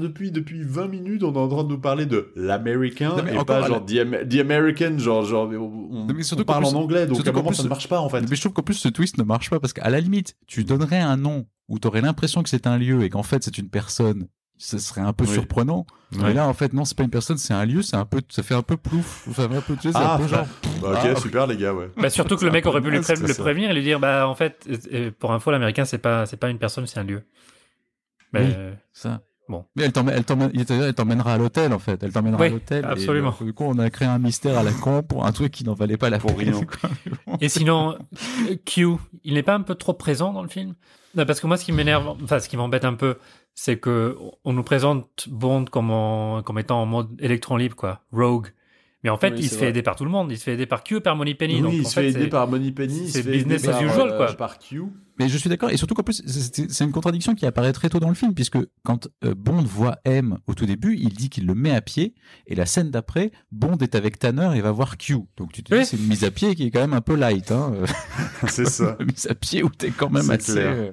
[0.00, 3.66] depuis depuis 20 minutes on est en train de nous parler de l'Américain et pas
[3.66, 6.06] genre the, Am- the American genre genre on,
[6.44, 8.20] parle en anglais donc à un moment ça ne marche pas en fait.
[8.20, 10.62] Mais je trouve qu'en plus, ce twist ne marche pas parce qu'à la limite, tu
[10.62, 13.58] donnerais un nom où tu aurais l'impression que c'est un lieu et qu'en fait c'est
[13.58, 14.28] une personne.
[14.60, 15.32] Ce serait un peu Oui.
[15.32, 15.86] surprenant.
[16.12, 16.18] Ouais.
[16.24, 18.20] Mais là, en fait, non, c'est pas une personne, c'est un lieu, c'est un peu,
[18.28, 19.28] ça fait un peu plouf.
[19.34, 20.46] Ça fait un peu, tu sais, c'est Ah, un peu genre.
[20.82, 21.90] Bah, ok Ah, super les gars ouais.
[21.96, 24.34] Bah, surtout que le mec aurait pu pré- le prévenir et lui dire bah en
[24.34, 27.22] fait euh, euh, pour info l'américain c'est pas c'est pas une personne c'est un lieu.
[28.32, 28.52] Mais Oui.
[28.56, 29.20] euh, Ça.
[29.48, 29.64] Bon.
[29.76, 32.02] Mais elle t'emmène- elle t'emmène- il était- elle t'emmènera à l'hôtel, en fait.
[32.02, 32.84] Elle t'emmènera Oui, à l'hôtel.
[32.84, 33.34] et, absolument.
[33.40, 35.64] euh, du coup, on a créé un mystère à la con pour un truc qui
[35.64, 36.60] n'en valait pas la Pour peine, rien.
[36.66, 36.90] quoi.
[37.40, 37.96] Et sinon,
[38.66, 38.86] Q,
[39.24, 40.74] il n'est pas un peu trop présent dans le film?
[41.14, 43.16] Non, Parce que moi, ce qui m'énerve, enfin, ce qui m'embête un peu,
[43.60, 48.02] c'est que on nous présente Bond comme, en- comme étant en mode électron libre, quoi,
[48.12, 48.46] rogue.
[49.02, 49.68] Mais en fait, Oui, il se fait vrai.
[49.70, 50.30] aider par tout le monde.
[50.30, 51.56] Il se fait aider par Q et par Money Penny.
[51.56, 53.66] Oui, donc, il en se fait, fait aider par Money Penny, il se c'est business
[53.66, 54.32] as par, usual, euh, quoi.
[54.34, 54.82] par Q.
[55.18, 55.70] Mais je suis d'accord.
[55.70, 58.58] Et surtout qu'en plus, c'est une contradiction qui apparaît très tôt dans le film, puisque
[58.84, 62.14] quand euh, Bond voit M au tout début, il dit qu'il le met à pied,
[62.46, 65.16] et la scène d'après, Bond est avec Tanner et va voir Q.
[65.36, 65.86] Donc tu te dis, Oui.
[65.86, 67.72] c'est une mise à pied qui est quand même un peu light, hein.
[67.74, 67.86] euh,
[68.48, 68.96] C'est ça.
[69.00, 70.52] une mise à pied où t'es quand même assez.
[70.52, 70.72] clair.
[70.76, 70.92] euh,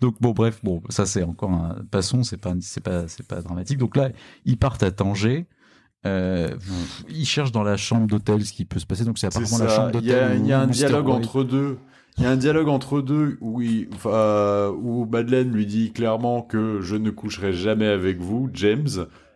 [0.00, 3.40] Donc bon, bref, bon, ça c'est encore un passons, c'est pas, c'est pas, c'est pas
[3.42, 3.78] dramatique.
[3.78, 4.10] Donc là,
[4.44, 5.46] ils partent à Tanger.
[6.04, 6.56] Euh,
[7.08, 9.04] ils cherchent dans la chambre d'hôtel ce qui peut se passer.
[9.04, 10.40] Donc c'est apparemment la chambre Il y a, d'hôtel.
[10.40, 11.78] il y a un dialogue entre deux.
[12.18, 16.42] Il y a un dialogue entre deux où, il- enfin, où Madeleine lui dit clairement
[16.42, 18.88] que je ne coucherai jamais avec vous, James.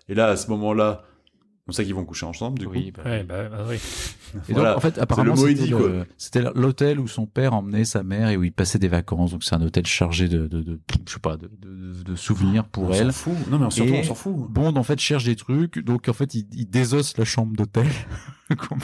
[0.09, 1.03] Et là, à ce moment-là,
[1.69, 3.01] on sait qu'ils vont coucher ensemble, du Oui, coup.
[3.03, 3.79] bah, Ouais, bah, bah oui.
[4.49, 4.71] Et Voilà.
[4.71, 5.35] donc, en fait, apparemment,
[6.17, 9.33] c'était l'hôtel où son père emmenait sa mère et où il passait des vacances.
[9.33, 11.51] Donc, c'est un hôtel chargé de, de, de- je sais pas, de,
[12.05, 13.13] de, souvenirs pour on elle.
[13.13, 13.51] s'en fout.
[13.51, 14.35] Non, mais surtout, on s'en fout.
[14.51, 15.79] Bond, en fait, cherche des trucs.
[15.85, 17.87] Donc, en fait, il, il désosse la chambre d'hôtel.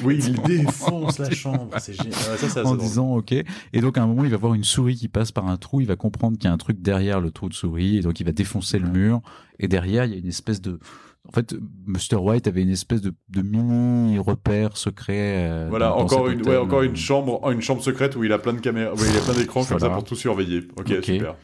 [0.03, 1.68] Oui, il défonce la chambre.
[1.78, 2.12] C'est génial.
[2.12, 2.78] Ouais, ça, c'est assez en drôle.
[2.78, 5.46] disant ok et donc à un moment il va voir une souris qui passe par
[5.46, 7.96] un trou il va comprendre qu'il y a un truc derrière le trou de souris
[7.98, 9.20] et donc il va défoncer le mur
[9.61, 10.80] et derrière il y a une espèce de
[11.29, 11.55] en fait
[11.87, 16.35] Mr White avait une espèce de, de mini repère secret euh, Voilà, dans- encore cet
[16.35, 16.53] une, hôtel.
[16.53, 19.16] ouais, encore une chambre, une chambre secrète où il a plein de caméras, où il
[19.16, 20.66] a plein d'écrans comme ça pour tout surveiller.
[20.77, 21.37] Ok, super.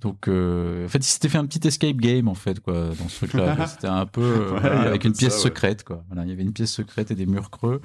[0.00, 3.08] donc euh, en fait il s'était fait un petit escape game en fait quoi dans
[3.08, 5.38] ce truc là c'était un peu euh, Ouais, voilà, un avec peu une pièce ça,
[5.38, 5.44] ouais.
[5.44, 7.80] secrète quoi voilà il y avait une pièce secrète et des murs creux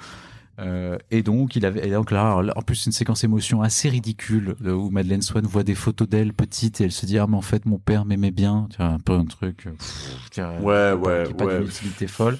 [0.60, 3.88] Euh, et donc il avait et donc là, en plus c'est une séquence émotion assez
[3.88, 7.38] ridicule où Madeleine Swan voit des photos d'elle petite et elle se dit ah mais
[7.38, 8.68] en fait mon père m'aimait bien.
[8.70, 11.45] Tu vois un peu un truc euh, pff, tu vois, Ouais, pas- ouais, qui pas
[11.45, 11.60] ouais.
[11.60, 12.38] d'une utilité folle.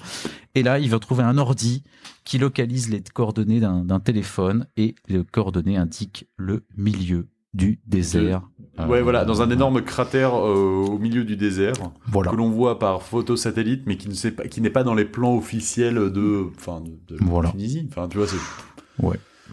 [0.54, 1.82] Et là il va trouver un ordi
[2.24, 8.42] qui localise les coordonnées d'un téléphone et les coordonnées indiquent le milieu du désert
[8.88, 11.74] Ouais, Euh, voilà, dans un énorme cratère euh, au milieu du désert.
[12.06, 14.82] voilà que l'on voit par photo satellite, mais qui ne sait pas, qui n'est pas
[14.84, 17.50] dans les plans officiels de, enfin, de, Voilà.
[17.50, 17.86] Tunisie.
[17.90, 18.36] Enfin, tu vois, c'est.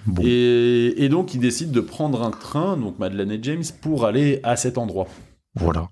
[0.06, 0.22] bon.
[0.24, 4.40] Et, et donc, ils décident de prendre un train, donc Madeleine et James, pour aller
[4.44, 5.08] à cet endroit.
[5.56, 5.90] Voilà.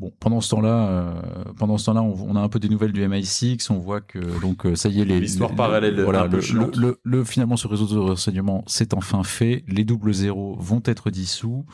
[0.00, 1.22] Bon, pendant ce temps-là, euh,
[1.56, 3.70] pendant ce temps-là, on, on a un peu des nouvelles du MI6.
[3.70, 6.76] On voit que donc euh, ça y est, les L'histoire parallèle voilà, le, chiante.
[6.76, 9.64] le, le- le- finalement ce réseau de renseignement, c'est enfin fait.
[9.68, 11.64] Les doubles zéros vont être dissous.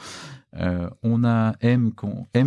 [0.56, 1.92] Euh, on a M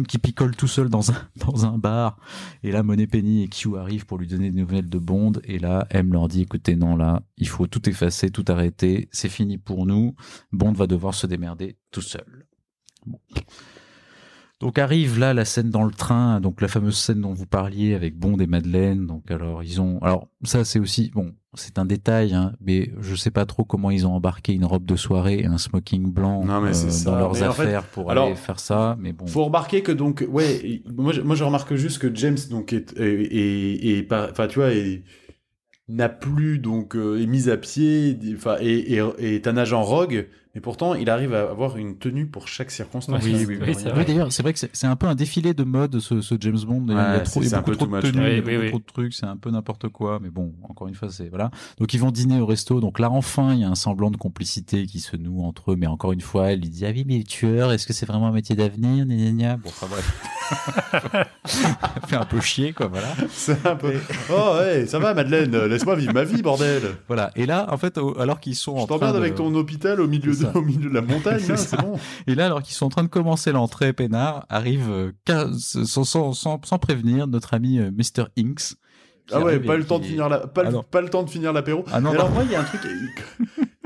[0.08, 2.20] qui picole tout seul dans un, dans un bar.
[2.62, 5.32] Et là, Monet Penny et Q arrivent pour lui donner des nouvelles de Bond.
[5.46, 9.08] Et là, M leur dit, écoutez, non, là, il faut tout effacer, tout arrêter.
[9.12, 10.16] C'est fini pour nous.
[10.52, 12.46] Bond va devoir se démerder tout seul.
[13.08, 13.20] Bon.
[14.64, 17.93] Donc arrive là la scène dans le train, donc la fameuse scène dont vous parliez
[17.95, 19.05] avec Bond et Madeleine.
[19.05, 23.14] Donc alors ils ont, alors ça c'est aussi bon, c'est un détail, hein, mais je
[23.16, 26.45] sais pas trop comment ils ont embarqué une robe de soirée et un smoking blanc
[26.45, 27.11] Non, mais c'est euh, ça.
[27.11, 28.95] dans leurs Mais en fait, affaires pour alors, aller faire ça.
[28.99, 32.14] Mais bon, Faut remarquer que donc, ouais, et- moi, je, moi je remarque juste que
[32.16, 34.70] James donc est, pas- enfin tu vois,
[35.89, 40.28] n'a plus donc euh, est mis à pied, enfin et, et- est un agent rogue,
[40.56, 43.24] mais pourtant il arrive à avoir une tenue pour chaque circonstance.
[43.24, 46.22] Oui, oui, oui, d'ailleurs, c'est vrai que c'est un peu un défilé de mode ce,
[46.22, 46.84] ce James Bond.
[46.88, 48.22] il y Ouais, a, trop, c'est- il y a un beaucoup peu trop de tenues,
[48.24, 48.38] ouais.
[48.38, 50.20] il y a Oui, beaucoup oui, trop de trucs, c'est un peu n'importe quoi.
[50.22, 51.49] Mais bon, encore une fois, c'est voilà.
[51.80, 52.80] Donc ils vont dîner au resto.
[52.80, 55.76] Donc là, enfin, il y a un semblant de complicité qui se noue entre eux.
[55.76, 58.28] Mais encore une fois, elle lui dit ah oui, mais tueur, est-ce que c'est vraiment
[58.28, 59.06] un métier d'avenir?
[59.58, 60.30] Bon, enfin bref,
[61.04, 61.28] Elle
[62.08, 63.08] fait un peu chier quoi, voilà.
[63.32, 63.93] C'est un peu.
[64.32, 66.82] Oh ouais, ça va Madeleine, laisse-moi vivre ma vie bordel.
[67.08, 67.32] Voilà.
[67.36, 69.20] Et là, en fait, alors qu'ils sont en Je train t'emmerde de...
[69.22, 70.58] avec ton hôpital au milieu, de, ça.
[70.58, 72.00] au milieu de la montagne, là, c'est bon.
[72.28, 75.12] Et là, alors qu'ils sont en train de commencer l'entrée, Pénard arrive euh,
[75.58, 78.26] sans, sans, sans, sans prévenir notre ami euh, Mr.
[78.38, 78.76] Inks.
[79.32, 80.84] Ah ouais, pas le temps de finir la, pas, le- Ah non.
[80.84, 81.86] pas le temps de finir l'apéro.
[81.94, 82.82] Ah non, alors moi, il y a un truc,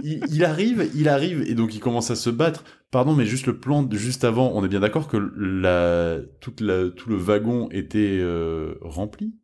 [0.03, 2.64] il, arrive, il arrive, et donc il commence à se battre.
[2.89, 6.60] Pardon, mais juste le plan de juste avant, on est bien d'accord que la, toute
[6.62, 9.36] la, tout le wagon était euh, rempli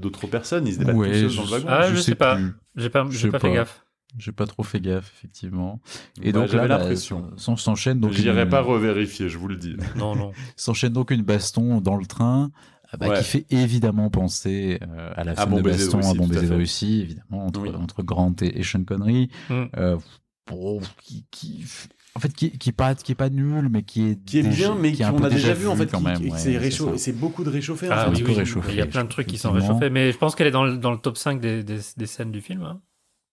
[0.00, 0.66] d'autres personnes.
[0.66, 1.66] Ils se débattent Ouais, tous je- dans le wagon.
[1.68, 2.38] Ah, je sais pas.
[2.76, 3.06] J'ai pas,
[3.38, 3.84] fait gaffe.
[4.16, 5.80] J'ai pas trop fait gaffe, effectivement.
[6.22, 7.20] Et Bah, donc là, l'impression.
[7.20, 9.76] bah, s'en- s'enchaîne donc J'irai une- pas revérifier, je vous le dis.
[9.96, 10.32] Non, non.
[10.56, 12.50] s'enchaîne donc une baston dans le train.
[12.90, 13.18] ah bah, Ouais.
[13.18, 16.54] qui fait évidemment penser euh, à la À Bon de baston Russie, à Bon baiser.
[16.54, 17.68] Russie, évidemment, entre, Oui.
[17.74, 19.28] entre Grant et, et Sean Connery.
[19.50, 19.64] Mm.
[19.76, 19.98] Euh,
[20.46, 21.66] bon, qui, qui,
[22.14, 24.42] en fait, qui, qui est pas, qui est pas nul, mais qui est Qui est
[24.42, 25.86] déjà- bien, mais qu'on a déjà vu en fait.
[25.90, 26.16] quand qui- même.
[26.18, 27.88] qui- ouais, c'est beaucoup de réchauffé.
[27.88, 28.08] en Ah fait.
[28.10, 30.10] un oui, peu oui, réchauffé, Il y a plein de trucs qui sont réchauffés, mais
[30.10, 32.40] je pense qu'elle est dans le, dans le top 5 des, des, des scènes du
[32.40, 32.80] film, hein,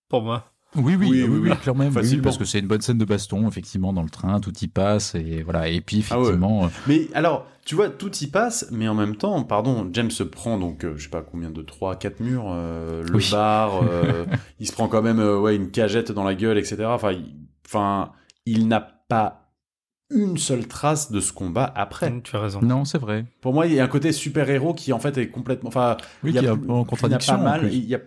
[0.09, 0.51] pour moi.
[0.75, 2.23] Oui, oui, Oui, oui, oui, clairement, Facilement.
[2.23, 5.15] parce que c'est une bonne scène de baston, effectivement, dans le train, tout y passe,
[5.15, 5.67] et voilà.
[5.69, 6.21] Et puis, Ah ouais.
[6.23, 10.11] effectivement, euh, Mais alors, tu vois, tout y passe, mais en même temps, pardon, James
[10.11, 13.27] se prend donc, euh, je sais pas combien de 3 4 murs, euh, le Oui.
[13.31, 14.25] bar, euh,
[14.59, 16.77] il se prend quand même euh, ouais, une cagette dans la gueule, etc.
[16.87, 17.33] Enfin, il,
[17.65, 18.11] enfin,
[18.45, 19.41] il n'a pas
[20.11, 22.11] une seule trace de ce combat après.
[22.11, 22.61] Mm, Tu as raison.
[22.61, 23.25] non, c'est vrai.
[23.41, 25.69] Pour moi, il y a un côté super-héros qui en fait est complètement.
[25.69, 27.33] Enfin, Oui, il y a qui en qui n'a contradiction.
[27.33, 27.69] Pas en mal, plus.
[27.73, 27.99] il y a,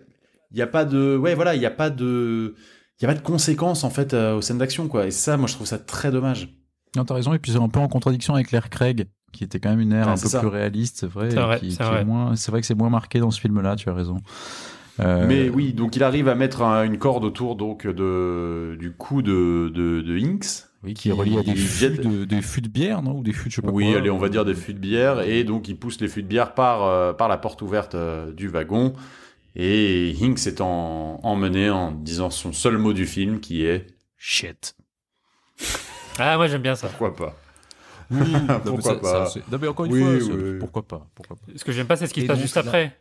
[0.52, 1.16] il y a pas de.
[1.16, 2.54] Ouais, voilà, il y a pas de.
[3.00, 5.06] Il y a pas de conséquences en fait euh, aux scènes d'action quoi.
[5.06, 6.48] Et ça, moi, je trouve ça très dommage.
[6.96, 7.32] Non, t'as raison.
[7.34, 9.92] Et puis c'est un peu en contradiction avec l'air Craig, qui était quand même une
[9.92, 10.40] ère Ah, un peu ça.
[10.40, 11.30] plus réaliste, c'est vrai.
[11.30, 12.04] C'est vrai, qui- qui vrai.
[12.04, 13.76] moins- C'est vrai que c'est moins marqué dans ce film-là.
[13.76, 14.16] Tu as raison.
[15.00, 18.90] Euh, Mais oui, donc il arrive à mettre un- une corde autour donc de du
[18.92, 20.64] cou de de, de Inks.
[20.82, 23.22] oui, qui est relié à des fûts jette- de, des fûts de bière, non Ou
[23.22, 23.98] des fûts, je sais pas Oui, quoi.
[24.00, 26.28] allez, on va dire des fûts de bière et donc il pousse les fûts de
[26.28, 28.92] bière par euh, par la porte ouverte euh, du wagon
[29.56, 33.86] et Hinks est en, emmené en disant son seul mot du film qui est
[34.16, 34.74] Shit.
[36.18, 36.88] Ah, moi j'aime bien ça.
[36.88, 37.36] pourquoi pas?
[38.10, 39.26] Oui, non, mais Pourquoi ça- pas?
[39.26, 41.86] ça, non, mais encore une Oui, fois, oui, pourquoi pas Pourquoi pas Ce que j'aime
[41.86, 42.98] pas, c'est ce qui se passe juste après.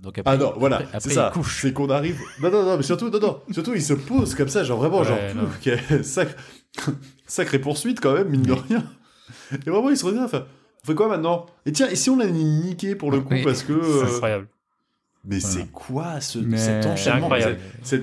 [0.00, 1.30] Donc après, Ah non, voilà, c'est ça.
[1.34, 1.62] il couche.
[1.62, 2.20] C'est qu'on arrive.
[2.40, 5.00] Non, non, non, mais surtout, non, non, surtout, il se pose comme ça, genre vraiment,
[5.00, 5.42] Ouais, genre, non.
[5.96, 6.34] ok, sacré,
[7.26, 8.84] sacrée poursuite quand même, mine de rien.
[9.66, 10.46] Et vraiment, il se regarde, enfin,
[10.84, 11.46] on fait quoi maintenant?
[11.66, 13.42] Et tiens, et si on l'a niqué pour le coup, Oui.
[13.42, 13.82] parce que.
[13.82, 14.48] C'est euh, incroyable.
[15.24, 15.54] Mais Voilà.
[15.54, 17.28] c'est quoi ce, Mais- cet enchaînement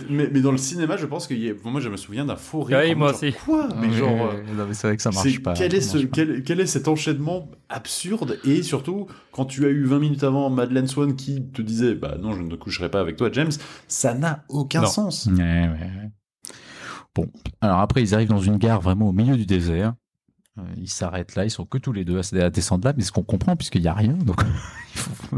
[0.10, 1.54] mais, mais dans le cinéma, je pense qu'il y a.
[1.66, 2.80] Moi, je me souviens d'un faux rire.
[2.84, 3.34] Oui, moi genre, aussi.
[3.46, 4.34] Quoi Mais Ouais, genre.
[4.68, 5.54] mais c'est vrai que ça marche c'est- pas.
[5.54, 9.84] quel, est ce, quel, quel est cet enchaînement absurde Et surtout, quand tu as eu
[9.86, 13.16] 20 minutes avant Madeleine Swan qui te disait Bah non, je ne coucherai pas avec
[13.16, 13.52] toi, James,
[13.88, 14.88] ça n'a aucun Non.
[14.88, 15.26] sens.
[15.26, 16.12] Ouais, ouais, ouais.
[17.16, 19.96] Bon, alors après, ils arrivent dans une gare vraiment au milieu du désert.
[20.60, 23.04] Euh, ils s'arrêtent là, ils sont que tous les deux à, à descendre là, mais
[23.04, 24.40] ce qu'on comprend, puisqu'il n'y a rien, donc
[24.96, 25.38] il faut-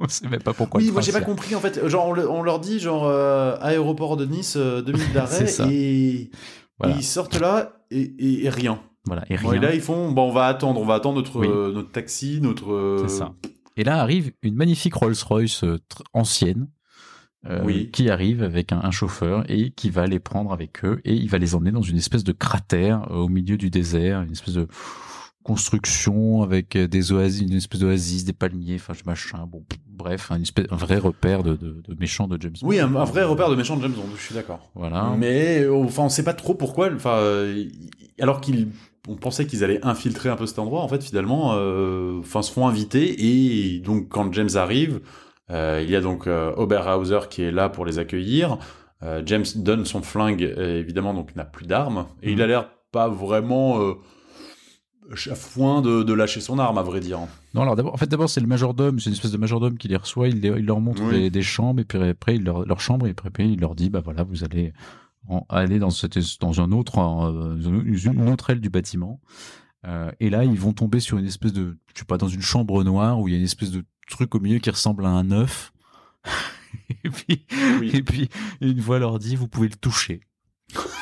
[0.00, 0.80] on sait même pas pourquoi.
[0.80, 1.86] oui, moi j'ai pas compris en fait.
[1.88, 5.44] Genre, on, le- on leur dit, genre, euh, aéroport de Nice, euh, deux minutes d'arrêt,
[5.70, 6.30] et,
[6.78, 6.94] Voilà.
[6.94, 8.80] et ils sortent là et, et- et rien.
[9.06, 9.60] Voilà, et Bon, rien.
[9.62, 11.48] et là, ils font Bon, on va attendre, on va attendre notre, Oui.
[11.48, 12.72] euh, notre taxi, notre.
[12.72, 13.32] euh, C'est ça.
[13.76, 15.78] Et là arrive une magnifique Rolls-Royce euh,
[16.12, 16.68] ancienne.
[17.48, 17.90] euh, Oui.
[17.90, 21.30] qui arrive avec un, un chauffeur et qui va les prendre avec eux et il
[21.30, 24.52] va les emmener dans une espèce de cratère euh, au milieu du désert, une espèce
[24.52, 24.68] de
[25.42, 29.64] construction avec euh, des oasis, une espèce d'oasis, des palmiers, enfin machin, bon,
[30.02, 32.66] bref, un, espèce, un vrai repère de, de, de méchants de James Bond.
[32.68, 34.70] Oui, un, un vrai repère de méchant de James Bond, je suis d'accord.
[34.74, 35.14] Voilà.
[35.18, 36.90] Mais euh, enfin, on sait pas trop pourquoi.
[36.94, 37.64] Enfin, euh,
[38.20, 38.68] alors qu'ils,
[39.08, 40.80] on pensait qu'ils allaient infiltrer un peu cet endroit.
[40.80, 45.00] En fait, finalement, euh, enfin, se font inviter et donc quand James arrive,
[45.50, 48.58] euh, il y a donc Oberhauser qui est là pour les accueillir.
[49.24, 53.08] James donne son flingue, évidemment, donc il n'a plus d'armes et il a l'air pas
[53.08, 53.94] vraiment
[55.14, 57.20] chafouin de, de lâcher son arme, à vrai dire.
[57.54, 59.88] Non, alors d'abord, en fait, d'abord, c'est le majordome, c'est une espèce de majordome qui
[59.88, 61.12] les reçoit, il, les- il leur montre Oui.
[61.22, 63.74] des, des chambres, et puis après, il leur, leur chambre, et puis après, il leur
[63.74, 64.72] dit, bah voilà, vous allez
[65.28, 69.20] en- aller dans, cette, dans un autre, euh, une autre aile du bâtiment.
[69.86, 72.42] Euh, et là, ils vont tomber sur une espèce de, je sais pas, dans une
[72.42, 75.08] chambre noire où il y a une espèce de truc au milieu qui ressemble à
[75.08, 75.72] un œuf.
[77.04, 77.46] et puis,
[77.80, 77.90] Oui.
[77.94, 78.28] et puis,
[78.60, 80.20] une voix leur dit, vous pouvez le toucher.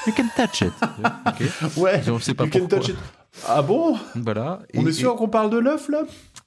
[0.06, 0.72] You can touch it.
[1.26, 1.76] Ok.
[1.76, 2.02] Ouais.
[2.08, 2.78] On sait pas You can pourquoi.
[2.78, 2.96] touch it.
[3.46, 3.96] Ah bon?
[4.14, 4.60] Voilà.
[4.74, 6.04] On Et- est sûr qu'on parle de l'œuf là?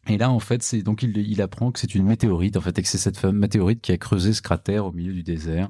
[0.07, 2.77] Et là, en fait, c'est donc il, il apprend que c'est une météorite, en fait,
[2.77, 5.69] et que c'est cette fameuse météorite qui a creusé ce cratère au milieu du désert.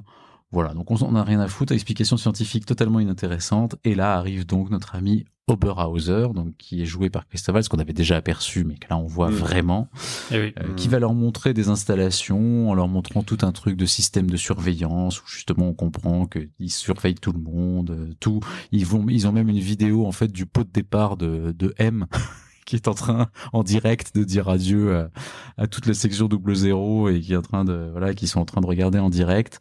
[0.52, 3.76] Voilà, donc on n'en a rien à foutre, explication scientifique totalement inintéressante.
[3.84, 7.78] Et là arrive donc notre ami Oberhauser, donc qui est joué par Christophe ce qu'on
[7.78, 9.34] avait déjà aperçu, mais que là on voit Mm.
[9.34, 9.88] vraiment,
[10.30, 10.52] Eh oui.
[10.60, 10.74] euh, Mm.
[10.76, 14.36] qui va leur montrer des installations, en leur montrant tout un truc de système de
[14.36, 18.40] surveillance, où justement on comprend qu'ils surveillent tout le monde, euh, tout.
[18.72, 21.74] Ils vont, ils ont même une vidéo en fait du pot de départ de, de
[21.78, 22.06] M.
[22.64, 25.10] qui est en train en direct de dire adieu à,
[25.56, 28.40] à toute la section double zéro et qui est en train de voilà qui sont
[28.40, 29.58] en train de regarder en direct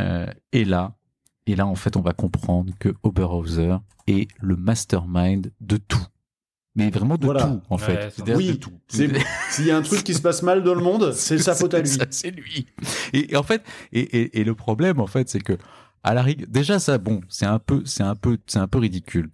[0.00, 0.96] Euh, et là
[1.46, 3.76] et là en fait on va comprendre que Oberhauser
[4.08, 6.04] est le mastermind de tout
[6.74, 7.44] mais vraiment de Voilà.
[7.46, 10.42] tout en fait Ouais, Oui, de tout S'il y a un truc qui se passe
[10.42, 11.90] mal dans le monde, c'est sa faute à lui.
[12.10, 12.66] C'est lui.
[13.12, 13.62] Et, et en fait,
[13.92, 15.56] et, et, et le problème, en fait, c'est que
[16.02, 18.78] À la rigueur, déjà ça, bon, c'est un peu, c'est un peu, c'est un peu
[18.78, 19.30] ridicule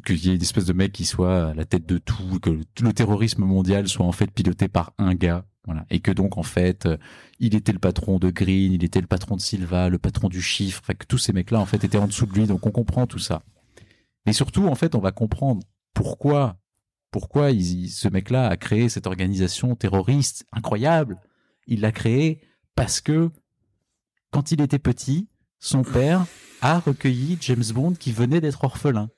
[0.00, 2.50] qu'il y ait une espèce de mec qui soit à la tête de tout, que
[2.50, 6.42] le, terrorisme mondial soit en fait piloté par un gars, voilà, et que donc en
[6.42, 6.96] fait, euh,
[7.40, 10.42] il était le patron de Green, il était le patron de Silva, le patron du
[10.42, 13.06] chiffre, que tous ces mecs-là en fait étaient en dessous de lui, donc on comprend
[13.06, 13.42] tout ça.
[14.26, 15.62] Mais surtout, en fait, on va comprendre
[15.92, 16.56] pourquoi,
[17.10, 21.20] pourquoi ce mec-là a créé cette organisation terroriste incroyable.
[21.66, 22.40] Il l'a créée
[22.74, 23.30] parce que
[24.30, 25.28] quand il était petit,
[25.60, 26.26] son père
[26.60, 29.08] a recueilli James Bond qui venait d'être orphelin.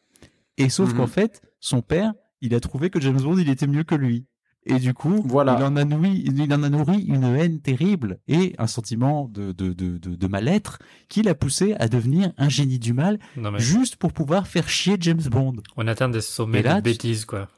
[0.58, 0.96] Et sauf Mhm.
[0.96, 4.26] qu'en fait, son père, il a trouvé que James Bond, il était mieux que lui.
[4.68, 5.56] Et du coup, Voilà.
[5.60, 9.52] il, en a nourri, il en a nourri une haine terrible et un sentiment de,
[9.52, 13.52] de, de, de, de mal-être qui l'a poussé à devenir un génie du mal Non,
[13.52, 15.54] mais juste pour pouvoir faire chier James Bond.
[15.76, 17.48] on atteint des sommets Et là, de tu- bêtises, quoi.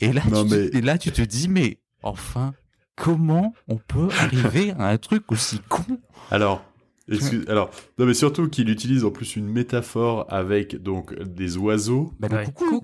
[0.00, 2.54] Et là, Non, tu, te- mais- et là, tu te dis, mais enfin,
[2.96, 5.84] comment on peut arriver à un truc aussi con?
[6.32, 6.64] Alors,
[7.16, 12.12] excuse- alors, non mais surtout qu'il utilise en plus une métaphore avec donc des oiseaux.
[12.20, 12.44] Bah, le Ouais.
[12.54, 12.80] coucou.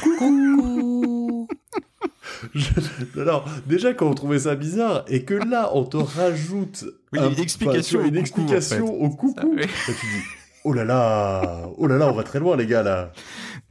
[0.00, 1.48] Coucou.
[2.54, 7.18] Je- Alors, déjà quand on trouvait ça bizarre et que là on te rajoute Oui,
[7.20, 8.92] un- une explication enfin, une au coucou, explication en fait.
[9.06, 9.62] au coucou, Ça, oui.
[9.86, 10.22] tu dis
[10.64, 13.12] oh là là, oh là là, on va très loin les gars là.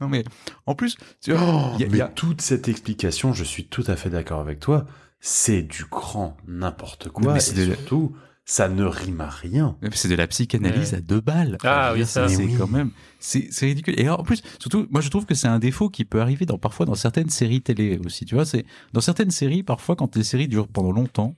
[0.00, 0.24] Non, mais
[0.66, 3.44] en plus, tu vois, il y a- il mais y a- toute cette explication, je
[3.44, 4.86] suis tout à fait d'accord avec toi,
[5.20, 8.16] c'est du grand n'importe quoi mais et surtout
[8.48, 9.76] ça ne rime à rien.
[9.92, 10.98] C'est de la psychanalyse Ouais.
[10.98, 11.58] à deux balles.
[11.64, 12.28] Ah oui, ça.
[12.28, 12.54] c'est oui.
[12.56, 13.98] quand même, c'est ridicule.
[14.00, 16.56] Et en plus, surtout, moi je trouve que c'est un défaut qui peut arriver dans
[16.56, 18.24] parfois dans certaines séries télé aussi.
[18.24, 21.34] Tu vois, c'est dans certaines séries parfois quand les séries durent pendant longtemps,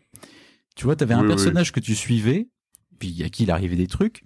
[0.76, 2.48] tu vois, t'avais un Oui, personnage que tu suivais,
[2.98, 4.22] puis à qui il arrivait des trucs.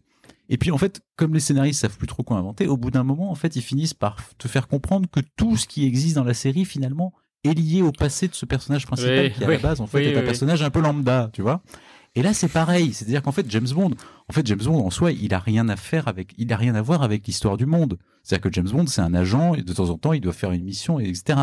[0.49, 3.05] Et puis en fait, comme les scénaristes savent plus trop quoi inventer, au bout d'un
[3.05, 6.25] moment, en fait, ils finissent par te faire comprendre que tout ce qui existe dans
[6.25, 7.13] la série finalement
[7.45, 9.87] est lié au passé de ce personnage principal Oui, qui à oui, la base en
[9.87, 11.63] fait oui, est oui, un personnage un peu lambda, tu vois.
[12.15, 12.93] Et là, c'est pareil.
[12.93, 13.93] C'est-à-dire qu'en fait, James Bond,
[14.29, 16.75] en fait, James Bond en soi, il a rien à faire avec, il a rien
[16.75, 17.99] à voir avec l'histoire du monde.
[18.23, 20.53] C'est-à-dire que James Bond, c'est un agent et de temps en temps, il doit faire
[20.53, 21.39] une mission, et etc.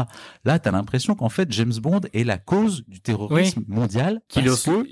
[0.46, 4.64] Là, t'as l'impression qu'en fait, James Bond est la cause du terrorisme mondial Qu'il parce,
[4.64, 4.88] que,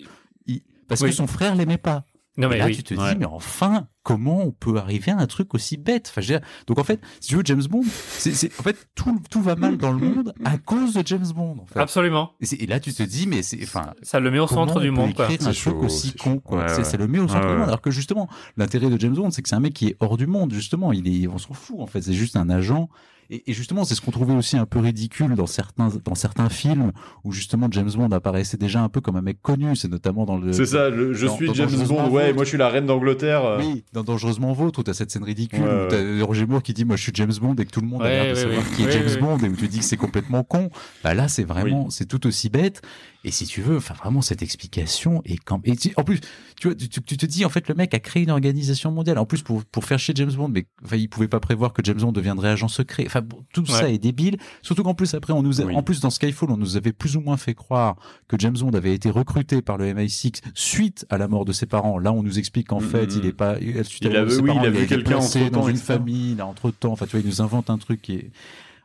[0.47, 1.09] il- parce Oui.
[1.09, 2.05] que son frère l'aimait pas.
[2.37, 2.75] Non, et mais là, oui.
[2.75, 3.13] tu te ouais.
[3.13, 6.07] dis, mais enfin, comment on peut arriver à un truc aussi bête?
[6.09, 7.81] Enfin, je veux dire, Donc, en fait, si tu veux, James Bond,
[8.17, 11.25] c'est, c'est- en fait, tout, tout va mal dans le monde à cause de James
[11.35, 11.57] Bond.
[11.61, 11.79] En fait.
[11.79, 12.33] Absolument.
[12.39, 14.79] Et, c'est- et là, tu te dis, mais c'est, enfin, Ça le met au centre
[14.79, 15.25] du monde, quoi.
[15.27, 16.59] un truc aussi c'est con, quoi.
[16.59, 16.83] Ouais, c'est, ouais.
[16.83, 17.67] ça le met au centre Ouais, du monde.
[17.67, 20.15] Alors que justement, l'intérêt de James Bond, c'est que c'est un mec qui est hors
[20.17, 20.93] du monde, justement.
[20.93, 22.01] Il est, on s'en fout, en fait.
[22.01, 22.89] C'est juste un agent.
[23.29, 26.49] Et, et justement, c'est ce qu'on trouvait aussi un peu ridicule dans certains, dans certains
[26.49, 26.91] films
[27.23, 29.75] où justement James Bond apparaissait déjà un peu comme un mec connu.
[29.75, 30.53] C'est notamment dans le.
[30.53, 32.85] C'est ça, le- je dans- suis dans James Bond, ouais, moi je suis la reine
[32.85, 33.43] d'Angleterre.
[33.45, 33.59] euh.
[33.59, 36.73] Oui, dans Dangereusement Vôtre, où t'as cette scène ridicule, Ouais, où t'as Roger Moore qui
[36.73, 38.35] dit Moi je suis James Bond et que tout le monde a l'air de ouais,
[38.35, 38.75] savoir ouais.
[38.75, 39.17] qui est James ouais.
[39.19, 40.69] Bond et où tu dis que c'est complètement con.
[41.03, 42.81] Bah là, c'est vraiment, c'est tout aussi bête.
[43.27, 46.21] Et si tu veux, enfin vraiment, cette explication est quand et tu- en plus,
[46.59, 49.17] tu vois, tu, te dis en fait, le mec a créé une organisation mondiale.
[49.17, 51.81] En plus, pour, pour faire chier James Bond, mais enfin, il pouvait pas prévoir que
[51.83, 53.03] James Bond deviendrait agent secret.
[53.05, 54.37] Enfin, bon, tout ça est débile.
[54.61, 55.75] Surtout qu'en plus, après, on nous a- Oui.
[55.75, 57.97] en plus, dans Skyfall, on nous avait plus ou moins fait croire
[58.29, 61.65] que James Bond avait été recruté par le MI6 suite à la mort de ses
[61.65, 61.99] parents.
[61.99, 64.19] Là, on nous explique qu'en Mm, fait, mm, il est pas, suite à Il la
[64.21, 65.19] mort de avait- ses oui, parents, il a il vu été quelqu'un
[65.51, 66.93] dans une famille, là, entre temps.
[66.93, 68.31] Enfin, tu vois, il nous invente un truc qui est,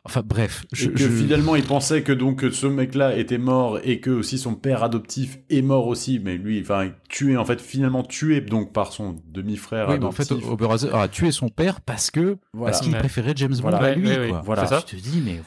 [0.05, 0.65] enfin, bref.
[0.73, 4.11] Et Je, que je- finalement il pensait que donc ce mec-là était mort et que
[4.11, 8.41] aussi son père adoptif est mort aussi, mais lui, enfin tué en fait finalement tué
[8.41, 10.31] donc par son demi-frère Oui, mais en fait.
[10.33, 12.73] Oberhauser a tué son père parce que Voilà.
[12.73, 12.99] parce qu'il Ouais.
[12.99, 13.79] préférait James Bond Voilà.
[13.79, 14.29] à lui.
[14.29, 14.43] quoi.
[14.45, 14.83] Voilà.
[14.87, 15.41] Tu te dis, mais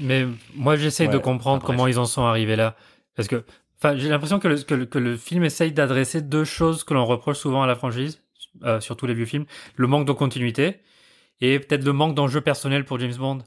[0.00, 0.26] Mais
[0.56, 2.76] moi, j'essaye de comprendre comment ils en sont arrivés là.
[3.16, 3.44] Parce que,
[3.78, 6.94] enfin, j'ai l'impression que le, que, le, que le film essaye d'adresser deux choses que
[6.94, 8.20] l'on reproche souvent à la franchise,
[8.64, 9.44] euh, surtout les vieux films.
[9.76, 10.78] Le manque de continuité
[11.40, 13.38] et peut-être le manque d'enjeu personnel pour James Bond.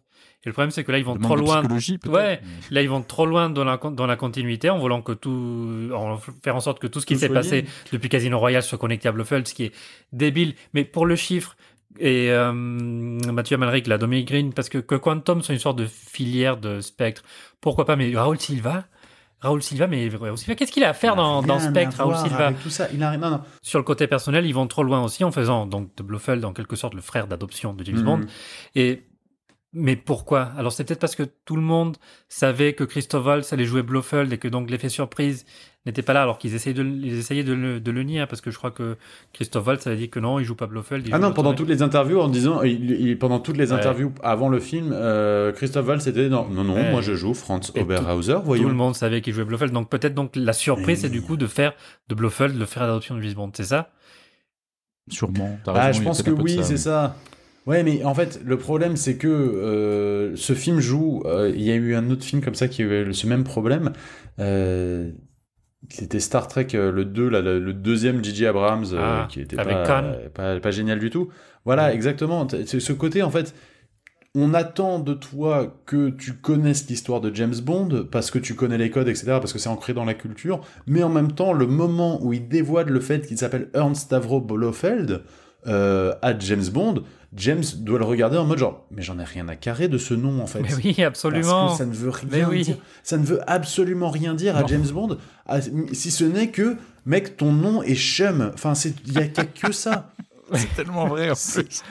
[0.43, 1.61] Et le problème, c'est que là, ils vont trop loin.
[2.07, 2.39] Ouais.
[2.71, 5.89] Là, ils vont trop loin dans la, con- dans la continuité en voulant que tout,
[5.93, 9.09] en faire en sorte que tout ce qui s'est passé depuis Casino Royale soit connecté
[9.09, 9.71] à Blofeld, ce qui est
[10.13, 10.53] débile.
[10.73, 11.57] Mais pour le chiffre,
[11.99, 15.85] et euh, Mathieu Amalric, la Dominique Green, parce que, que Quantum soit une sorte de
[15.87, 17.23] filière de spectre,
[17.59, 18.85] pourquoi pas, mais Raoul Silva,
[19.39, 22.61] Raoul Silva, mais Raoul Silva, qu'est-ce qu'il a à faire dans, Spectre, Raoul Silva avec
[22.61, 23.19] tout ça, il a rien.
[23.19, 23.41] Non, non.
[23.63, 26.53] Sur le côté personnel, ils vont trop loin aussi en faisant donc de Blofeld en
[26.53, 28.17] quelque sorte le frère d'adoption de James Bond.
[28.17, 28.27] Mhm.
[28.75, 29.03] Et
[29.77, 30.51] mais pourquoi?
[30.57, 31.97] Alors c'est peut-être parce que tout le monde
[32.29, 35.45] savait que Christophe Waltz allait jouer Blofeld et que donc l'effet surprise
[35.85, 38.27] n'était pas là alors qu'ils essayaient de, ils essayaient de le, de le nier hein,
[38.27, 38.97] parce que je crois que
[39.31, 41.07] Christophe Waltz avait dit que non, il joue pas Blofeld.
[41.07, 43.77] il Ah non, pendant toutes les interviews, en disant, il, il- pendant toutes les Ouais.
[43.79, 46.91] interviews avant le film, euh, Christophe Valls était non, non, non, Ouais.
[46.91, 48.69] moi je joue Franz Et Oberhauser, Tout le voyons.
[48.73, 51.73] monde savait qu'il jouait Blofeld, donc peut-être donc la surprise c'est du coup de faire
[52.09, 53.91] de Blofeld le frère d'adoption de James Bond, c'est ça?
[55.09, 55.57] Sûrement.
[55.67, 57.15] Ah, je pense que oui, c'est ça.
[57.67, 61.21] Ouais, mais en fait, le problème, c'est que euh, ce film joue.
[61.25, 63.43] euh, Il y a eu un autre film comme ça qui a eu ce même
[63.43, 63.91] problème.
[64.39, 65.11] Euh,
[65.89, 68.47] C'était Star Trek euh, le 2, là, le, deuxième J.J.
[68.47, 70.03] Abrams, euh, Ah, qui était pas, Khan.
[70.05, 71.27] euh, pas, pas génial du tout.
[71.65, 72.47] Voilà, exactement.
[72.49, 73.53] C'est Ce côté, en fait,
[74.33, 78.77] on attend de toi que tu connaisses l'histoire de James Bond, parce que tu connais
[78.77, 81.67] les codes, etc., parce que c'est ancré dans la culture, mais en même temps, le
[81.67, 85.23] moment où il dévoile le fait qu'il s'appelle Ernst Stavro Blofeld
[85.67, 87.03] euh, à James Bond,
[87.35, 90.13] James doit le regarder en mode genre, mais j'en ai rien à carrer de ce
[90.13, 90.61] nom, en fait.
[90.61, 91.67] Mais oui, absolument.
[91.67, 92.63] Parce que ça ne veut rien oui.
[92.63, 92.77] dire.
[93.03, 94.65] Ça ne veut absolument rien dire à.
[94.65, 98.51] James Bond, à- si ce n'est que, mec, ton nom est Chum.
[98.53, 100.09] Enfin, c'est- il n'y a, que ça.
[100.53, 101.81] C'est tellement vrai en plus.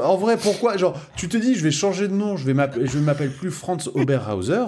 [0.00, 2.86] En vrai, pourquoi Genre, tu te dis, je vais changer de nom, je vais m'appeler,
[2.86, 4.64] je ne m'appelle plus Franz Oberhauser,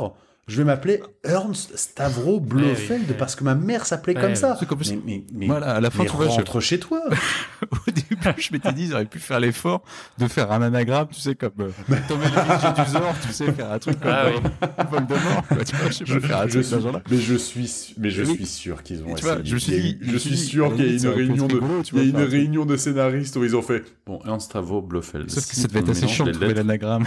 [0.48, 3.14] je vais m'appeler Ernst Stavro Blofeld oui, oui.
[3.18, 4.36] parce que ma mère s'appelait comme oui.
[4.36, 4.58] ça.
[4.60, 7.00] Plus- Mais, mais, mais, Voilà, à la fin, mais tu vois, je- rentre chez toi.
[7.70, 9.82] Au début, je m'étais dit, ils auraient pu faire l'effort
[10.18, 11.70] de faire un anagramme, tu sais, comme euh,
[12.08, 15.76] Tommy Lee du Zor, tu sais, faire un truc comme Ah euh, Voldemort, quoi, tu
[15.76, 17.02] vois, je sais pas, faire un je truc suis, ce genre-là.
[17.08, 18.34] mais je suis, mais je Oui.
[18.34, 19.44] suis sûr qu'ils ont Tu vois, essayé.
[19.50, 21.46] je suis Il y a dit, eu- je suis sûr qu'il y a une réunion
[21.46, 21.60] de,
[21.92, 25.30] il y a une réunion de scénaristes où ils ont fait, bon, Ernst Stavro Blofeld.
[25.30, 27.04] Sauf que ça devait être assez chiant de trouver l'anagramme.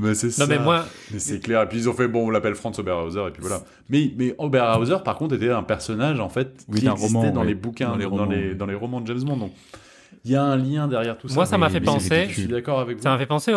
[0.00, 0.44] Mais c'est ça.
[0.44, 1.62] Non, mais moi, Mais c'est clair.
[1.62, 3.60] Et puis ils ont fait, bon, on l'appelle Franz Oberhauser, et puis voilà.
[3.88, 7.40] Mais, mais Oberhauser, par contre, était un personnage, en fait, Oui, qui existait roman, dans
[7.42, 7.46] ouais.
[7.48, 8.54] les bouquins, Dans les dans, romans, les, ouais.
[8.54, 9.36] dans les romans de James Bond.
[9.36, 9.52] Donc,
[10.24, 11.34] il y a un lien derrière tout ça.
[11.34, 12.34] Moi, ça m'a fait penser- c'est ridicule.
[12.34, 13.02] Je suis d'accord avec vous.
[13.02, 13.54] ça m'a fait penser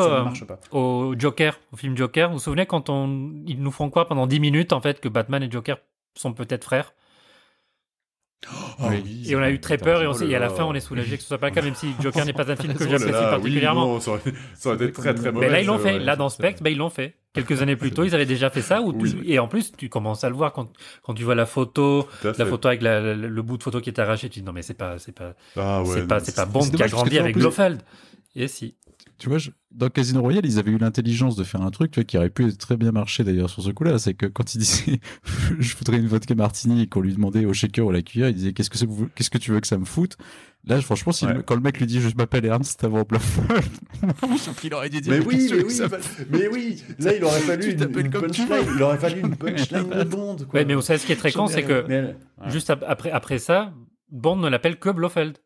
[0.71, 2.29] au, Joker, au film Joker.
[2.29, 5.09] Vous vous souvenez quand on, ils nous font croire pendant 10 minutes en fait que
[5.09, 5.77] Batman et Joker
[6.15, 6.93] sont peut-être frères?
[8.79, 9.01] Oui.
[9.03, 10.73] oui, Et on a eu très peur et, on Oh et à la fin on
[10.73, 12.73] est soulagé que ce soit pas le cas, même si Joker n'est pas un film
[12.75, 13.87] que Oh j'apprécie oui, particulièrement.
[13.87, 14.21] non, ça, aurait,
[14.55, 15.47] ça aurait été très très mauvais.
[15.47, 15.93] Mais là ils l'ont fait.
[15.93, 15.99] ouais.
[15.99, 17.15] Là dans Spectre, bah, ils l'ont fait.
[17.33, 18.81] Quelques années plus tôt, ils avaient déjà fait ça.
[18.81, 19.23] Où tu- Oui.
[19.25, 20.69] Et en plus, tu commences à le voir quand,
[21.01, 22.45] quand tu vois la photo, la fait.
[22.45, 24.29] photo avec la- la- le bout de photo qui est arraché.
[24.29, 26.69] Tu dis non mais c'est pas, c'est pas, Ah ouais, c'est pas, c'est pas Bond
[26.69, 27.81] qui a grandi avec Blofeld.
[28.35, 28.75] Et si.
[29.19, 31.99] Tu vois, je- dans Casino Royale, ils avaient eu l'intelligence de faire un truc tu
[31.99, 33.97] vois, qui aurait pu très bien marcher d'ailleurs sur ce coup-là.
[33.99, 34.99] C'est que quand il disait
[35.59, 38.29] je voudrais une vodka martini et qu'on lui demandait au shaker ou à la cuillère,
[38.29, 40.17] il disait qu'est-ce que, c'est que vous- qu'est-ce que tu veux que ça me foute?
[40.65, 41.33] Là, franchement, si Ouais.
[41.35, 43.63] le- quand le mec lui dit je m'appelle Ernst avant Blofeld,
[44.37, 45.97] sauf qu'il aurait dû dire Mais oui, tu mais oui, ça il fa-
[46.29, 48.47] mais oui, là il aurait fallu une, une punchline.
[48.75, 50.37] Il aurait fallu une punchline de Bond.
[50.49, 50.59] Quoi.
[50.59, 52.15] Ouais, mais vous savez ce qui est très con, c'est que ouais.
[52.47, 53.73] juste ap- après, après ça,
[54.09, 55.37] Bond ne l'appelle que Blofeld.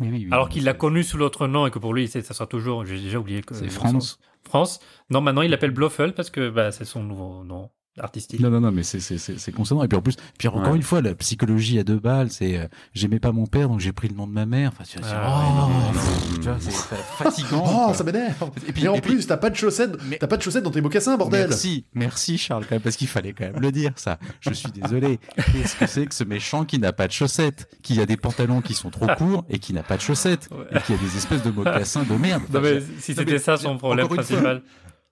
[0.00, 2.22] Mais oui, oui, Alors qu'il l'a connu sous l'autre nom et que pour lui, ça
[2.22, 2.84] sera toujours.
[2.84, 3.54] J'ai déjà oublié que.
[3.54, 4.18] C'est France.
[4.42, 4.80] France.
[5.10, 8.40] Non, maintenant il l'appelle Blofeld parce que bah, c'est son nouveau nom artistique.
[8.40, 9.82] Non, non, non, mais c'est, c'est, c'est, c'est concernant.
[9.82, 10.76] Et puis en plus, puis encore Ouais.
[10.76, 13.92] une fois, la psychologie à deux balles, c'est euh, j'aimais pas mon père, donc j'ai
[13.92, 14.70] pris le nom de ma mère.
[14.72, 17.64] Enfin, tu vois, c'est- Ah, oh, ouais, fatigant.
[17.66, 17.94] Oh, quoi.
[17.94, 18.50] ça m'énerve.
[18.66, 20.64] Et puis- Et en et plus, t'as pas de chaussettes, Mais- t'as pas de chaussettes
[20.64, 21.48] dans tes mocassins, bordel.
[21.48, 24.18] Merci, merci Charles, quand même, parce qu'il fallait quand même le dire, ça.
[24.40, 25.18] Je suis désolé.
[25.52, 28.60] Qu'est-ce que c'est que ce méchant qui n'a pas de chaussettes, qui a des pantalons
[28.60, 30.78] qui sont trop courts et qui n'a pas de chaussettes, Ouais.
[30.78, 32.42] et qui a des espèces de mocassins de merde.
[32.52, 34.62] Non, mais si non, c'était ça son problème principal.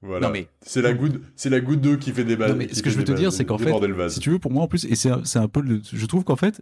[0.01, 0.29] Voilà.
[0.29, 2.51] Non, mais- c'est la goutte, c'est la goutte d'eau qui fait des balles.
[2.53, 3.73] Non, mais ce que je veux te dire, c'est qu'en fait.
[4.11, 5.81] Si tu veux, pour moi, en plus, et c'est un, c'est un peu le.
[5.93, 6.61] Je trouve qu'en fait,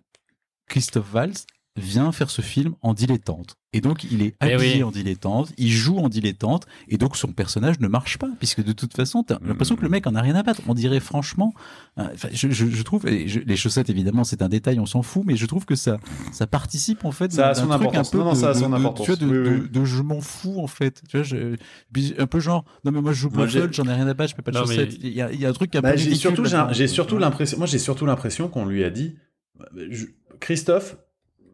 [0.68, 1.34] Christophe Valls
[1.76, 3.56] vient faire ce film en dilettante.
[3.72, 4.82] Et donc, il est Eh habillé oui.
[4.84, 8.72] en dilettante, il joue en dilettante, et donc son personnage ne marche pas, puisque de
[8.72, 10.62] toute façon, t'as l'impression que le mec en a rien à battre.
[10.66, 11.52] On dirait franchement.
[11.98, 13.06] euh, je, je, je trouve.
[13.06, 15.74] et je- les chaussettes, évidemment, c'est un détail, on s'en fout, mais je trouve que
[15.74, 15.98] ça,
[16.32, 18.08] ça participe, en fait, Ça a son truc importance.
[18.08, 19.04] un peu Non, non, ça a son de- importance.
[19.06, 19.68] tu vois, de, Oui, oui, de- oui.
[19.70, 21.02] de je m'en fous, en fait.
[21.08, 21.26] Tu vois,
[22.18, 24.30] un peu genre, non, mais moi, je joue j'ai- Blofeld, j'en ai rien à battre,
[24.30, 24.94] je peux pas de Non, chaussettes.
[25.02, 27.18] Il y, a, il y a un truc un Bah, peu j'ai surtout, j'ai, surtout
[27.18, 29.16] l'impression, moi j'ai surtout l'impression qu'on lui a dit,
[29.90, 30.06] je-
[30.40, 30.96] Christophe,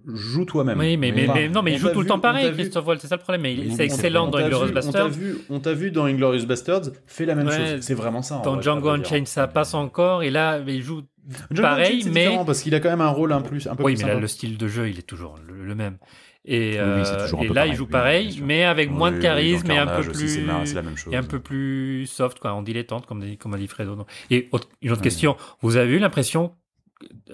[0.07, 0.79] joue toi-même.
[0.79, 2.21] Oui, mais, mais, Enfin, mais- non, mais on il joue tout le vu- temps on
[2.21, 3.43] pareil, Christophe Waltz, c'est ça le problème.
[3.43, 5.09] Mais c'est on- excellent on dans t'a Inglourious vu- On t'a Basterds.
[5.11, 7.81] vu, on t'a vu dans Inglorious Bastards, fait la même Ouais, chose.
[7.81, 8.41] C'est vraiment ça.
[8.45, 8.89] Dans vrai, Django.
[8.91, 10.23] Unchained, ça passe encore.
[10.23, 11.03] Et là, mais il joue
[11.51, 12.25] Django pareil, mais.
[12.27, 14.15] différent parce qu'il a quand même un rôle un, plus, un peu Oui, plus mais
[14.15, 15.99] là, le style de jeu, il est toujours le, le même.
[16.45, 16.97] Et, Oui, euh,
[17.35, 20.01] oui, et là, pareil, il joue pareil, mais avec moins de charisme et un peu
[20.11, 20.75] aussi, plus.
[20.75, 21.13] la même chose.
[21.15, 23.97] et un peu plus soft, quoi, en dilettante, comme, dit- comme a dit Fredo.
[24.29, 26.53] Et autre- une autre question, vous avez eu l'impression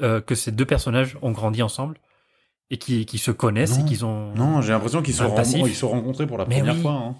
[0.03, 1.97] euh, que ces deux personnages ont grandi ensemble?
[2.71, 3.85] Et qui, qui se connaissent Non.
[3.85, 4.35] et qu'ils ont.
[4.35, 5.23] Non, j'ai l'impression qu'ils se,
[5.59, 6.83] ils se sont rencontrés pour la Mais première oui.
[6.83, 6.93] fois.
[6.93, 7.15] hein.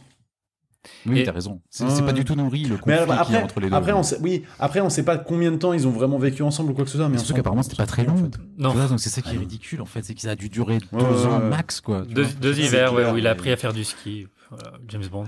[1.07, 1.61] Oui, t'as raison.
[1.69, 3.75] C'est pas du tout nourri le conflit Mais qu'il y a après, entre les deux.
[3.75, 6.43] après, on sait, oui, après, on sait pas combien de temps ils ont vraiment vécu
[6.43, 7.09] ensemble ou quoi que ce soit.
[7.09, 8.17] Mais Surtout qu'apparemment c'était pas très en long.
[8.17, 8.39] fait.
[8.57, 8.71] Non.
[8.71, 10.49] Tu vois, donc c'est ça qui est ridicule en fait, c'est que ça a dû
[10.49, 11.49] durer deux Ouais, ans ouais.
[11.49, 12.03] max quoi.
[12.09, 14.29] Deux, hivers clair, où il a appris à faire du ski.
[14.51, 15.25] Voilà, James Bond.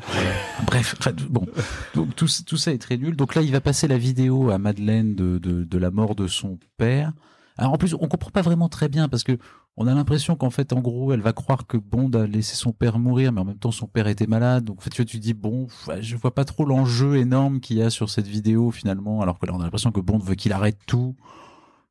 [0.67, 0.95] Bref,
[1.29, 1.47] bon,
[1.95, 3.17] donc tout, tout ça est très nul.
[3.17, 6.27] Donc là, il va passer la vidéo à Madeleine de, de, de la mort de
[6.27, 7.13] son père.
[7.61, 9.37] Alors en plus, on comprend pas vraiment très bien parce que
[9.77, 12.73] on a l'impression qu'en fait, en gros, elle va croire que Bond a laissé son
[12.73, 14.65] père mourir, mais en même temps, son père était malade.
[14.65, 15.67] Donc en fait, tu dis bon,
[16.01, 19.45] je vois pas trop l'enjeu énorme qu'il y a sur cette vidéo finalement, alors que
[19.45, 21.17] là, on a l'impression que Bond veut qu'il arrête tout.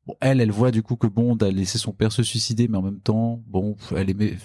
[0.08, 2.76] Bon, elle, elle voit du coup que Bond a laissé son père se suicider, mais
[2.76, 4.38] en même temps, bon, elle aimait.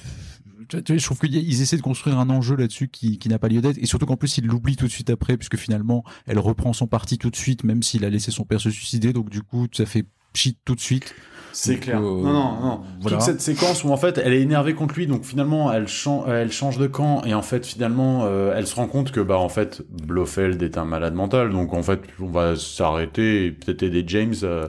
[0.69, 3.79] Je trouve qu'ils essaient de construire un enjeu là-dessus qui, qui n'a pas lieu d'être,
[3.79, 6.85] et surtout qu'en plus il l'oublie tout de suite après, puisque finalement elle reprend son
[6.85, 9.67] parti tout de suite, même s'il a laissé son père se suicider, donc du coup
[9.71, 11.15] ça fait cheat tout de suite.
[11.57, 11.99] C'est clair.
[11.99, 12.81] euh, non, non, non.
[12.99, 13.15] voilà.
[13.15, 16.25] Toute cette séquence où en fait elle est énervée contre lui, donc finalement elle, chan-
[16.27, 19.37] elle change de camp et en fait finalement euh, elle se rend compte que bah
[19.37, 23.83] en fait Blofeld est un malade mental, donc en fait on va s'arrêter et peut-être
[23.83, 24.67] aider James euh,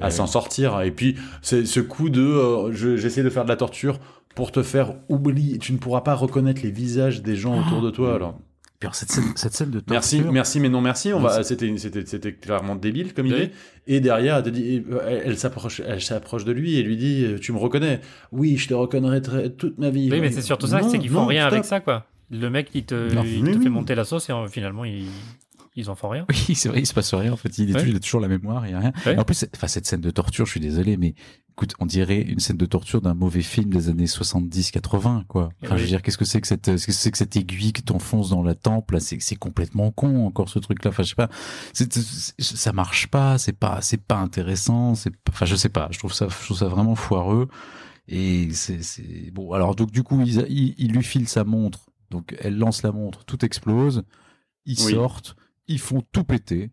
[0.00, 0.80] à s'en sortir.
[0.82, 3.98] Et puis c'est ce coup de euh, je- j'essaie de faire de la torture
[4.36, 7.90] pour te faire oublier, tu ne pourras pas reconnaître les visages des gens autour de
[7.90, 8.14] toi.
[8.14, 8.38] Alors
[8.80, 9.92] Puis alors, cette scène, cette scène de torture.
[9.92, 11.12] merci, merci mais non merci.
[11.12, 13.32] On va, c'était c'était c'était clairement débile comme Oui.
[13.32, 13.50] idée.
[13.88, 17.26] Et derrière, elle, te dit- elle, elle s'approche, elle s'approche de lui et lui dit
[17.40, 18.00] Tu me reconnais
[18.30, 20.08] Oui, je te reconnaîtrai très- toute ma vie.
[20.12, 21.52] Oui, mais c'est surtout ça, Non, c'est qu'ils font non, rien stop.
[21.54, 22.06] avec ça, quoi.
[22.30, 23.24] Le mec, il te, Non.
[23.24, 23.62] il te oui.
[23.62, 25.06] fait monter la sauce et euh, finalement, il-
[25.74, 26.24] ils en font rien.
[26.28, 27.32] Oui, c'est vrai, il se passe rien.
[27.32, 27.80] En fait, il, est Ouais.
[27.80, 28.92] toujours, il a toujours la mémoire, il y a rien.
[29.06, 29.18] Ouais.
[29.18, 31.14] En plus, enfin, cette scène de torture, je suis désolé, mais
[31.58, 35.50] écoute, on dirait une scène de torture d'un mauvais film des années 70-80, quoi.
[35.64, 35.78] Enfin, Oui.
[35.78, 37.80] je veux dire, qu'est-ce que c'est que cette, qu'est-ce que c'est que cette aiguille que
[37.82, 40.90] t'enfonces dans la tempe, là, c'est, c'est complètement con, encore, ce truc-là.
[40.90, 41.28] Enfin, je sais pas,
[41.72, 45.68] c'est, c'est- ça marche pas, c'est pas, c'est pas intéressant, c'est, pas- enfin, je sais
[45.68, 47.48] pas, je trouve ça, je trouve ça vraiment foireux.
[48.06, 51.86] Et c'est, c'est, bon, alors, donc, du coup, il, il, il lui file sa montre.
[52.10, 54.04] Donc, elle lance la montre, tout explose.
[54.64, 54.92] Ils Oui.
[54.92, 55.36] sortent,
[55.66, 56.70] ils font tout péter.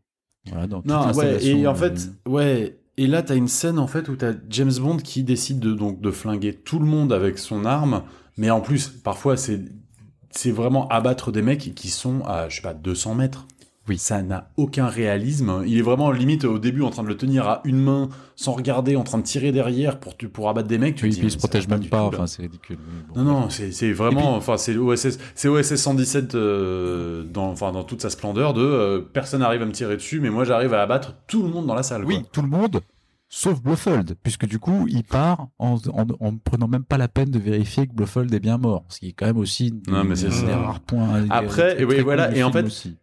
[0.47, 2.77] Voilà, dans Non, ouais, et en euh, fait, ouais.
[2.97, 5.99] Et là, t'as une scène en fait où t'as James Bond qui décide de donc
[5.99, 8.03] de flinguer tout le monde avec son arme,
[8.37, 12.73] mais en plus, parfois, c'est vraiment abattre des mecs qui sont à je sais pas
[12.73, 13.47] 200 mètres.
[13.87, 13.97] Oui.
[13.97, 15.63] Ça n'a aucun réalisme.
[15.67, 18.53] Il est vraiment limite au début en train de le tenir à une main sans
[18.53, 20.95] regarder, en train de tirer derrière pour tu- pour abattre des mecs.
[20.95, 22.77] Tu oui, dis, puis il mais se protège même pas, enfin, c'est ridicule.
[23.13, 23.21] bon.
[23.23, 28.01] Non, non, c'est vraiment, enfin, c'est OSS, c'est OSS 117 euh, dans, enfin, dans toute
[28.01, 31.15] sa splendeur de euh, personne n'arrive à me tirer dessus, mais moi j'arrive à abattre
[31.27, 32.05] tout le monde dans la salle.
[32.05, 32.29] Oui, quoi.
[32.33, 32.81] tout le monde,
[33.29, 37.29] sauf Blofeld, puisque du coup, il part en, en, en prenant même pas la peine
[37.29, 40.15] de vérifier que Blofeld est bien mort, ce qui est quand même aussi Non, mais
[40.15, 40.45] c'est un ça.
[40.45, 41.15] des rares points.
[41.21, 42.97] euh, Après, et oui, voilà, et en fait, aussi.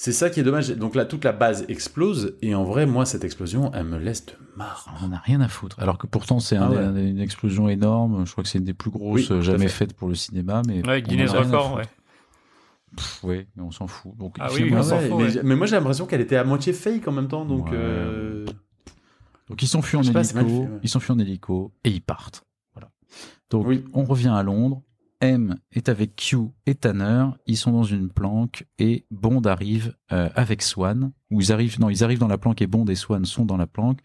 [0.00, 0.70] C'est ça qui est dommage.
[0.70, 4.24] Donc là, toute la base explose, et en vrai, moi, cette explosion, elle me laisse
[4.26, 4.86] de marre.
[5.02, 5.76] on en a rien à foutre.
[5.80, 6.78] Alors que pourtant, c'est Ah ouais.
[6.78, 8.24] un une explosion énorme.
[8.24, 9.86] Je crois que c'est une des plus grosses Oui, à jamais fait.
[9.86, 11.82] faites pour le cinéma, mais Ouais, Guinness Record, ouais.
[12.96, 14.16] Pff, ouais, mais on s'en fout.
[14.16, 15.42] Donc, Ah oui, on s'en Ouais, fout, mais, ouais.
[15.42, 17.66] mais moi, j'ai l'impression qu'elle était à moitié fake en même temps, donc.
[17.66, 17.72] Ouais.
[17.74, 18.46] euh,
[19.48, 22.44] Donc ils s'enfuient en pas, hélico, ils en hélico et ils partent.
[22.74, 22.90] Voilà.
[23.50, 23.84] Donc Oui.
[23.94, 24.82] on revient à Londres.
[25.20, 26.36] M est avec Q
[26.66, 27.26] et Tanner.
[27.46, 31.12] Ils sont dans une planque et Bond arrive euh, avec Swan.
[31.30, 33.56] Ou ils arrivent, non, ils arrivent dans la planque et Bond et Swan sont dans
[33.56, 33.98] la planque.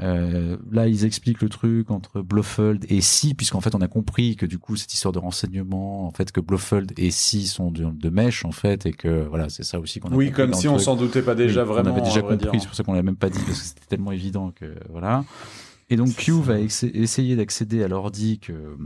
[0.00, 4.36] Euh, là, ils expliquent le truc entre Blofeld et Si, puisqu'en fait, on a compris
[4.36, 7.84] que du coup, cette histoire de renseignement, en fait, que Blofeld et Si sont de,
[7.84, 10.68] de mèche, en fait, et que voilà, c'est ça aussi qu'on a Oui, comme si
[10.68, 11.90] on s'en doutait pas déjà Oui, vraiment.
[11.90, 13.86] On avait déjà compris, c'est pour ça qu'on l'a même pas dit parce que c'était
[13.86, 15.24] tellement évident que voilà.
[15.88, 16.40] Et donc Q ça.
[16.40, 18.76] va essayer d'accéder à l'ordi que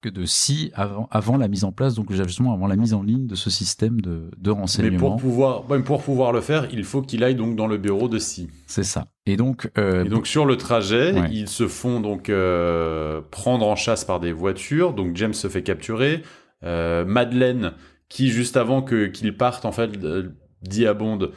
[0.00, 3.02] que de si avant avant la mise en place donc justement avant la mise en
[3.02, 4.98] ligne de ce système de, de Mais renseignement.
[4.98, 8.08] pour pouvoir, ouais, pour pouvoir le faire, il faut qu'il aille donc dans le bureau
[8.08, 8.48] de Si.
[8.66, 9.06] C'est ça.
[9.26, 11.28] Et donc, euh, Et donc sur le trajet, Ouais.
[11.32, 14.92] ils se font donc euh, prendre en chasse par des voitures.
[14.92, 16.22] Donc James se fait capturer.
[16.64, 17.72] Euh, Madeleine,
[18.08, 19.90] qui juste avant que qu'ils partent, en fait,
[20.62, 21.30] dit à Bond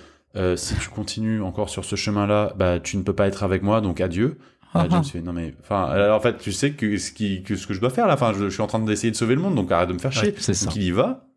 [0.56, 3.82] si tu continues encore sur ce chemin-là, bah tu ne peux pas être avec moi,
[3.82, 4.40] donc adieu.
[4.74, 7.44] Ah, Là, James fait non mais enfin alors, en fait tu sais que ce qui
[7.44, 9.16] que ce que je dois faire là, enfin je, je suis en train d'essayer de
[9.16, 10.30] sauver le monde, donc arrête de me faire chier.
[10.30, 10.66] Ouais, c'est ça.
[10.66, 11.28] Donc il y va.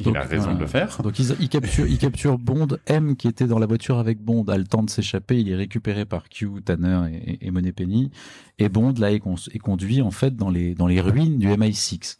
[0.00, 0.54] Il Donc, a raison voilà.
[0.58, 1.02] de le faire.
[1.02, 2.68] Donc ils, ils capturent, ils capturent Bond.
[2.86, 5.40] M qui était dans la voiture avec Bond a le temps de s'échapper.
[5.40, 8.12] Il est récupéré par Q, Tanner et, et, et Moneypenny.
[8.60, 11.48] Et Bond là est, con- est conduit en fait dans les dans les ruines du
[11.48, 12.18] MI6.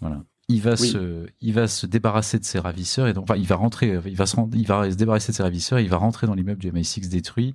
[0.00, 0.22] Voilà.
[0.48, 0.88] Il va Oui.
[0.88, 4.16] se il va se débarrasser de ses ravisseurs et donc enfin il va rentrer il
[4.16, 5.78] va se rend- il va se débarrasser de ses ravisseurs.
[5.78, 7.54] Et il va rentrer dans l'immeuble du MI6 détruit.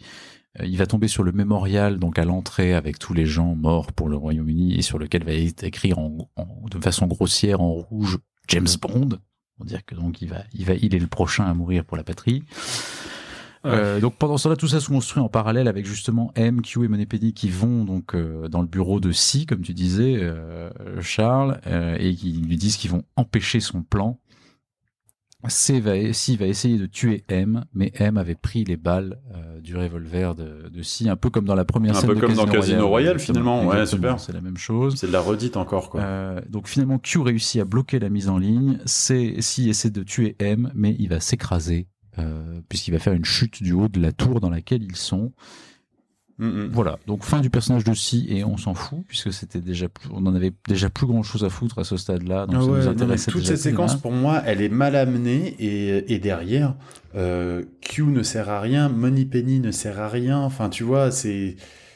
[0.60, 3.92] Euh, Il va tomber sur le mémorial donc à l'entrée avec tous les gens morts
[3.94, 7.72] pour le Royaume-Uni et sur lequel va être écrit en, en- de façon grossière en
[7.74, 8.18] rouge
[8.48, 9.10] James Bond.
[9.60, 11.98] On dire que donc il va, il va, il est le prochain à mourir pour
[11.98, 12.44] la patrie.
[13.66, 16.88] Euh, donc pendant cela, tout ça se construit en parallèle avec justement M, Q et
[16.88, 20.70] Moneypenny qui vont donc euh, dans le bureau de Si, comme tu disais, euh,
[21.02, 24.20] Charles, euh, et qui lui disent qu'ils vont empêcher son plan.
[25.48, 29.60] C va, Si va essayer de tuer M, mais M avait pris les balles euh,
[29.62, 32.20] du revolver de, de Si, un peu comme dans la première Un scène peu de
[32.22, 33.66] comme dans Casino Royale, finalement.
[33.66, 34.20] Ouais, super.
[34.20, 34.96] C'est la même chose.
[34.96, 36.02] C'est de la redite encore quoi.
[36.02, 38.80] Euh, donc finalement, Q réussit à bloquer la mise en ligne.
[38.86, 41.88] C'est si essaie de tuer M, mais il va s'écraser
[42.20, 45.34] euh, puisqu'il va faire une chute du haut de la tour dans laquelle ils sont.
[46.40, 47.00] Voilà.
[47.08, 50.26] Donc fin du personnage de Si et on s'en fout puisque c'était déjà plus, on
[50.28, 52.46] en avait déjà plus grand chose à foutre à ce stade-là.
[52.46, 54.70] Donc Ah ça ouais, nous non, mais intéressait toute cette séquence, pour moi, elle est
[54.70, 56.76] mal amenée et, et derrière,
[57.16, 60.38] euh, Q ne sert à rien, Moneypenny ne sert à rien.
[60.38, 61.56] Enfin, tu vois, c'est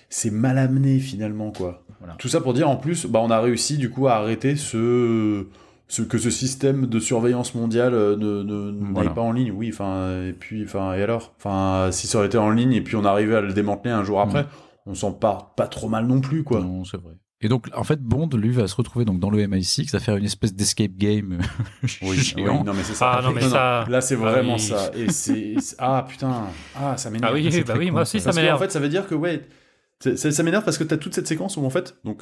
[0.10, 1.84] c'est mal amené finalement, quoi.
[2.00, 2.16] Voilà.
[2.16, 5.46] Tout ça pour dire, en plus, bah, on a réussi du coup à arrêter ce
[5.92, 9.10] ce, que ce système de surveillance mondiale euh, ne, ne n'aille Voilà.
[9.12, 9.52] pas en ligne.
[9.52, 11.34] Oui, enfin, et puis, enfin, et alors?
[11.38, 14.04] Enfin, si ça aurait été en ligne et puis on arrivait à le démanteler un
[14.04, 14.46] jour après,
[14.86, 16.62] on s'en part pas trop mal non plus, quoi.
[16.62, 17.14] Non, c'est vrai.
[17.44, 20.16] Et donc, en fait, Bond, lui, va se retrouver donc dans le MI6 à faire
[20.16, 21.40] une espèce d'escape game
[22.04, 22.60] Oui, géant.
[22.60, 23.14] oui, non mais c'est ça.
[23.18, 24.60] Ah, non, mais ça- Là c'est Ah vraiment oui.
[24.60, 24.92] ça.
[24.96, 26.44] Et c'est ah putain
[26.80, 27.32] ah ça m'énerve.
[27.32, 28.60] Ah oui, bah oui, moi aussi, ça m'énerve.
[28.62, 29.42] fait ça veut dire que ouais
[30.00, 32.22] c'est- c'est- ça m'énerve parce que t'as toute cette séquence où en fait donc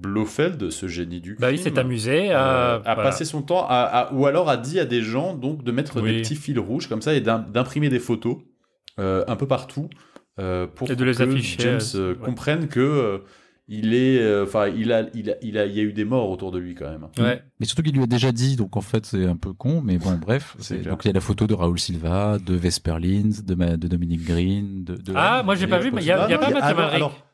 [0.00, 2.74] Blofeld, ce génie du Bah, il crime, s'est amusé euh, à.
[2.76, 3.02] a voilà.
[3.02, 6.00] passé son temps à, à- ou alors a dit à des gens donc de mettre
[6.00, 6.12] Oui.
[6.12, 8.36] des petits fils rouges comme ça et d'im- d'imprimer des photos
[8.98, 9.88] euh, un peu partout
[10.40, 12.24] euh, pour Et de les que afficher, James euh, euh, ouais.
[12.24, 13.18] comprenne que euh,
[13.70, 16.30] il est enfin il a il a il a il y a eu des morts
[16.30, 17.06] autour de lui quand même.
[17.18, 17.42] Ouais.
[17.60, 19.98] Mais surtout qu'il lui a déjà dit, donc en fait c'est un peu con, mais
[19.98, 20.56] bon bref.
[20.58, 20.88] C'est.
[20.88, 23.86] Donc il y a la photo de Raoul Silva, de Vesper Lynd, de, ma- de
[23.88, 24.94] Dominique Green, de...
[24.94, 26.50] de- Ah, moi, j'ai pas vu, mais il y a, il y a Ah, pas
[26.50, 26.94] Mathieu alors- Malric.
[26.96, 27.26] alors,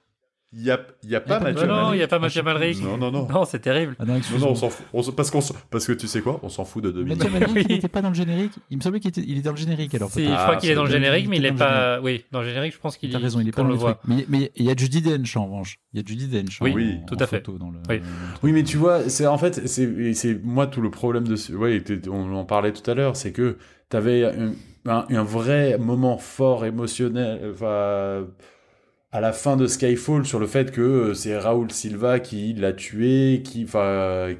[0.56, 2.42] Il y a, y a pas Mathieu Non, non, il n'y a pas Ah, Mathieu
[2.42, 2.80] je sais Malric.
[2.82, 3.26] Non, non, non.
[3.28, 3.96] Non, c'est terrible.
[3.98, 4.86] Ah non, Non, on s'en fout.
[4.92, 6.38] On s'en- parce, qu'on s'en- parce que tu sais quoi?
[6.44, 7.18] On s'en fout de Dominique.
[7.18, 7.74] Mathieu Malric, il Oui.
[7.74, 8.52] n'était pas dans le générique?
[8.70, 10.10] Il me semblait qu'il était, il est dans le générique alors.
[10.10, 12.00] Si, je crois Ah, qu'il est dans le générique, mais il est le pas.
[12.00, 13.94] Oui, dans le générique, je pense qu'il T'as raison, il est pas dans le voit.
[13.94, 14.02] truc.
[14.06, 15.78] Mais, mais il y a Judy Dench en revanche.
[15.92, 16.58] Il y a Judy Dench.
[16.60, 17.38] Oui, en- oui, en tout à fait.
[17.38, 18.00] photo dans le- Oui.
[18.44, 21.34] Oui, mais tu vois, c'est en fait, c'est c'est moi tout le problème de
[21.80, 23.56] t'es- on en parlait tout à l'heure, c'est que
[23.88, 24.52] t'avais un,
[24.86, 27.40] un, un vrai moment fort émotionnel.
[27.52, 28.26] Enfin.
[29.16, 32.72] À la fin de Skyfall, sur le fait que euh, c'est Raoul Silva qui l'a
[32.72, 33.64] tué, qui,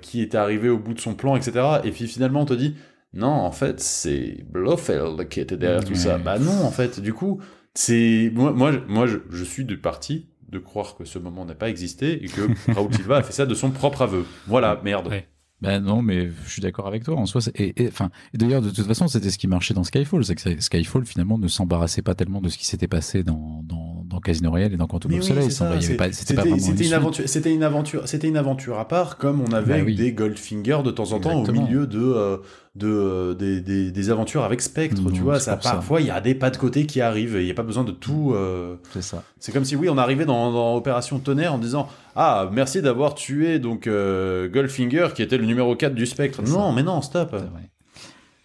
[0.03, 1.79] qui est arrivé au bout de son plan, etc.
[1.85, 2.75] Et puis finalement, on te dit,
[3.13, 6.19] non, en fait, c'est Blofeld qui était derrière tout ça.
[6.19, 7.41] Bah non, en fait, du coup,
[7.75, 11.45] c'est moi, moi, je- moi, je, je suis du parti de croire que ce moment
[11.45, 12.43] n'a pas existé et que
[12.73, 14.25] Raoul Silva a fait ça de son propre aveu.
[14.49, 15.07] Voilà, merde.
[15.09, 15.29] Ouais.
[15.61, 17.15] Ben non, mais je suis d'accord avec toi.
[17.17, 19.85] En soi, et, et- enfin, et d'ailleurs, de toute façon, c'était ce qui marchait dans
[19.85, 23.63] Skyfall, c'est que Skyfall finalement ne s'embarrassait pas tellement de ce qui s'était passé dans,
[23.65, 25.45] dans, dans Casino Royale et dans Quantum of oui, Solace.
[25.45, 28.37] c'est ça, Il y avait c'est- pas- C'était une aventure, c'était une aventure, c'était une
[28.37, 29.95] aventure à part, comme on avait oui.
[29.95, 31.63] des Goldfinger de temps en temps Exactement.
[31.63, 32.37] au milieu de euh,
[32.77, 35.01] de euh, des, des, des aventures avec Spectre.
[35.01, 37.37] Non, tu vois, c'est ça parfois il y a des pas de côté qui arrivent.
[37.39, 38.33] Il n'y a pas besoin de tout.
[38.35, 39.23] euh, C'est ça.
[39.39, 43.15] C'est comme si oui, on arrivait dans, dans Opération Tonnerre en disant ah merci d'avoir
[43.15, 46.43] tué donc euh, Goldfinger qui était le numéro 4 du Spectre.
[46.43, 46.73] Non, ça.
[46.75, 47.35] mais non, stop.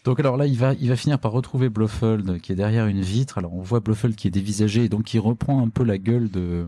[0.06, 3.02] Donc alors là, il va, il va finir par retrouver Blofeld qui est derrière une
[3.02, 3.38] vitre.
[3.38, 6.30] Alors on voit Blofeld qui est dévisagé et donc qui reprend un peu la gueule
[6.30, 6.68] de.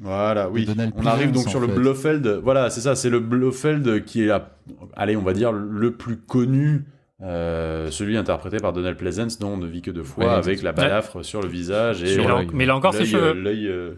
[0.00, 0.64] Voilà, oui.
[0.64, 1.66] Donald On arrive donc sur le.
[1.66, 2.26] Blofeld.
[2.42, 4.56] Voilà, c'est ça, c'est le Blofeld qui est, la-
[4.96, 6.84] allez, on va dire, le plus connu.
[7.22, 10.62] Euh, celui interprété par Donald Pleasance, dont on ne vit que deux fois, Ouais, avec
[10.62, 12.48] la balafre sur le visage et Mais il a- l'œil.
[12.52, 13.32] mais a encore ses euh, cheveux.
[13.34, 13.94] l'œil, euh,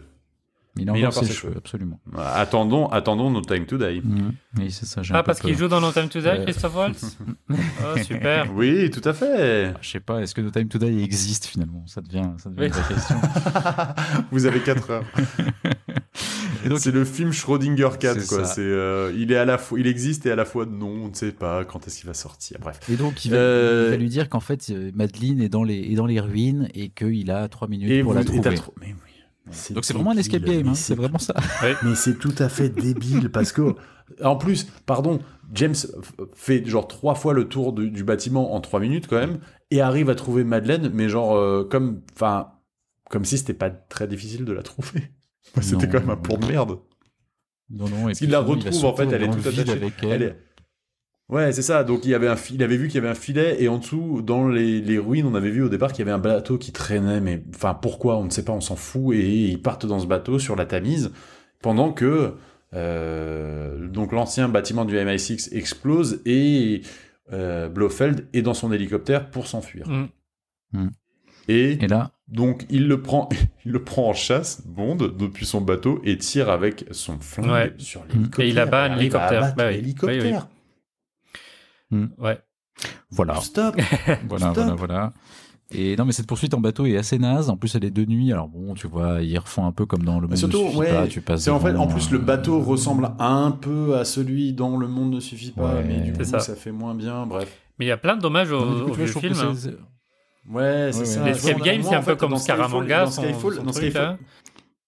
[0.77, 1.57] Il a Mais il a encore ses ses cheveux, cheveux.
[1.57, 1.99] absolument.
[2.17, 4.01] attendons, attendons No Time to Die.
[4.03, 4.33] Mhm.
[4.59, 5.01] Oui, c'est ça.
[5.11, 5.59] Ah, peu parce qu'il peur.
[5.59, 6.41] joue dans No Time to Die, Ouais.
[6.43, 7.17] Christophe Waltz
[7.49, 8.53] Oh, super.
[8.53, 9.73] Oui, tout à fait.
[9.81, 11.83] Je sais pas, est-ce que No Time to Die existe finalement?
[11.87, 12.67] Ça devient, ça devient Oui.
[12.67, 13.15] une vraie question.
[14.31, 15.05] Vous avez 4 heures.
[16.65, 18.43] Et donc- c'est le film Schrödinger 4, C'est quoi.
[18.45, 21.07] C'est, euh, il est à la fois, il existe et à la fois non, on
[21.09, 22.57] ne sait pas quand est-ce qu'il va sortir.
[22.59, 22.79] Bref.
[22.89, 25.63] Et donc il va, Euh, il va lui dire qu'en fait euh, Madeleine est dans
[25.63, 28.55] les, est dans les ruines et qu'il a trois minutes Et pour vous, la trouver.
[28.55, 29.11] trop- Mais oui.
[29.75, 31.35] Donc c'est vraiment un escape game, hein, c'est vraiment ça.
[31.83, 33.75] Mais c'est tout à fait débile parce que,
[34.23, 35.19] en plus, pardon,
[35.53, 35.75] James
[36.33, 39.37] fait genre trois fois le tour du, du bâtiment en trois minutes quand même
[39.69, 42.47] et arrive à trouver Madeleine, mais genre euh, comme, enfin,
[43.11, 45.11] comme si c'était pas très difficile de la trouver.
[45.61, 46.79] C'était quand même un plan de merde.
[47.69, 49.71] Non, non, et Parce qu'il la retrouve, en fait, elle est toute attachée.
[49.71, 50.21] avec Elle elle.
[50.23, 50.37] est-
[51.27, 51.83] Ouais, c'est ça.
[51.83, 53.79] Donc il, y avait un il avait vu qu'il y avait un filet et en
[53.79, 56.59] dessous, dans les, les ruines, on avait vu au départ qu'il y avait un bateau
[56.59, 57.19] qui traînait.
[57.19, 59.15] Mais enfin, pourquoi On ne sait pas, on s'en fout.
[59.15, 61.11] Et ils partent dans ce bateau sur la Tamise
[61.63, 62.35] pendant que
[62.75, 66.81] euh, donc l'ancien bâtiment du MI6 explose et
[67.33, 69.87] euh, Blofeld est dans son hélicoptère pour s'enfuir.
[70.73, 70.89] Mm.
[71.47, 73.29] Et Et là, donc il le prend,
[73.65, 77.73] il le prend en chasse, Bond, depuis son bateau et tire avec son flingue Ouais.
[77.77, 78.45] sur l'hélicoptère.
[78.45, 79.55] Et il abat un hélicoptère.
[79.55, 79.75] Bah oui.
[79.75, 80.47] l'hélicoptère.
[81.91, 82.39] Ouais.
[83.09, 83.75] voilà, Stop.
[84.27, 84.55] voilà, Stop.
[84.65, 85.13] voilà, voilà.
[85.71, 87.49] Et non, mais cette poursuite en bateau est assez naze.
[87.49, 88.31] En plus, elle est de nuit.
[88.31, 90.65] Alors bon, tu vois, ils refont un peu comme dans le monde Mais surtout, ne
[90.67, 91.07] suffit ouais, pas.
[91.07, 94.53] Tu passes C'est en fait, en plus, le euh, bateau ressemble un peu à celui
[94.53, 96.39] dont le monde ne suffit pas, Ouais, mais du coup, ça.
[96.39, 96.55] ça.
[96.55, 97.25] fait moins bien.
[97.25, 97.51] Bref.
[97.79, 99.33] Mais il y a plein de dommages au, non, coup, vois, film.
[100.49, 101.25] Ouais, c'est Ouais, ça.
[101.25, 104.17] L'escape game, c'est un peu fait, comme Scaramanga, Dans Skyfall, son dans truc, Skyfall- hein.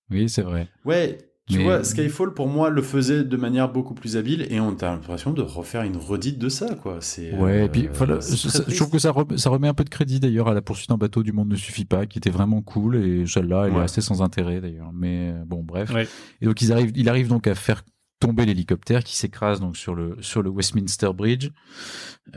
[0.09, 0.67] Oui, c'est vrai.
[0.85, 1.17] Ouais,
[1.49, 4.75] tu Mais- vois, Skyfall, pour moi, le faisait de manière beaucoup plus habile et on
[4.77, 6.97] a l'impression de refaire une redite de ça, quoi.
[7.01, 9.67] C'est, Ouais, euh, et puis voilà, ça- ça- je trouve que ça, remet- ça remet
[9.67, 12.05] un peu de crédit d'ailleurs à la poursuite en bateau du monde ne suffit pas,
[12.05, 14.91] qui était vraiment cool et celle-là, elle est assez sans intérêt d'ailleurs.
[14.93, 15.91] Mais euh, bon, bref.
[15.93, 16.07] Ouais.
[16.41, 17.83] Et donc ils arrivent, il arrive donc à faire
[18.19, 21.49] tomber l'hélicoptère qui s'écrase donc sur le sur le Westminster Bridge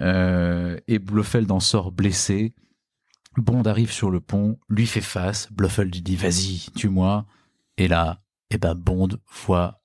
[0.00, 2.54] Euh, et Blofeld en sort blessé.
[3.36, 5.48] Bond arrive sur le pont, lui fait face.
[5.52, 7.24] Blofeld lui dit vas-y, tue-moi.
[7.78, 8.20] Et là,
[8.50, 9.08] eh ben Bond
[9.46, 9.76] voit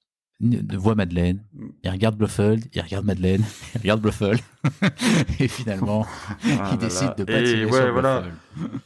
[0.41, 1.43] voit Madeleine,
[1.83, 3.41] il regarde Blofeld, il regarde Madeleine,
[3.75, 4.41] il regarde Blofeld,
[5.39, 7.13] et finalement, Ah il là décide là.
[7.17, 8.21] de pas Et tirer ouais, sur voilà.
[8.21, 8.81] Blofeld.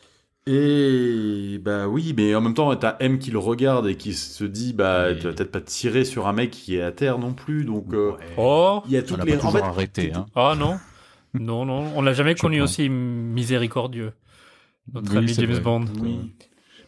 [0.47, 4.43] Et bah oui, mais en même temps, t'as M qui le regarde et qui se
[4.43, 7.33] dit bah tu vas peut-être pas tirer sur un mec qui est à terre non
[7.33, 8.17] plus, donc euh, Ouais.
[8.37, 9.31] Oh, il y a On toutes l'a les.
[9.33, 10.13] pas En toujours fait, arrêté.
[10.13, 10.25] Hein.
[10.35, 10.79] ah non.
[11.35, 14.13] Non, non, on l'a jamais Je connu aussi miséricordieux.
[14.93, 15.59] Notre Oui, ami James vrai.
[15.59, 15.85] Bond.
[16.01, 16.35] Oui.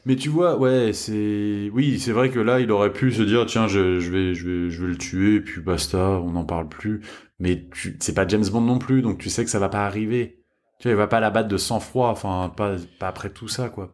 [0.06, 1.70] Mais tu vois, ouais, c'est.
[1.74, 4.50] Oui, c'est vrai que là, il aurait pu se dire tiens, je, je vais, je,
[4.50, 7.02] vais, je vais le tuer, et puis basta, on n'en parle plus.
[7.40, 7.98] Mais tu...
[8.00, 10.40] c'est pas James Bond non plus, donc tu sais que ça va pas arriver.
[10.80, 13.70] Tu vois, il va pas la battre de sang-froid, enfin, pas, pas après tout ça,
[13.70, 13.94] quoi.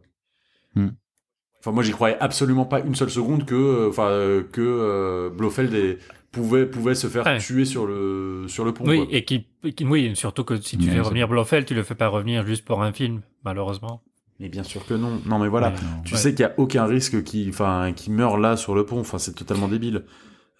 [0.75, 0.89] Hmm.
[1.59, 5.29] Enfin, moi, j'y croyais absolument pas une seule seconde que, euh, enfin, euh, que euh,
[5.29, 5.99] Blofeld est-
[6.37, 7.37] pouvait, pouvait se faire Ouais.
[7.39, 8.85] tuer sur le, sur le pont.
[8.87, 9.07] Oui, quoi.
[9.11, 9.45] et qui,
[9.81, 12.81] oui, surtout que si tu fais revenir Blofeld, tu le fais pas revenir juste pour
[12.83, 14.01] un film, malheureusement.
[14.39, 15.19] Mais bien sûr que non.
[15.25, 15.69] Non, mais voilà.
[15.69, 16.03] Ouais, non.
[16.05, 16.19] Tu Ouais.
[16.19, 18.99] sais qu'il n'y a aucun risque qui, enfin, qui meurt là sur le pont.
[18.99, 20.03] Enfin, c'est totalement débile.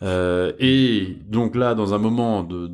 [0.01, 2.67] Euh, et donc là, dans un moment de,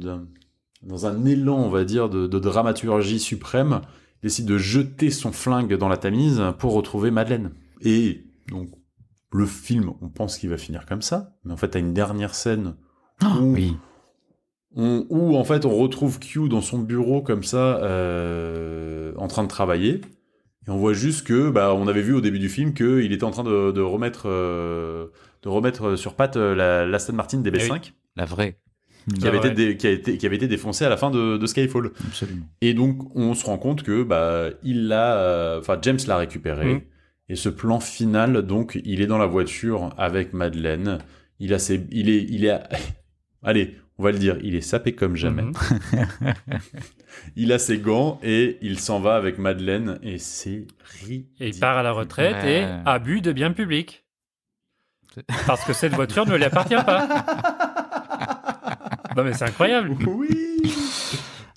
[0.81, 3.81] dans un élan, on va dire, de, de dramaturgie suprême,
[4.21, 7.51] il décide de jeter son flingue dans la Tamise pour retrouver Madeleine.
[7.81, 8.69] Et donc,
[9.33, 12.35] le film, on pense qu'il va finir comme ça, mais en fait, t'as une dernière
[12.35, 12.75] scène
[13.21, 13.75] où, Oui.
[14.75, 19.43] on- où, en fait, on retrouve Q dans son bureau comme ça, euh, en train
[19.43, 20.01] de travailler.
[20.67, 23.23] Et on voit juste que, bah, on avait vu au début du film qu'il était
[23.25, 25.07] en train de, de remettre, euh,
[25.41, 28.57] de remettre sur patte euh, la, l'Aston Martin DB5, La vraie.
[29.19, 29.47] qui, avait Ah ouais.
[29.51, 31.91] été dé- qui, a été, qui avait été défoncée à la fin de, de Skyfall.
[32.07, 32.45] Absolument.
[32.61, 36.75] Et donc, on se rend compte que, bah, il l'a, euh, enfin, James l'a récupéré.
[36.75, 36.81] Mhm.
[37.29, 40.99] Et ce plan final, donc, il est dans la voiture avec Madeleine.
[41.39, 42.59] Il a ses, il est, il est,
[43.43, 45.43] allez, on va le dire, il est sapé comme jamais.
[45.43, 45.53] Mhm.
[47.35, 50.65] Il a ses gants et il s'en va avec Madeleine et c'est
[50.99, 51.27] ridicule.
[51.39, 52.63] Et il part à la retraite Ouais.
[52.63, 54.03] et abus de biens publics.
[55.45, 57.07] Parce que cette voiture ne lui appartient pas.
[59.15, 59.95] non mais c'est incroyable.
[60.07, 60.27] Oui.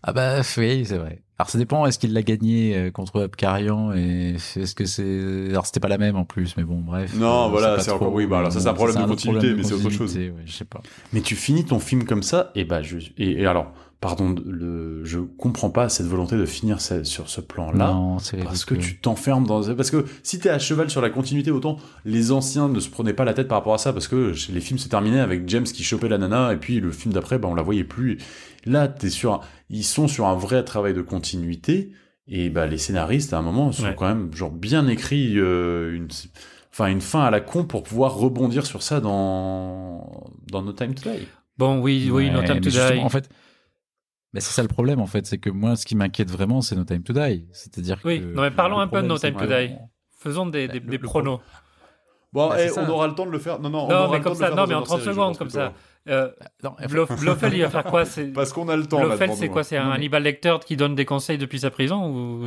[0.09, 1.21] Ah bah oui, c'est vrai.
[1.39, 5.51] Alors ça dépend, est-ce qu'il l'a gagné euh, contre Abkarian et est-ce que c'est...
[5.51, 7.13] Alors c'était pas la même en plus, mais bon, bref.
[7.15, 9.53] Non, Euh, voilà, c'est encore- oui, bah alors ça, c'est un problème de continuité, problème
[9.57, 10.17] de mais c'est autre chose.
[10.17, 10.81] ouais, je sais pas.
[11.13, 13.67] Mais tu finis ton film comme ça et bah je et, et alors
[14.01, 17.93] pardon le je comprends pas cette volonté de finir ce- sur ce plan là.
[17.93, 19.75] non, c'est Parce que tu t'enfermes dans...
[19.75, 23.13] Parce que si t'es à cheval sur la continuité, autant les anciens ne se prenaient
[23.15, 25.65] pas la tête par rapport à ça, parce que les films se terminaient avec James
[25.65, 28.19] qui chopait la nana, et puis le film d'après, bah, on la voyait plus.
[28.65, 29.41] Là, t'es sur un-
[29.71, 31.93] ils sont sur un vrai travail de continuité,
[32.29, 33.95] et bah, les scénaristes, à un moment, sont Ouais.
[33.97, 36.09] quand même genre bien écrit euh, une...
[36.73, 40.95] Enfin, une fin à la con pour pouvoir rebondir sur ça dans, dans No Time
[40.95, 41.27] to Die.
[41.57, 42.99] Bon oui, oui, No Time to Die.
[43.01, 43.31] En fait,
[44.37, 46.77] bah, c'est ça le problème, en fait, c'est que moi, ce qui m'inquiète vraiment, c'est
[46.77, 47.47] No Time to Die.
[47.53, 48.25] C'est-à-dire Oui, que...
[48.35, 49.75] non, mais parlons un peu de No Time que- to Die.
[50.19, 51.41] Faisons des, des, Le- des le pronos.
[52.33, 53.61] Bon, Bah, eh, on aura le temps de le faire.
[53.61, 54.85] Non, non, on Non, aura mais le comme le ça, faire non, mais en une
[54.85, 55.61] 30 série, je secondes, comme plutôt.
[55.61, 55.73] ça.
[56.09, 56.31] Euh,
[57.53, 59.01] il va faire quoi C'est Parce qu'on a le temps.
[59.03, 62.11] devant c'est quoi C'est un mais- Hannibal Lecter qui donne des conseils depuis sa prison
[62.11, 62.47] ou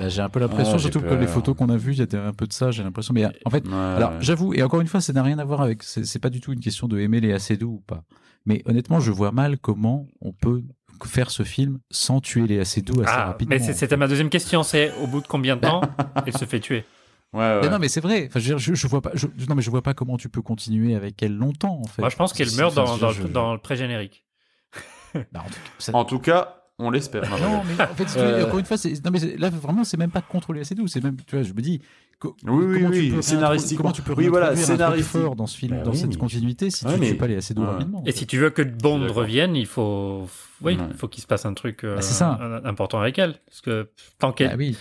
[0.00, 1.18] bah, j'ai un peu l'impression, Ah, surtout que peur.
[1.20, 3.12] les photos qu'on a vues, il y avait un peu de ça, j'ai l'impression.
[3.14, 4.16] Mais en fait, Ouais, Alors, ouais.
[4.20, 5.82] j'avoue, et encore une fois, ça n'a rien à voir avec.
[5.82, 8.04] C'est c'est pas du tout une question de aimer les assez doux ou pas.
[8.46, 10.62] Mais honnêtement, je vois mal comment on peut
[11.04, 13.56] faire ce film sans tuer les assez doux assez Ah, rapidement.
[13.58, 14.62] mais c'était ma deuxième question.
[14.62, 15.80] C'est au bout de combien de temps
[16.26, 16.84] il se fait tuer?
[17.32, 17.60] Ouais, ouais.
[17.62, 18.26] Mais non, mais c'est vrai.
[18.28, 19.10] Enfin, je, je, je vois pas.
[19.14, 22.00] je- non, mais je vois pas comment tu peux continuer avec elle longtemps, en fait.
[22.00, 24.24] Moi, je pense qu'elle meurt dans, je- dans, je- le- dans le pré-générique.
[25.32, 27.28] bah, en tout cas, ça- En tout cas, on l'espère.
[27.40, 28.46] Non, mais en fait, si tu veux, Euh.
[28.46, 30.86] encore une fois, non, mais là, vraiment, c'est même pas contre les assez doux.
[30.86, 31.80] C'est même, tu vois, je me dis.
[32.18, 33.82] Co- Oui, oui, comment oui, tu peux scénaristiquement.
[33.82, 35.20] Comment tu peux Oui, voilà, réintroduire un truc scénaristique.
[35.22, 37.26] fort dans ce film, Bah dans oui, cette continuité, si Ouais, tu mais- tues pas
[37.26, 37.68] les assez doux Ouais.
[37.68, 38.02] rapidement.
[38.06, 40.26] Et si tu veux que Bond revienne, il faut,
[40.62, 40.84] oui, Ouais.
[40.90, 42.38] il faut qu'il se passe un truc euh, Bah, ça.
[42.40, 43.40] un- important avec elle.
[43.46, 44.76] Parce que tant qu'elle, Ah oui,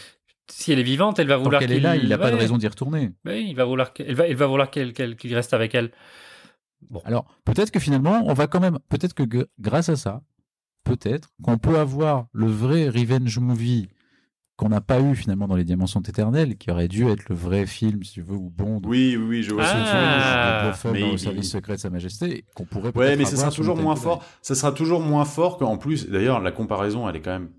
[0.50, 2.36] si elle est vivante, elle va vouloir qu'elle qu'il est là, il n'a pas de
[2.36, 3.12] ouais, raison d'y retourner.
[3.26, 5.92] oui, il va vouloir, qu'elle va, il va vouloir qu'elle- qu'elle- qu'il reste avec elle.
[7.04, 10.22] Alors, peut-être que finalement, on va quand même, peut-être que gr- grâce à ça,
[10.84, 13.88] peut-être qu'on peut avoir le vrai revenge movie
[14.58, 17.36] qu'on n'a pas eu finalement dans Les Diamants sont éternels, qui aurait dû être le
[17.36, 19.68] vrai film, si tu veux, ou Bond, Oui, oui, oui, je vois Ah.
[19.68, 20.58] ce que tu veux dire.
[20.62, 23.26] de Blofeld mais dans le il- service secret de Sa Majesté, qu'on pourrait Ouais, mais
[23.26, 24.24] ça sera toujours moins fort.
[24.42, 26.10] Ça sera toujours moins fort qu'en plus.
[26.10, 27.50] D'ailleurs, la comparaison, elle est quand même.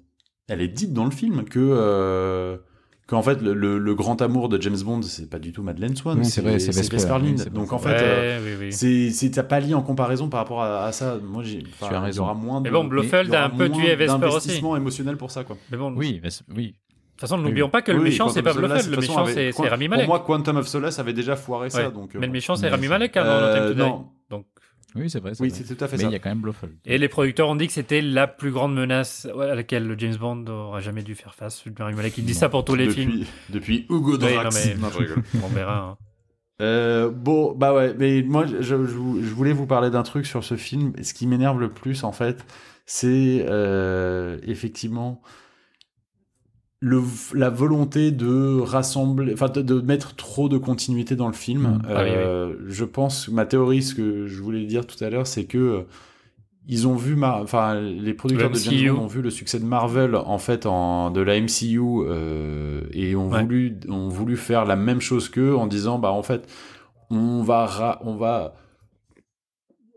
[0.48, 1.58] Elle est dite dans le film que.
[1.60, 2.56] Euh...
[3.08, 5.94] Qu'en fait, le, le- le grand amour de James Bond, c'est pas du tout Madeleine
[5.94, 7.22] Swan, Oui, c'est vrai, c'est Vesper, Vesper Lynd.
[7.24, 8.72] oui, c'est Donc en fait, euh, Ouais, oui, oui.
[8.72, 11.16] c'est c'est- t'as pas lié en comparaison par rapport à, à ça.
[11.22, 11.58] Moi, j'ai.
[11.62, 12.24] Tu as Il y raison.
[12.24, 12.64] aura moins de.
[12.64, 14.18] Mais bon, Blofeld a un peu tué Vesper aussi.
[14.20, 15.56] d'investissement émotionnel pour ça, quoi.
[15.70, 16.74] Mais bon, Oui, mais oui.
[17.16, 18.86] Toute façon, n'oublions pas que le Oui, méchant, c'est pas Blofeld.
[18.86, 20.06] de Le méchant, avait- c'est Rami Malek.
[20.06, 21.90] Pour moi, Quantum of Solace avait déjà foiré ça.
[21.90, 24.06] Donc, euh, Mais le méchant, c'est Rami Malek hein, dans No euh, non.
[24.30, 24.46] Donc,
[24.94, 25.32] Oui, c'est vrai.
[25.40, 26.08] Oui, c'est tout à fait Mais ça.
[26.08, 26.72] il y a quand même Blofeld.
[26.86, 30.16] Et les producteurs ont dit que c'était la plus grande menace à laquelle le James
[30.16, 31.62] Bond n'aurait jamais dû faire face.
[31.78, 32.38] Rami Malek, il dit Non.
[32.38, 33.24] ça pour tous les depuis, films.
[33.50, 34.66] depuis Hugo Oui, non, Drax.
[34.66, 35.22] mais- Non, je rigole.
[35.44, 35.78] On verra.
[35.78, 35.96] hein.
[36.62, 40.42] Euh, bon, bah ouais, mais moi, je, je, je voulais vous parler d'un truc sur
[40.42, 40.92] ce film.
[41.02, 42.46] Ce qui m'énerve le plus, en fait,
[42.86, 45.20] c'est euh, effectivement
[46.80, 47.02] le,
[47.34, 51.62] la volonté de rassembler, enfin de, de mettre trop de continuité dans le film.
[51.62, 51.82] Mm.
[51.88, 55.26] Ah oui, Euh, Je pense, ma théorie, ce que je voulais dire tout à l'heure,
[55.26, 55.80] c'est que euh,
[56.68, 58.94] ils ont vu, enfin les producteurs de James.
[58.96, 63.14] Bond ont vu le succès de Marvel en fait en de la MCU euh, et
[63.14, 63.42] ont Ouais.
[63.42, 66.48] voulu, ont voulu faire la même chose qu'eux en disant bah en fait
[67.08, 68.54] on va, on va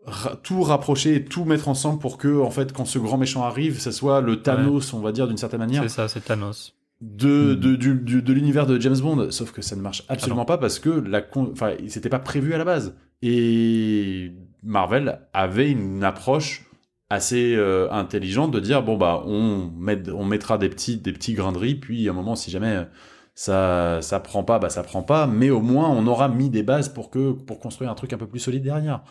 [0.09, 3.43] ra- tout rapprocher et tout mettre ensemble pour que en fait quand ce grand méchant
[3.43, 6.73] arrive, ça soit le Thanos, on va dire d'une certaine manière C'est ça, c'est Thanos.
[7.01, 7.55] de, Mhm.
[7.55, 10.57] de, du- du- de l'univers de James Bond, sauf que ça ne marche absolument pas
[10.57, 12.95] parce que la enfin, c'était pas prévu à la base.
[13.21, 14.31] Et
[14.63, 16.65] Marvel avait une approche
[17.09, 21.33] assez euh, intelligente de dire bon bah on met, on mettra des petits des petits
[21.33, 22.85] grains de riz puis à un moment si jamais
[23.33, 26.61] ça ça prend pas bah ça prend pas mais au moins on aura mis des
[26.61, 29.01] bases pour que pour construire un truc un peu plus solide derrière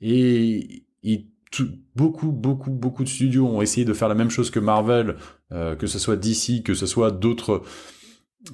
[0.00, 4.50] et, et tout- beaucoup beaucoup beaucoup de studios ont essayé de faire la même chose
[4.50, 5.16] que Marvel
[5.52, 7.62] euh, que ce soit DC que ce soit d'autres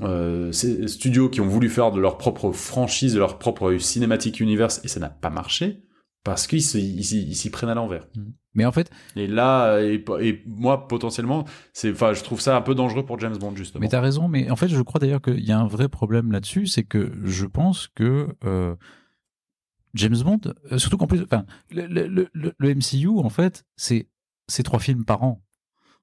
[0.02, 4.80] euh, studios qui ont voulu faire de leur propre franchise de leur propre cinématique universe
[4.84, 5.82] et ça n'a pas marché
[6.24, 8.06] parce qu'ils s'y- prennent à l'envers
[8.54, 11.44] Mais en fait, et là, et, et moi, potentiellement,
[11.74, 13.82] c'est, enfin, je trouve ça un peu dangereux pour James Bond, justement.
[13.82, 16.32] Mais t'as raison, mais en fait, je crois d'ailleurs qu'il y a un vrai problème
[16.32, 18.74] là-dessus, c'est que je pense que euh,
[19.94, 20.40] James Bond,
[20.72, 24.08] euh, surtout qu'en plus, enfin, le, le, le, le MCU, en fait, c'est
[24.64, 25.42] trois films par an.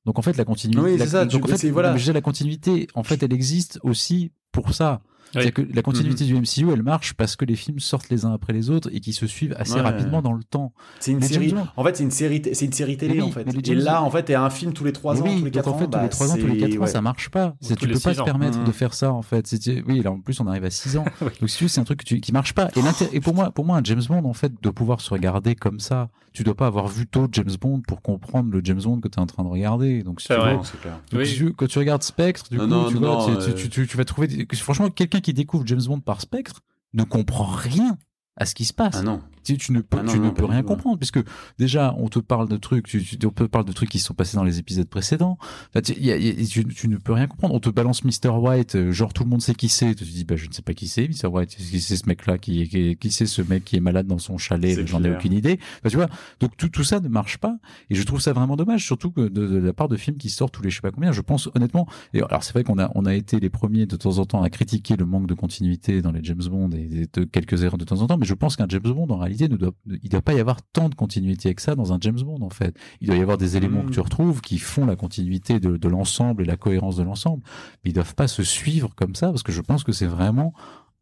[0.05, 1.95] Donc en fait, la continuité, Oui, la, ça, tu- donc, en fait, voilà.
[1.95, 5.01] la continuité, en fait, elle existe aussi pour ça.
[5.33, 5.41] Oui.
[5.43, 8.33] C'est-à-dire que la continuité du MCU, elle marche parce que les films sortent les uns
[8.33, 9.81] après les autres et qui se suivent assez Ouais.
[9.81, 10.73] rapidement dans le temps.
[10.99, 11.49] C'est une Les série.
[11.49, 11.65] James.
[11.77, 13.45] En fait, c'est une série, c'est une série télé, Oui, en fait.
[13.69, 15.45] Et là, en fait, il y a un film tous les 3 ans, oui, tous
[15.45, 15.87] les donc 4 en fait, ans.
[15.89, 17.55] tous les bah, 3 ans, tous les 4 c'est- ans, ça marche pas.
[17.61, 18.25] Tu peux pas se ans.
[18.25, 19.49] permettre de faire ça, en fait.
[19.87, 21.05] Oui, là, en plus, on arrive à 6 ans.
[21.21, 22.69] Donc, si c'est un truc qui marche pas.
[22.75, 25.55] Et, et pour moi, pour moi, un James Bond, en fait, de pouvoir se regarder
[25.55, 28.99] comme ça, tu dois pas avoir vu tôt James Bond pour comprendre le James Bond
[29.01, 30.01] que tu es en train de regarder.
[30.03, 30.51] Donc, si C'est tu vrai.
[30.51, 30.99] veux- Non, c'est clair.
[31.11, 31.27] donc, Oui.
[31.27, 33.49] si tu- quand tu regardes Spectre, du Non, coup, non, tu, non, vois, non, tu-
[33.49, 34.27] euh, tu, tu- tu vas trouver.
[34.27, 36.61] des- Franchement, quelqu'un qui découvre James Bond par Spectre
[36.93, 37.97] ne comprend rien
[38.37, 38.95] à ce qui se passe.
[38.97, 39.21] Ah non.
[39.43, 41.19] Tu, tu ne peux, Ah non, tu non, ne peux rien comprendre puisque
[41.59, 44.05] déjà on te parle de trucs, tu, tu- on te parle de trucs qui se
[44.05, 45.37] sont passés dans les épisodes précédents.
[45.83, 47.53] Tu, y a- y a- tu- ne peux rien comprendre.
[47.55, 49.95] On te balance Mr White, euh, genre tout le monde sait qui c'est.
[49.95, 52.07] Tu te dis bah je ne sais pas qui c'est Mr White, qui c'est ce
[52.07, 55.09] mec-là, qui, qui, qui c'est ce mec qui est malade dans son chalet, j'en ai
[55.17, 55.59] aucune idée.
[55.79, 56.07] Enfin, tu vois,
[56.39, 57.57] donc tout, tout ça ne marche pas
[57.89, 60.29] et je trouve ça vraiment dommage, surtout que de, de la part de films qui
[60.29, 61.11] sortent tous les je sais pas combien.
[61.11, 63.95] Je pense honnêtement, et alors c'est vrai qu'on a on a été les premiers de
[63.95, 67.23] temps en temps à critiquer le manque de continuité dans les James Bond et de
[67.23, 69.57] quelques erreurs de temps en temps, mais je pense qu'un James Bond en réalité ne
[69.57, 69.71] doit
[70.03, 72.49] il doit pas y avoir tant de continuité que ça dans un James Bond en
[72.49, 72.75] fait.
[72.99, 75.87] Il doit y avoir des éléments que tu retrouves qui font la continuité de, de
[75.87, 77.43] l'ensemble et la cohérence de l'ensemble,
[77.83, 80.53] mais ils doivent pas se suivre comme ça parce que je pense que c'est vraiment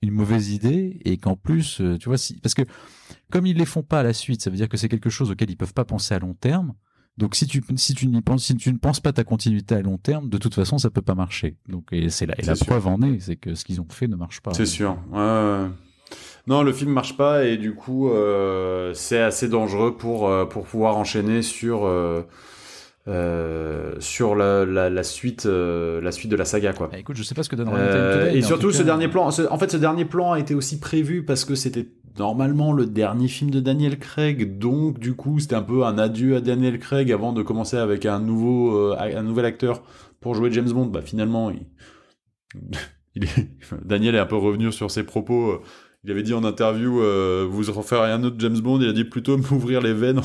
[0.01, 2.63] une mauvaise idée et qu'en plus euh, tu vois si parce que
[3.29, 5.31] comme ils les font pas à la suite, ça veut dire que c'est quelque chose
[5.31, 6.73] auquel ils peuvent pas penser à long terme.
[7.17, 9.81] Donc si tu si tu n'y penses si tu ne penses pas ta continuité à
[9.81, 11.57] long terme, de toute façon ça peut pas marcher.
[11.67, 14.15] Donc et c'est la, et preuve en est, c'est que ce qu'ils ont fait ne
[14.15, 14.53] marche pas.
[14.53, 14.97] C'est sûr.
[15.11, 15.69] Ouais, ouais.
[16.49, 20.65] Non, le film marche pas et du coup, euh, c'est assez dangereux pour, euh, pour
[20.65, 21.85] pouvoir enchaîner sur,
[23.07, 26.87] euh, sur la, la, la suite, euh, la suite de la saga, quoi.
[26.91, 29.07] Bah, écoute, je sais pas ce que donnera Today, et surtout, tout ce cas- dernier
[29.07, 32.73] plan, ce- en fait, ce dernier plan a été aussi prévu parce que c'était normalement
[32.73, 36.41] le dernier film de Daniel Craig, donc du coup, c'était un peu un adieu à
[36.41, 39.83] Daniel Craig avant de commencer avec un nouveau, un nouvel acteur
[40.19, 40.87] pour jouer James Bond.
[40.87, 41.65] Bah, finalement, il...
[43.85, 45.61] Daniel est un peu revenu sur ses propos.
[46.03, 48.79] Il avait dit en interview, euh, vous referez un autre James Bond.
[48.81, 50.23] Il a dit plutôt m'ouvrir les veines en,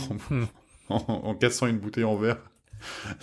[0.94, 2.38] en- en cassant une bouteille en verre.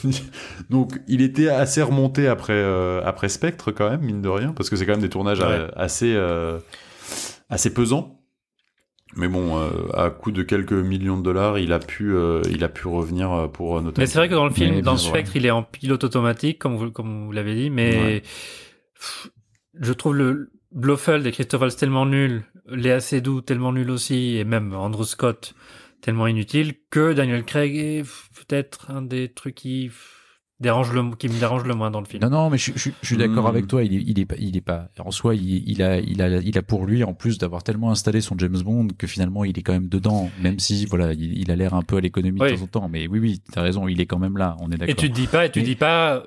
[0.69, 4.69] Donc, il était assez remonté après, euh, après Spectre, quand même, mine de rien, parce
[4.69, 5.45] que c'est quand même des tournages Ouais.
[5.45, 6.59] euh, assez, euh,
[7.49, 8.17] assez pesants.
[9.17, 12.63] Mais bon, euh, à coût de quelques millions de dollars, il a pu, euh, il
[12.63, 13.93] a pu revenir pour euh, notamment.
[14.03, 16.59] Mais c'est vrai que dans le film, Mais dans Spectre, il est en pilote automatique,
[16.59, 18.21] comme vous, comme vous l'avez dit, mais Ouais.
[18.95, 19.29] pff,
[19.79, 24.43] je trouve le Blofeld et Christophe Waltz tellement nuls, Léa Seydoux tellement nul aussi, et
[24.45, 25.53] même Andrew Scott
[26.01, 28.03] tellement inutile, que Daniel Craig est
[28.35, 29.91] peut-être un des trucs qui,
[30.59, 32.21] dérange le, qui me dérange le moins dans le film.
[32.23, 33.47] Non, non, mais je, je- je suis d'accord Hmm.
[33.47, 33.83] avec toi.
[33.83, 34.89] Il est, il est pas, il est pas.
[34.99, 37.89] En soi, il, il a, il a, il a pour lui, en plus d'avoir tellement
[37.91, 41.37] installé son James Bond, que finalement, il est quand même dedans, même si, voilà, il,
[41.39, 42.51] il a l'air un peu à l'économie Oui.
[42.51, 42.89] de temps en temps.
[42.89, 44.55] Mais oui, oui, t'as raison, il est quand même là.
[44.59, 44.95] On est Et d'accord.
[44.95, 46.23] tu te dis pas, et tu Mais- dis pas,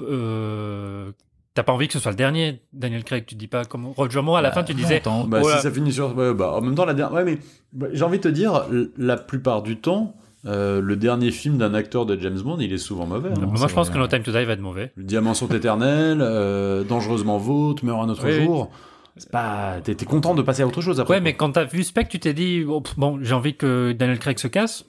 [0.00, 1.12] euh,
[1.56, 4.22] t'as pas envie que ce soit le dernier, Daniel Craig, tu dis pas comme Roger
[4.22, 5.56] Moore à la Bah, fin, tu non, disais, attends, Bah, Voilà.
[5.56, 6.14] si ça finit sur.
[6.14, 7.14] bah, en même temps, la dernière.
[7.16, 7.38] Ouais, mais
[7.72, 8.66] bah, j'ai envie de te dire,
[8.96, 10.14] la plupart du temps,
[10.46, 13.30] euh, le dernier film d'un acteur de James Bond, il est souvent mauvais.
[13.30, 13.40] hein.
[13.40, 14.06] Non, moi je pense vrai, que No.
[14.06, 14.92] Time to Die va être mauvais.
[14.94, 18.70] Le Diamant sont éternels, euh, Dangereusement vôtre, Meurt un autre Oui, jour.
[19.16, 21.14] c'est pas, t'es, t'es content de passer à autre chose après.
[21.14, 21.24] Ouais, quoi.
[21.24, 24.18] mais quand t'as vu Spec, tu t'es dit, oh, pff, bon, j'ai envie que Daniel
[24.20, 24.84] Craig se casse.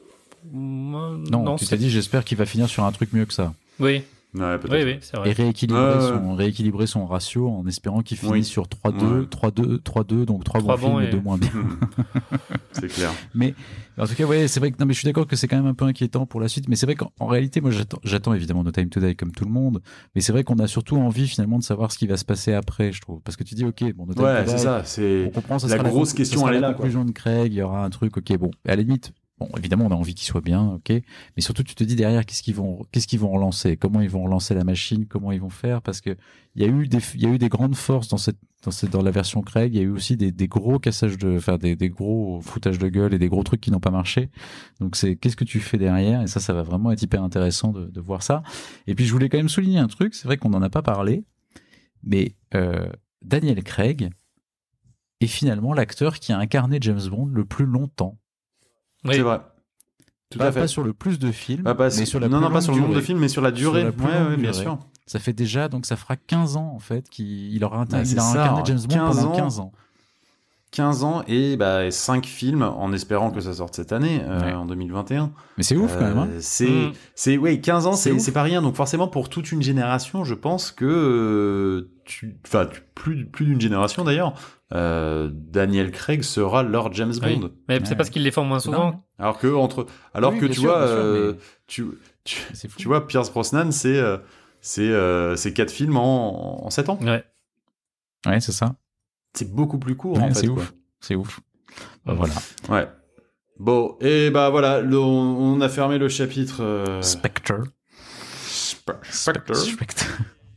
[0.52, 3.34] Moi, Non, tu c'est- t'es dit, j'espère qu'il va finir sur un truc mieux que
[3.34, 3.54] ça.
[3.80, 4.04] Oui,
[4.40, 4.74] Ouais, peut-être.
[4.86, 5.32] oui, oui, c'est Et vrai.
[5.34, 8.44] rééquilibrer, son, rééquilibrer son ratio en espérant qu'il finisse Oui.
[8.46, 9.26] sur 3-2, Ouais.
[9.26, 11.50] 3-2, 3-2, donc 3 Trois bons films bons et et- 2 moins bien.
[12.72, 13.12] c'est clair.
[14.00, 15.58] En tout cas, ouais, c'est vrai que non, mais je suis d'accord que c'est quand
[15.58, 16.70] même un peu inquiétant pour la suite.
[16.70, 17.72] Mais c'est vrai qu'en en réalité, moi,
[18.04, 19.82] j'attends, évidemment No Time to Die comme tout le monde.
[20.16, 22.54] Mais c'est vrai qu'on a surtout envie finalement de savoir ce qui va se passer
[22.54, 23.22] après, je trouve.
[23.22, 24.80] Parce que tu dis, ok, bon, No Time Ouais, to c'est Die, ça.
[24.82, 25.58] on C'est comprend.
[25.60, 26.78] Ça la sera grosse con- question, ça sera elle est la là, quoi.
[26.86, 27.52] conclusion de Craig.
[27.52, 29.12] Il y aura un truc, ok, bon, à la limite.
[29.40, 30.90] Bon, évidemment, on a envie qu'il soit bien, ok.
[30.90, 33.78] Mais surtout, tu te dis derrière, qu'est-ce qu'ils vont, qu'est-ce qu'ils vont relancer?
[33.78, 35.06] Comment ils vont relancer la machine?
[35.06, 35.84] Comment ils vont faire?
[35.84, 36.18] Parce que
[36.56, 38.72] il y a eu des, il y a eu des grandes forces dans cette, dans
[38.72, 39.76] cette, dans la version Craig.
[39.76, 42.80] Il y a eu aussi des, des gros cassages de, enfin, des, des gros foutages
[42.80, 44.32] de gueule et des gros trucs qui n'ont pas marché.
[44.80, 46.24] Donc c'est, qu'est-ce que tu fais derrière?
[46.24, 48.42] Et ça, ça va vraiment être hyper intéressant de, de voir ça.
[48.88, 50.16] Et puis, je voulais quand même souligner un truc.
[50.16, 51.26] C'est vrai qu'on n'en a pas parlé,
[52.02, 52.90] mais euh,
[53.22, 54.10] Daniel Craig
[55.22, 58.18] est finalement l'acteur qui a incarné James Bond le plus longtemps.
[59.08, 59.16] Oui.
[59.16, 59.42] c'est vrai.
[60.30, 60.60] Tout pas, à fait.
[60.62, 62.60] pas sur le plus de films, Pas- pas mais sur- sur la non, non, pas
[62.62, 63.06] sur le nombre de durée.
[63.06, 63.84] films, mais sur la Sur durée.
[63.86, 64.64] la plus ouais, ouais, bien durée.
[64.64, 64.78] sûr.
[65.06, 67.96] Ça fait déjà, donc ça fera 15 ans en fait qu'il il aura, Ouais, il
[68.20, 68.64] a ça, incarné hein.
[68.66, 69.36] James Bond 15 pendant ans.
[69.38, 69.72] 15 ans.
[70.72, 74.54] 15 ans et bah, 5 films en espérant que ça sorte cette année, euh, Ouais.
[74.54, 75.32] en 2021.
[75.56, 76.18] Mais c'est ouf quand même.
[76.18, 76.28] hein.
[76.30, 76.92] Euh, C'est, Mm.
[77.16, 78.62] c'est, ouais, 15 ans, C'est c'est pas rien.
[78.62, 83.46] Donc forcément, pour toute une génération, je pense que euh, tu, enfin, tu- plus, plus
[83.46, 84.34] d'une génération d'ailleurs,
[84.74, 87.36] euh, Daniel Craig sera leur James Oui.
[87.38, 87.52] Bond.
[87.68, 87.86] Mais Ouais.
[87.86, 89.04] c'est parce qu'ils les font moins souvent.
[89.20, 91.86] Alors que entre, alors Oui, que tu sûr, vois, sûr, euh, mais tu,
[92.24, 92.78] tu, c'est fou.
[92.80, 94.18] tu vois, Pierce Brosnan, c'est, euh,
[94.62, 94.92] c'est,
[95.38, 96.98] c'est quatre films en, en 7 ans.
[97.02, 97.24] Ouais.
[98.26, 98.76] Ouais, c'est ça.
[99.34, 100.34] C'est beaucoup plus court Ouais, en fait.
[100.36, 100.64] c'est quoi.
[100.64, 100.74] ouf.
[101.00, 101.40] C'est ouf.
[102.06, 102.34] Bah, voilà.
[102.70, 102.88] Ouais.
[103.60, 106.62] Bon, et bah voilà, le- on, on a fermé le chapitre.
[106.64, 107.64] euh, Spectre.
[108.46, 109.56] Spe- Spectre.
[109.56, 110.06] Spectre.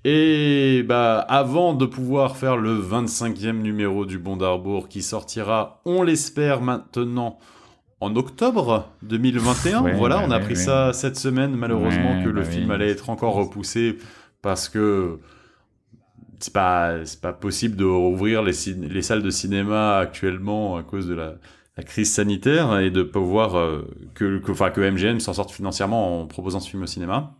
[0.04, 6.02] Et bah avant de pouvoir faire le 25e numéro du Bond d'Arbour qui sortira, on
[6.02, 7.38] l'espère maintenant
[8.00, 9.82] en octobre 2021.
[9.82, 10.54] Ouais, voilà, ouais, on a ouais.
[10.54, 13.98] ça cette semaine malheureusement que le bah film allait être encore repoussé
[14.40, 15.18] parce que
[16.38, 18.54] c'est pas pas possible de rouvrir les,
[19.02, 21.34] salles de cinéma actuellement à cause de la,
[21.76, 26.26] la crise sanitaire et de pouvoir euh, que que que MGM s'en sorte financièrement en
[26.26, 27.34] proposant ce film au cinéma.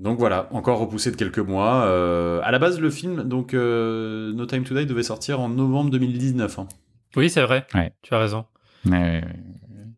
[0.00, 1.84] Donc voilà, encore repoussé de quelques mois.
[1.86, 5.48] Euh, à la base, le film, donc euh, No Time to Die, devait sortir en
[5.48, 6.68] novembre 2019 hein.
[7.16, 7.64] Oui, c'est vrai.
[7.74, 7.92] Ouais.
[8.02, 8.44] Tu as raison.
[8.86, 9.26] Ouais, ouais, ouais.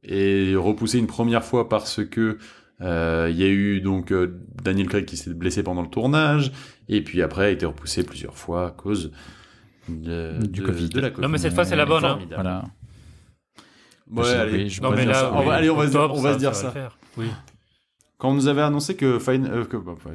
[0.05, 2.39] et repoussé une première fois parce que
[2.83, 6.53] euh, il y a eu donc euh, Daniel Craig qui s'est blessé pendant le tournage
[6.89, 9.13] et puis après a été repoussé plusieurs fois à cause
[9.89, 10.89] de, Du de- Covid.
[10.91, 11.23] de la Covid.
[11.23, 12.19] Non, mais cette fois, c'est la bonne, hein.
[12.35, 12.65] Voilà.
[14.09, 15.33] Ouais, allez, oui, on va ça.
[15.35, 15.49] oui.
[15.51, 16.75] allez, on se dire, Octobre, on va se dire va ça.
[17.17, 17.27] Oui.
[18.19, 20.15] Quand on nous avait annoncé que Fine, euh, que, bah, ouais,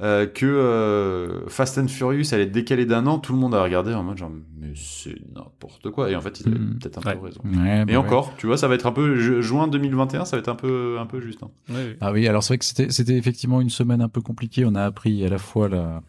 [0.00, 3.94] euh, que euh, Fast and Furious allait décaler d'un an, tout le monde a regardé
[3.94, 6.78] en mode genre mais c'est n'importe quoi et en fait ils avaient Mhm.
[6.80, 7.16] peut-être un Ouais.
[7.16, 7.40] peu raison.
[7.44, 7.96] Ouais, Et bah ouais.
[7.96, 10.56] encore, tu vois, ça va être un peu ju- juin 2021, ça va être un
[10.56, 11.42] peu un peu juste.
[11.44, 11.50] hein.
[11.68, 11.96] Oui, oui.
[12.00, 14.64] Ah oui, alors c'est vrai que c'était c'était effectivement une semaine un peu compliquée.
[14.66, 16.02] On a appris à la fois la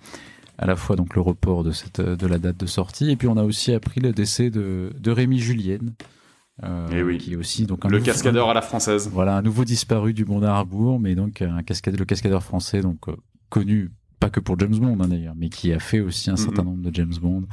[0.58, 3.28] à la fois donc le report de cette de la date de sortie et puis
[3.28, 5.94] on a aussi appris le décès de de Rémi Julienne,
[6.64, 7.18] euh, oui.
[7.18, 9.10] qui est aussi donc un Le nouveau- cascadeur à la française.
[9.12, 12.82] Voilà, un nouveau disparu du Bond à Harbour, mais donc un cascadeur, le cascadeur français,
[12.82, 13.16] donc euh,
[13.50, 16.64] connu pas que pour James Bond hein, d'ailleurs, mais qui a fait aussi un certain
[16.64, 17.46] nombre de James Bond euh,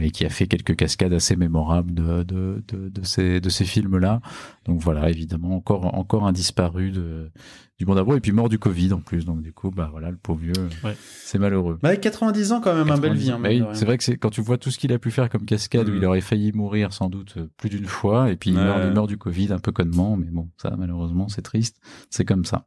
[0.00, 3.64] et qui a fait quelques cascades assez mémorables de de, de, de ces de ces
[3.66, 4.20] films-là.
[4.64, 7.30] Donc voilà, évidemment encore encore un disparu de
[7.78, 9.24] du Bond à Harbour et puis mort du Covid en plus.
[9.24, 10.52] Donc du coup, bah voilà, le pauvre vieux,
[10.84, 10.94] Ouais.
[11.24, 11.78] c'est malheureux.
[11.82, 13.30] Bah, avec 90 ans quand même, un belle vie.
[13.30, 15.10] hein, Bah oui, c'est vrai que c'est quand tu vois tout ce qu'il a pu
[15.10, 15.96] faire comme cascade où Mhm.
[15.98, 18.64] il aurait failli mourir sans doute euh, plus d'une fois et puis il, Ouais.
[18.64, 21.76] meurt, il meurt du Covid un peu connement mais bon ça malheureusement c'est triste
[22.10, 22.66] c'est comme ça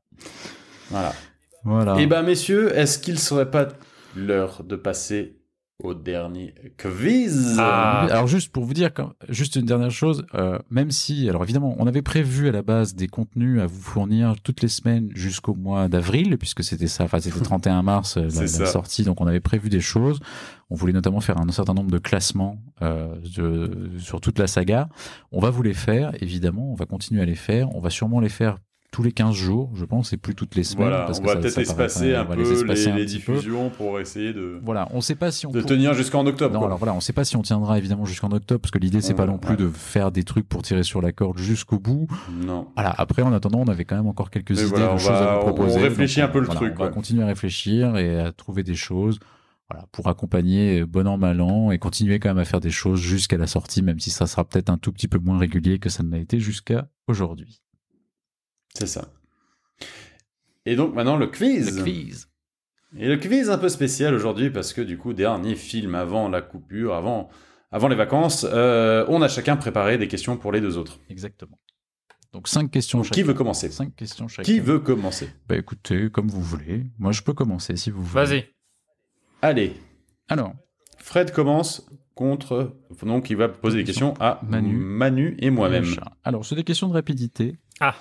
[0.90, 1.14] Voilà.
[1.64, 3.68] voilà Et bah messieurs, est-ce qu'il serait pas
[4.16, 5.38] l'heure de passer
[5.84, 7.58] au dernier quiz.
[7.60, 8.08] Ah.
[8.10, 8.92] alors juste pour vous dire
[9.30, 12.96] juste une dernière chose euh, même si alors évidemment on avait prévu à la base
[12.96, 17.20] des contenus à vous fournir toutes les semaines jusqu'au mois d'avril puisque c'était ça enfin
[17.20, 20.20] c'était 31 mars euh, la, sortie donc on avait prévu des choses.
[20.70, 24.90] On voulait notamment faire un certain nombre de classements euh, de- sur toute la saga.
[25.32, 27.76] On va vous les faire évidemment on va continuer à les faire.
[27.76, 28.58] On va sûrement les faire
[28.94, 31.28] tous les 15 jours je pense et plus toutes les semaines Voilà, parce on que
[31.28, 32.64] va ça- peut-être espacer un on peu les,
[32.94, 33.04] peu.
[33.06, 36.54] diffusions pour essayer de, voilà on sait pas si on de pour- tenir jusqu'en octobre.
[36.54, 36.68] non, quoi.
[36.68, 39.14] alors voilà, on sait pas si on tiendra évidemment jusqu'en octobre, parce que l'idée c'est
[39.16, 39.58] pas non plus ouais.
[39.58, 42.08] de faire des trucs pour tirer sur la corde jusqu'au bout.
[42.46, 42.68] Non.
[42.76, 42.94] Voilà.
[42.98, 45.10] Après, en attendant, on avait quand même encore quelques Mais idées voilà, on de choses
[45.10, 45.80] à vous on proposer.
[45.82, 48.62] réfléchit Donc, un peu le voilà, truc, On va continuer à réfléchir et à trouver
[48.64, 49.20] des choses.
[49.72, 53.00] Voilà, pour accompagner bon an mal an et continuer quand même à faire des choses
[53.00, 55.90] jusqu'à la sortie, même si ça sera peut-être un tout petit peu moins régulier que
[55.90, 57.63] ça ne l'a été jusqu'à aujourd'hui.
[58.78, 59.08] C'est ça.
[60.66, 61.78] Et donc maintenant le quiz.
[61.78, 62.28] Le quiz.
[62.98, 66.42] Et le quiz un peu spécial aujourd'hui parce que du coup, dernier film avant la
[66.42, 67.30] coupure, avant,
[67.72, 71.00] avant les vacances, euh, on a chacun préparé des questions pour les deux autres.
[71.10, 71.60] Exactement.
[72.32, 73.16] Donc cinq questions Donc, chacun.
[73.16, 73.70] qui veut commencer?
[73.70, 74.44] Cinq questions chacun.
[74.44, 75.30] Qui veut commencer?
[75.48, 76.86] Bah écoutez, comme vous voulez.
[76.98, 78.26] Moi, je peux commencer si vous voulez.
[78.26, 78.46] Vas-y.
[79.42, 79.74] Allez,
[80.30, 80.54] Alors,
[80.98, 81.86] Fred commence
[82.16, 82.76] contre.
[83.04, 84.76] Donc, il va poser des questions à Manu.
[84.78, 85.86] Manu et moi-même.
[86.24, 87.58] Alors, c'est des questions de rapidité.
[87.80, 87.96] Ah.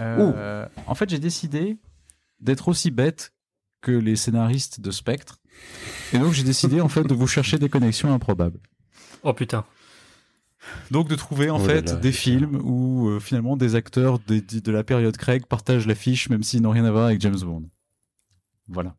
[0.00, 1.76] Euh, en fait, j'ai décidé
[2.40, 3.32] d'être aussi bête
[3.80, 5.38] que les scénaristes de Spectre.
[6.12, 8.60] Et donc, j'ai décidé en fait de vous chercher des connexions improbables.
[9.22, 9.64] Oh putain.
[10.90, 14.38] Donc, de trouver en Oh fait là, des films où euh, finalement des acteurs de,
[14.40, 17.38] de- de la période Craig partagent l'affiche même s'ils n'ont rien à voir avec James
[17.40, 17.68] Bond.
[18.68, 18.94] Voilà.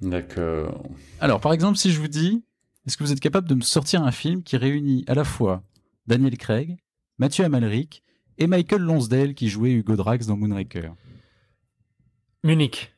[0.00, 0.82] D'accord.
[1.20, 2.42] Alors, par exemple, si je vous dis,
[2.86, 5.62] est-ce que vous êtes capable de me sortir un film qui réunit à la fois
[6.06, 6.78] Daniel Craig,
[7.18, 8.02] Mathieu Amalric
[8.40, 10.90] et Michael Lonsdale qui jouait Hugo Drax dans Moonraker
[12.42, 12.92] Munich.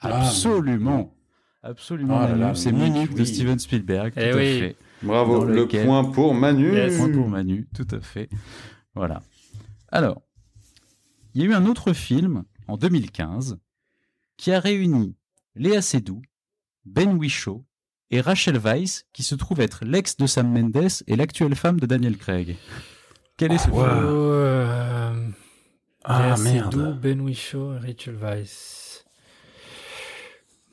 [0.00, 1.14] Ah, Absolument.
[1.62, 3.24] Absolument, là, c'est Munich, de.
[3.24, 4.12] Steven Spielberg.
[4.14, 4.58] Tout Eh à oui.
[4.58, 4.76] fait.
[5.02, 6.72] Bravo, Dans le lequel- point pour Manu.
[6.74, 6.96] Yes.
[6.96, 8.28] Point pour Manu, tout à fait.
[8.96, 9.22] Voilà.
[9.92, 10.22] Alors,
[11.34, 13.58] il y a eu un autre film en 2015
[14.36, 15.14] qui a réuni
[15.54, 16.22] Léa Seydoux,
[16.84, 17.64] Ben Whishaw
[18.10, 21.86] et Rachel Weisz, qui se trouve être l'ex de Sam Mendes et l'actuelle femme de
[21.86, 22.56] Daniel Craig.
[23.36, 25.14] Quel est ce film Euh,
[26.04, 26.98] Ah, Léa merde.
[27.00, 29.04] Ben Whishaw, Rachel Weisz?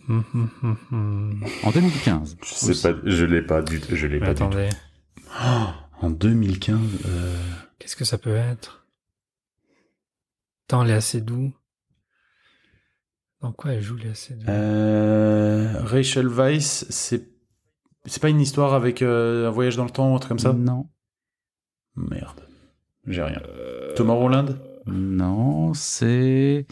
[0.07, 1.45] Hum, hum, hum.
[1.64, 2.38] En 2015.
[2.44, 4.44] Je sais pas, je l'ai pas du, je l'ai pas du tout.
[4.45, 4.69] attendez,
[5.40, 5.68] Oh,
[6.02, 6.80] en 2015.
[7.06, 7.38] euh,
[7.77, 8.88] qu'est-ce que ça peut être?
[10.68, 11.53] Tant Léa Seydoux.
[13.41, 17.30] Dans quoi elle joue Léa Seydoux euh, Rachel Weisz, c'est
[18.06, 20.40] c'est pas une histoire avec euh, un voyage dans le temps ou un truc comme
[20.40, 20.53] ça?
[20.53, 20.90] Non.
[21.95, 22.41] Merde,
[23.07, 23.41] j'ai rien.
[23.47, 24.45] Euh, Thomas Roland
[24.88, 26.65] Non, c'est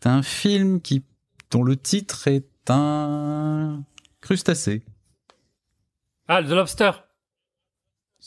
[0.00, 1.02] c'est un film qui
[1.50, 3.82] dont le titre est un
[4.20, 4.82] crustacé.
[6.28, 6.90] Ah, The Lobster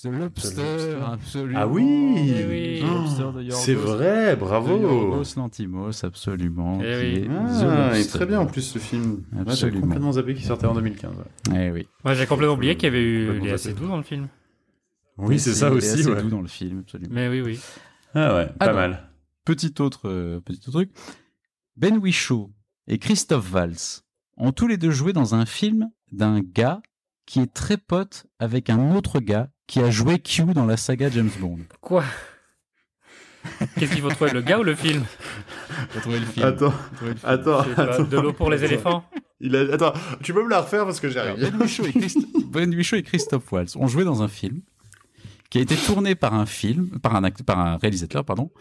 [0.01, 1.59] The Lobster, absolument.
[1.61, 2.79] Ah oui, Eh oui.
[2.81, 4.79] De C'est vrai, de bravo.
[4.79, 6.79] Yorgos Lantimos, absolument.
[6.81, 6.87] Eh qui
[7.19, 7.23] oui.
[7.25, 9.23] est The Ah, très bien en plus ce film.
[9.33, 9.81] Ouais, Absolument.
[9.81, 11.11] complètement zappé qu'il sortait en 2015.
[11.51, 11.67] ouais.
[11.67, 11.87] Eh oui.
[12.05, 13.57] Moi, j'ai complètement oublié qu'il y avait eu zappé.
[13.57, 14.29] Seydoux dans le film.
[15.19, 15.87] Oui, c'est ça aussi.
[15.89, 16.21] assez ouais.
[16.21, 17.13] doux dans le film, absolument.
[17.13, 17.59] Mais oui, oui.
[18.15, 18.75] Ah ouais, pas Alors.
[18.77, 19.09] mal.
[19.45, 20.91] Petit autre, euh, petit autre truc.
[21.75, 22.51] Ben Whishaw
[22.87, 24.01] et Christophe Valls
[24.37, 26.81] ont tous les deux joué dans un film d'un gars
[27.25, 31.09] qui est très pote avec un autre gars qui a joué Q dans la saga
[31.09, 31.59] James Bond.
[31.81, 32.03] Quoi?
[33.77, 35.03] Qu'est-ce qu'il faut trouver, le gars ou le film?
[35.89, 36.45] Faut trouver le film.
[36.45, 37.31] Attends, Faut trouver le film.
[37.31, 38.03] attends, pas.
[38.03, 39.05] De l'eau pour les éléphants
[39.39, 39.73] Il a...
[39.73, 41.35] Attends, tu peux me la refaire parce que rien.
[41.37, 44.61] Ben Whishaw et, Christ- Ben et Christophe Waltz ont joué dans un film
[45.49, 48.51] qui a été tourné par un film, par un, act- par un réalisateur, pardon,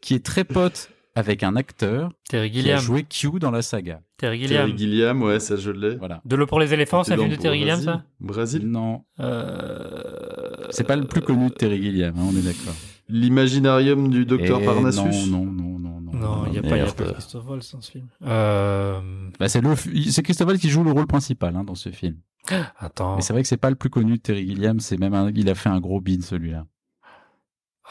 [0.00, 2.78] qui est très pote avec un acteur Terry qui a Gilliam.
[2.80, 4.02] joué Q dans la saga.
[4.18, 4.66] Terry Gilliam.
[4.66, 5.96] Terry Gilliam, ouais, ça je l'ai.
[5.96, 6.20] Voilà.
[6.26, 8.04] De l'eau pour les éléphants, c'est un film de Terry Gilliam, ça?
[8.20, 12.74] Brésil Non, Euh, c'est pas le plus connu de Terry Gilliam, hein, on est d'accord.
[13.08, 16.44] L'imaginarium du docteur Et Parnassus Non, non, non, non, non.
[16.46, 16.94] Il n'y a, pas- y a merde.
[16.96, 18.06] pas Christophe Waltz dans ce film.
[18.24, 19.00] Euh...
[19.38, 19.74] Bah, c'est le,
[20.10, 22.16] c'est Christophe Waltz qui joue le rôle principal hein, dans ce film.
[22.78, 23.16] Attends.
[23.16, 25.30] Mais c'est vrai que c'est pas le plus connu de Terry Gilliam, c'est même un-
[25.34, 26.66] il a fait un gros bid celui-là.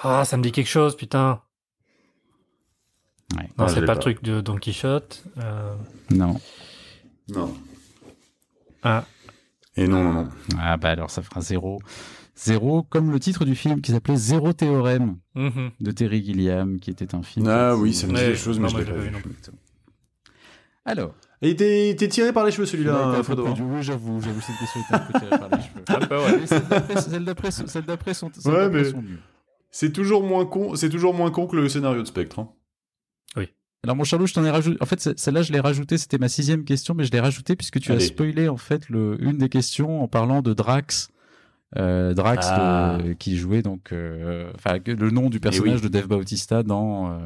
[0.04, 1.42] Ah, ça me dit quelque chose, putain.
[3.38, 3.44] Ouais.
[3.58, 3.94] Non, Ah, c'est pas pas.
[3.96, 5.24] le truc de Don Quichotte.
[5.38, 5.76] Euh...
[6.12, 6.40] Non.
[7.30, 7.54] Non.
[8.84, 9.06] Ah,
[9.78, 10.30] Et non, non, non.
[10.60, 11.82] Ah bah alors ça fera zéro.
[12.38, 15.72] Zéro, comme le titre du film qui s'appelait Zéro théorème mhm.
[15.80, 17.48] de Terry Gilliam, qui était un film.
[17.48, 19.12] Ah oui, ça me dit quelque chose, mais je moi, l'ai pas vu.
[19.12, 19.54] pas vu non
[20.86, 21.16] Alors.
[21.46, 24.94] Et il t'est tiré par les cheveux celui-là, peu- Oui, j'avoue, j'avoue, cette question était
[24.96, 26.40] un peu tirée par les cheveux.
[26.40, 26.48] Ouais.
[26.48, 29.20] Celles d'après- sont, celles Ouais, mais- sont mieux.
[29.72, 32.40] C'est toujours moins con, c'est toujours moins con que le scénario de Spectre.
[32.40, 32.50] hein.
[33.84, 34.78] Alors mon Charlot, je t'en ai rajouté.
[34.82, 36.00] En fait, celle-là, je l'ai rajoutée.
[36.00, 38.04] C'était ma sixième question, mais je l'ai rajoutée puisque tu Allez.
[38.04, 41.10] as spoilé en fait le, une des questions en parlant de Drax.
[41.78, 42.98] Euh, Drax Ah.
[43.04, 47.18] de- qui jouait donc, euh, enfin le nom du personnage de Dave Bautista dans, euh,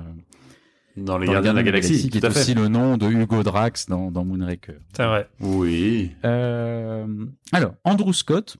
[0.99, 3.87] Dans les dans Gardiens de la Galaxie, qui est aussi le nom de Hugo Drax
[3.87, 4.75] dans, dans Moonraker.
[4.95, 5.29] C'est vrai.
[5.39, 6.11] Oui.
[6.25, 8.57] Euh, alors, Andrew Scott,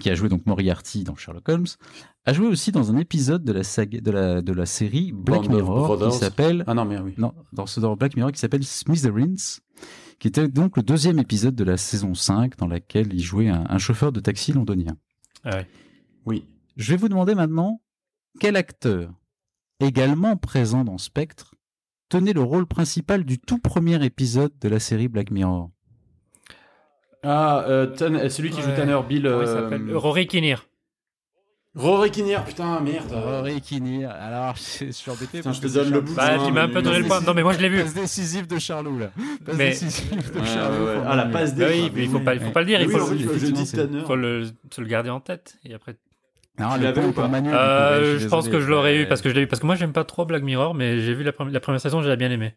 [0.00, 1.66] qui a joué donc Moriarty dans Sherlock Holmes,
[2.24, 5.42] a joué aussi dans un épisode de la, saga, de la, de la série Black
[5.48, 7.14] Band Mirror qui s'appelle Ah non, mais oui.
[7.18, 9.60] non, dans ce dans Black Mirror qui s'appelle Smithereens,
[10.18, 13.64] qui était donc le deuxième épisode de la saison 5 dans laquelle il jouait un,
[13.68, 14.96] un chauffeur de taxi londonien.
[15.44, 15.66] Ah ouais.
[16.24, 16.44] Oui.
[16.76, 17.80] Je vais vous demander maintenant
[18.40, 19.10] quel acteur,
[19.80, 21.54] également présent dans Spectre,
[22.08, 25.70] tenait le rôle principal du tout premier épisode de la série Black Mirror.
[27.22, 28.70] Ah, euh, Tan- celui qui joue.
[28.76, 29.22] Tanner Bill.
[29.22, 30.64] Il euh, s'appelle Rory Kinnear.
[31.74, 33.12] Rory Kinnear, putain, merde.
[33.12, 34.10] Rory Kinnear.
[34.14, 35.38] Alors, je suis embêté.
[35.38, 36.14] Putain, je te donne le bout.
[36.14, 37.20] Bah, tu m'as un peu donné le point.
[37.20, 37.82] Non, mais moi je l'ai vu.
[37.82, 39.10] Passe décisive de Charlot, là.
[39.44, 40.84] Passe Mais- décisive de Ouais, Charlot.
[40.86, 40.98] ouais, ouais.
[41.00, 41.82] pour Ah, la passe Bah des.
[41.82, 42.78] oui, mais il faut pas, il faut pas le dire.
[42.80, 45.58] Oui, Il faut, le garder en tête.
[45.64, 45.96] Et après.
[46.58, 47.50] Non, Tu l'avais point ou pas Manu.
[47.52, 49.42] Euh, du coup, ouais, je pense que je l'aurais eu Euh, parce que je l'ai
[49.42, 51.60] eu parce que moi j'aime pas trop Black Mirror, mais j'ai vu la, première- la
[51.60, 52.54] première saison, j'ai bien aimé.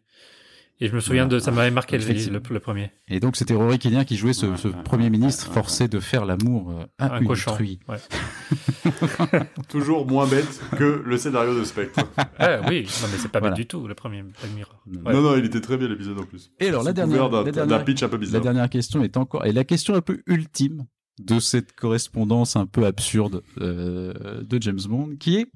[0.82, 2.38] Et je me souviens de ça m'avait marqué le, Effectivement.
[2.48, 2.90] le, le premier.
[3.08, 5.52] Et donc, c'était Rory Kinnear qui jouait ce, Ouais, ce ouais, Premier ouais, ministre ouais,
[5.52, 7.50] forcé de faire l'amour euh, à Un une cochon.
[7.52, 7.80] truie.
[7.86, 7.98] Ouais.
[9.68, 12.00] Toujours moins bête que le scénario de Spectre.
[12.38, 13.54] Ah oui, non mais c'est pas Voilà.
[13.54, 14.74] bête du tout le premier Black Mirror.
[14.86, 15.12] Non, Ouais.
[15.12, 16.50] Non, non, il était très bien l'épisode en plus.
[16.60, 18.40] Et alors, la dernière, la dernière, pitch un peu la bizarre.
[18.40, 20.86] dernière question est encore, et la question un peu ultime
[21.20, 25.50] de cette correspondance un peu absurde euh, de James Bond, qui est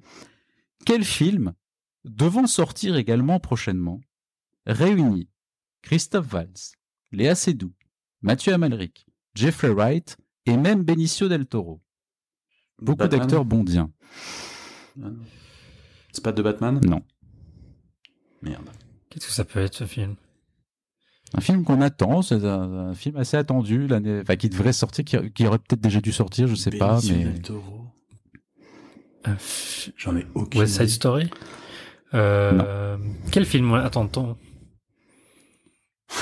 [0.84, 1.54] quel film,
[2.04, 4.00] devant sortir également prochainement,
[4.66, 5.28] réunit
[5.82, 6.76] Christophe Valls,
[7.12, 7.72] Léa Seydoux,
[8.20, 10.16] Mathieu Amalric, Jeffrey Wright
[10.46, 11.80] et même Benicio del Toro.
[12.80, 13.90] Beaucoup d'acteurs bondiens.
[16.12, 16.80] C'est pas de Batman?
[16.84, 17.02] Non.
[18.42, 18.68] Merde.
[19.08, 20.16] Qu'est-ce que ça peut être ce film?
[21.36, 25.04] Un film qu'on attend, c'est un, un film assez attendu, l'année, enfin, qui devrait sortir,
[25.04, 27.86] qui, qui aurait peut-être déjà dû sortir, je sais pas, mais del Toro.
[29.24, 30.88] Un fi- J'en ai aucune West Side.
[30.88, 31.30] Story?
[32.14, 32.96] Euh,
[33.32, 34.36] Quel film attend-on?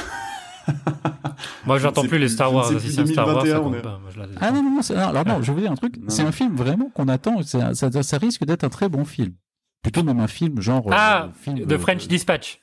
[1.67, 2.69] Moi, Je j'entends sais plus les plus, Star Wars.
[2.69, 3.99] Si plus, c'est un Star Wars, ça 2021, on compte est- pas.
[3.99, 6.55] Moi, je Ah non, non, alors non, je veux dire un truc, c'est un film
[6.57, 9.35] vraiment qu'on attend, ça, ça risque d'être un très bon film.
[9.83, 10.87] Plutôt même un film genre...
[10.93, 12.61] Ah, euh, film, The euh, French Dispatch.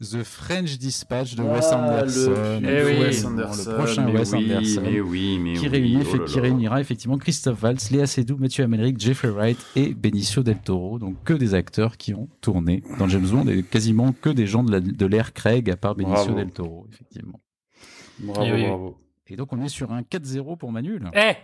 [0.00, 2.60] The French Dispatch de Ah, Wes Anderson.
[2.62, 3.00] le, Eh oui.
[3.00, 4.80] Wes Anderson, le prochain mais Wes oui, Anderson.
[4.84, 8.36] Mais oui, mais Qui, oui, réunit, oh là qui réunira effectivement Christophe Valls, Léa Seydoux,
[8.36, 11.00] Mathieu Amalric, Jeffrey Wright et Benicio del Toro.
[11.00, 14.62] Donc que des acteurs qui ont tourné dans James Bond et quasiment que des gens
[14.62, 16.34] de l'ère Craig à part Benicio Bravo.
[16.38, 17.40] del Toro, effectivement.
[18.20, 18.66] Bravo, oui.
[18.68, 18.96] bravo.
[19.26, 21.10] Et donc on est sur un 4-0 pour Manu là.
[21.14, 21.34] Eh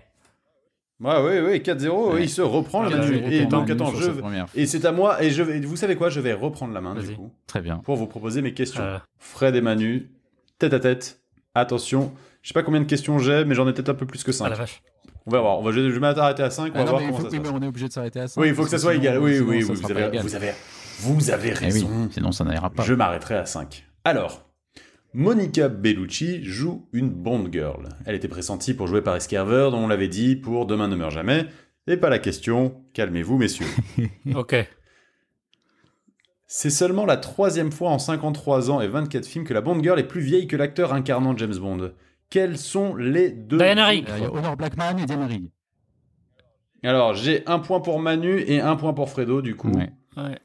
[1.01, 2.23] Ouais, ouais, ouais, 4-0, Ouais.
[2.23, 3.23] il se reprend Ah, le bah, Manu.
[3.27, 4.11] oui, Et donc, attends, je...
[4.55, 5.61] Et c'est à moi, et je vais...
[5.61, 7.79] vous savez quoi, je vais reprendre la main, du coup, Très bien.
[7.79, 8.83] pour vous proposer mes questions.
[8.83, 10.11] Euh, Fred et Manu,
[10.59, 11.21] tête à tête,
[11.55, 12.13] attention.
[12.43, 14.31] Je sais pas combien de questions j'ai, mais j'en ai peut-être un peu plus que
[14.31, 14.49] Ah 5.
[14.51, 14.83] la vache.
[15.27, 17.01] On va voir, on va, je vais m'arrêter à 5, on Ah va non, voir
[17.01, 18.41] mais, il comment faut- ça se oui, mais on est obligé de s'arrêter à ça.
[18.41, 19.19] Oui, il faut que ça soit égal.
[19.19, 20.23] Oui, oui, ça vous avez, égal.
[20.23, 20.53] vous, avez,
[21.01, 22.09] vous avez Eh oui, raison.
[22.13, 22.83] sinon ça n'ira pas.
[22.85, 23.85] Je m'arrêterai à 5.
[24.05, 24.45] Alors,
[25.17, 27.89] Monica Bellucci joue une Bond Girl.
[28.05, 31.13] Elle était pressentie pour jouer par Escarver, dont on l'avait dit pour Demain ne meurt
[31.13, 31.47] jamais.
[31.87, 33.67] Et pas la question, calmez-vous messieurs.
[34.35, 34.57] Ok.
[36.47, 39.99] C'est seulement la troisième fois en 53 ans et 24 films que la Bond Girl
[40.01, 41.93] est plus vieille que l'acteur incarnant James Bond.
[42.29, 44.07] Quels sont les deux Diana Rigg.
[44.17, 45.49] Il y a Honor Blackman et Diana Rigg.
[46.83, 49.71] Alors, j'ai un point pour Manu et un point pour Fredo, du coup.
[49.71, 49.91] Ouais.
[50.17, 50.39] Ouais.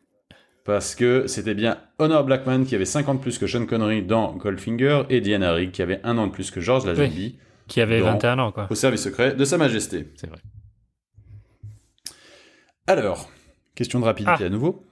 [0.70, 4.34] Parce que c'était bien Honor Blackman qui avait 50 de plus que Sean Connery dans
[4.36, 8.02] Goldfinger et Diana Rigg qui avait un an de plus que George Lazenby Qui avait
[8.02, 8.68] Dans- 21 ans, quoi.
[8.70, 10.14] au service secret de Sa Majesté.
[10.16, 10.38] C'est vrai.
[12.86, 13.32] Alors,
[13.74, 14.46] question de rapidité Ah.
[14.46, 14.86] à nouveau.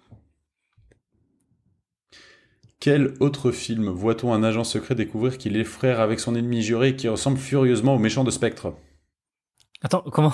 [2.80, 6.88] Quel autre film voit-on un agent secret découvrir qu'il est frère avec son ennemi juré
[6.90, 8.74] et qui ressemble furieusement au méchant de Spectre?
[9.84, 10.34] Attends, comment?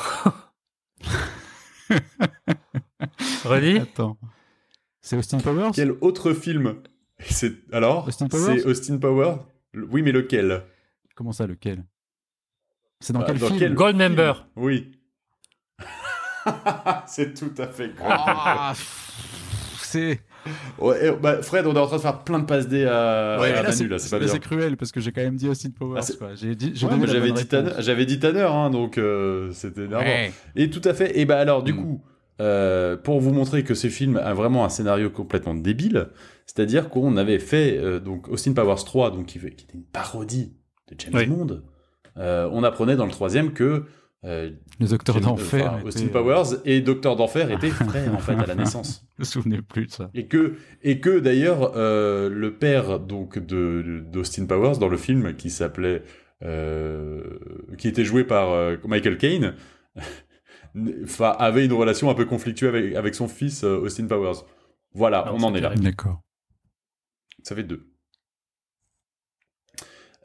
[3.44, 3.80] Redis?
[3.80, 4.18] Attends.
[5.05, 6.75] C'est Austin Powers Quel autre film
[7.19, 9.35] C'est alors Austin Powers C'est Austin Powers
[9.91, 10.63] Oui, mais lequel
[11.15, 11.84] Comment ça, lequel
[13.01, 14.47] C'est dans Bah, quel dans film quel- Gold Member.
[14.55, 14.91] Oui.
[17.07, 18.09] c'est tout à fait grave.
[18.25, 20.19] Ah, pff, C'est.
[20.77, 23.38] Ouais, eh, bah, Fred, on est en train de faire plein de passes D à,
[23.39, 24.27] Ouais, à là, Manu, c'est là, c'est pas bien.
[24.27, 26.01] c'est cruel parce que j'ai quand même dit Austin Powers.
[26.21, 26.27] Ah.
[26.35, 26.73] J'ai dit.
[26.84, 27.85] Ouais, j'avais dit, Tanner, réponse.
[27.85, 29.85] j'avais dit Tanner, hein, donc euh, c'était.
[29.85, 30.34] Ouais.
[30.55, 31.17] Et tout à fait.
[31.19, 31.77] Et bah alors, du Mm.
[31.77, 32.03] coup,
[32.41, 36.10] euh, pour vous montrer que ce film a vraiment un scénario complètement débile,
[36.45, 40.53] c'est-à-dire qu'on avait fait euh, donc Austin Powers 3, donc qui, était une parodie
[40.91, 41.26] de James Oui.
[41.27, 41.61] Bond.
[42.18, 43.84] Euh, on apprenait dans le troisième que
[44.23, 45.65] Le docteur d'enfer.
[45.68, 49.05] enfin, était- Austin Powers et Docteur d'enfer étaient frères en fait à la naissance.
[49.18, 50.10] Je me souvenais plus de ça.
[50.14, 55.49] Et que, et que d'ailleurs, le père donc de d'Austin Powers dans le film qui
[55.49, 56.03] s'appelait,
[56.41, 59.55] qui était joué par Michael Caine,
[61.20, 64.44] avait une relation un peu conflictuelle avec, avec son fils euh, Austin Powers.
[64.94, 65.74] Voilà, Non, on en est là.
[65.76, 66.22] D'accord.
[67.44, 67.90] Ça fait deux.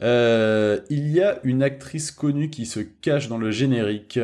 [0.02, 4.20] Euh, il y a une actrice connue qui se cache dans le générique.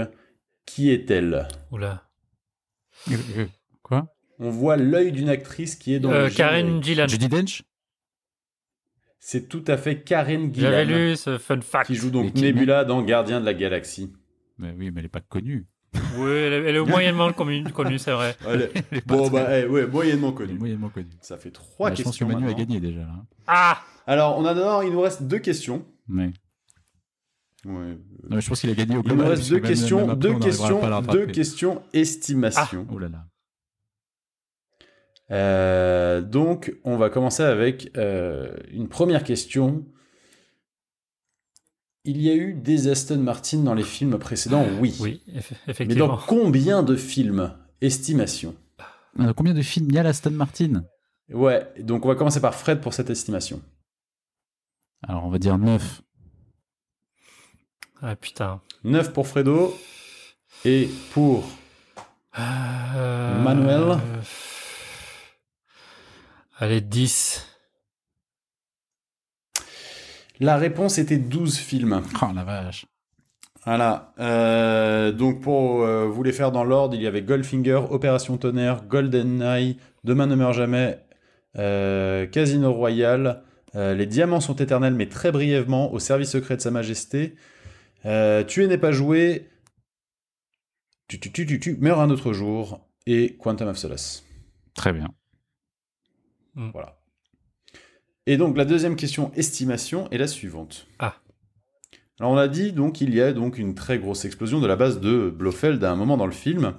[0.66, 1.48] Qui est-elle?
[1.70, 2.08] Oula.
[3.10, 3.46] Euh,
[3.82, 4.14] Quoi?
[4.38, 6.84] On voit l'œil d'une actrice qui est dans Euh, le Karen générique.
[6.84, 7.08] Gillan.
[7.08, 7.62] Judy Dench?
[9.18, 10.96] C'est tout à fait Karen J'avais Gillan.
[10.98, 11.86] lu ce fun fact.
[11.86, 14.12] qui joue donc qui- Nebula dans Gardien de la Galaxie.
[14.58, 15.66] Mais oui, mais elle est pas connue.
[16.16, 18.36] Oui, elle est, elle est moyennement connue, connue, c'est vrai.
[18.42, 18.56] Pas
[19.06, 20.58] bon, bah, eh, ouais, moyennement elle est connue.
[20.58, 21.08] moyennement connue.
[21.20, 22.10] Ça fait trois Bah, je questions.
[22.10, 22.64] pense que Manu a maintenant.
[22.64, 23.00] gagné déjà.
[23.00, 23.14] là.
[23.46, 25.84] Ah Alors, on a d'abord, il nous reste deux questions.
[26.08, 26.30] Mais Euh,
[27.66, 27.98] Ouais.
[28.28, 30.10] Non, mais je pense qu'il a gagné au Il nous reste deux même- questions, même
[30.10, 32.86] après, deux questions, deux questions estimation.
[32.92, 33.24] Oh là là.
[35.30, 39.86] Euh, donc, on va commencer avec euh, une première question.
[42.06, 44.94] Il y a eu des Aston Martin dans les films précédents, oui.
[45.00, 46.06] Oui, eff- Mais effectivement.
[46.08, 48.54] dans combien de films Estimation?
[49.20, 50.84] Euh, combien de films il y a l'Aston Martin?
[51.32, 53.62] Ouais, donc on va commencer par Fred pour cette estimation.
[55.06, 56.02] Alors, on va dire 9.
[58.02, 58.60] Ah putain.
[58.84, 59.74] 9 pour Fredo.
[60.66, 61.44] Et pour
[62.38, 63.98] Euh, Manuel
[66.58, 67.46] Allez, 10.
[70.40, 72.02] La réponse était 12 films.
[72.22, 72.86] Oh la vache.
[73.64, 74.12] Voilà.
[74.18, 78.84] Euh, donc pour euh, vous les faire dans l'ordre, il y avait Goldfinger, Opération Tonnerre,
[78.84, 80.98] GoldenEye, Demain ne meurt jamais,
[81.56, 83.42] euh, Casino Royale,
[83.74, 87.34] euh, Les Diamants sont éternels mais très brièvement, Au service secret de Sa Majesté,
[88.04, 89.48] euh, Tuer n'est pas joué,
[91.08, 94.24] tu, tu, tu, tu, tu, Meurs un autre jour, et Quantum of Solace.
[94.74, 95.08] Très bien.
[96.54, 96.98] Voilà.
[98.26, 100.86] Et donc la deuxième question estimation est la suivante.
[100.98, 101.14] Ah.
[102.20, 104.76] Alors on a dit donc il y a donc une très grosse explosion de la
[104.76, 106.74] base de Blofeld à un moment dans le film.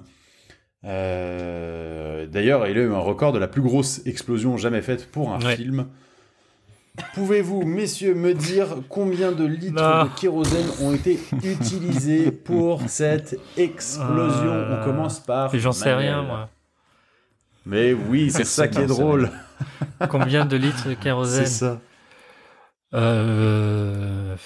[0.84, 5.32] Euh, D'ailleurs, il a eu un record de la plus grosse explosion jamais faite pour
[5.32, 5.56] un Ouais.
[5.56, 5.86] film.
[7.14, 9.74] Pouvez-vous, messieurs, me dire combien de litres
[10.04, 14.50] de kérosène ont été utilisés pour cette explosion?
[14.52, 15.56] Euh, On commence par.
[15.56, 16.48] J'en sais rien, moi.
[17.66, 19.30] Mais oui, c'est ça qui est drôle.
[20.08, 21.80] Combien de litres de C'est kérosène ça.
[22.94, 24.36] Euh...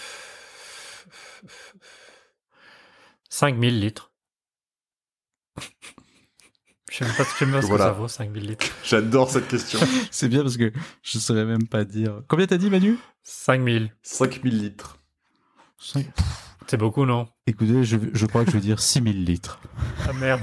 [3.28, 4.10] 5000 litres.
[6.90, 7.84] Je sais pas, je sais même pas ce Voilà.
[7.84, 8.66] que ça vaut, 5000 litres.
[8.84, 9.78] J'adore cette question.
[10.10, 10.72] C'est bien parce que
[11.02, 12.22] je ne saurais même pas dire.
[12.26, 12.96] Combien t'as dit, Manu?
[13.22, 13.94] 5000.
[14.02, 14.96] 5000 litres.
[15.78, 17.28] C'est beaucoup, non?
[17.46, 19.60] Écoutez, je, je crois que je vais dire 6000 litres.
[20.08, 20.42] Ah merde.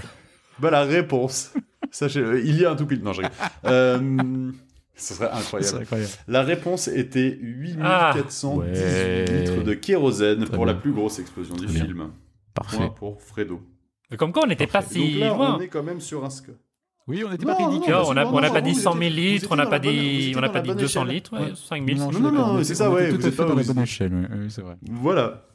[0.59, 1.53] Bah la réponse.
[1.91, 3.01] Sachez, il y a un tout pile.
[3.03, 3.35] Non, je rigole.
[3.65, 4.51] Euh,
[4.95, 5.79] ce serait incroyable.
[5.81, 6.11] incroyable.
[6.27, 9.25] La réponse était 8418 Ouais.
[9.25, 10.81] litres de kérosène Très pour la bien.
[10.81, 11.85] plus grosse explosion du Très bien.
[11.85, 12.09] film.
[12.53, 12.77] Parfait.
[12.77, 13.61] Point pour Fredo.
[14.09, 15.57] Mais comme quoi, on n'était pas Donc si là, loin.
[15.57, 16.55] on est quand même sur un score.
[17.07, 17.93] Oui, on était Non, pas non, ridicule.
[17.93, 19.47] Non, bah, on n'a non, on n'a non, pas dit étiez- 100 000 vous litres,
[19.51, 21.15] on n'a pas la dit, on pas la dit bonne 200 échelle.
[21.15, 21.39] litres, Ouais.
[21.39, 21.99] ouais, 5 000.
[21.99, 24.13] Non, Non, non, non, c'est ça, ouais, Tout à fait dans la bonne échelle.
[24.13, 24.75] oui, oui, c'est vrai.
[24.89, 25.45] Voilà.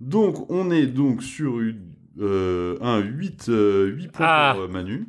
[0.00, 4.52] Donc, on est donc sur une, euh, un 8, euh, 8 points Ah.
[4.54, 5.08] pour euh, Manu,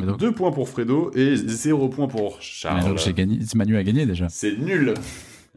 [0.00, 2.84] Mais donc, 2 points pour Fredo et 0 points pour mais Charles.
[2.84, 3.38] donc j'ai gagné.
[3.54, 4.28] Manu a gagné déjà.
[4.28, 4.94] C'est nul.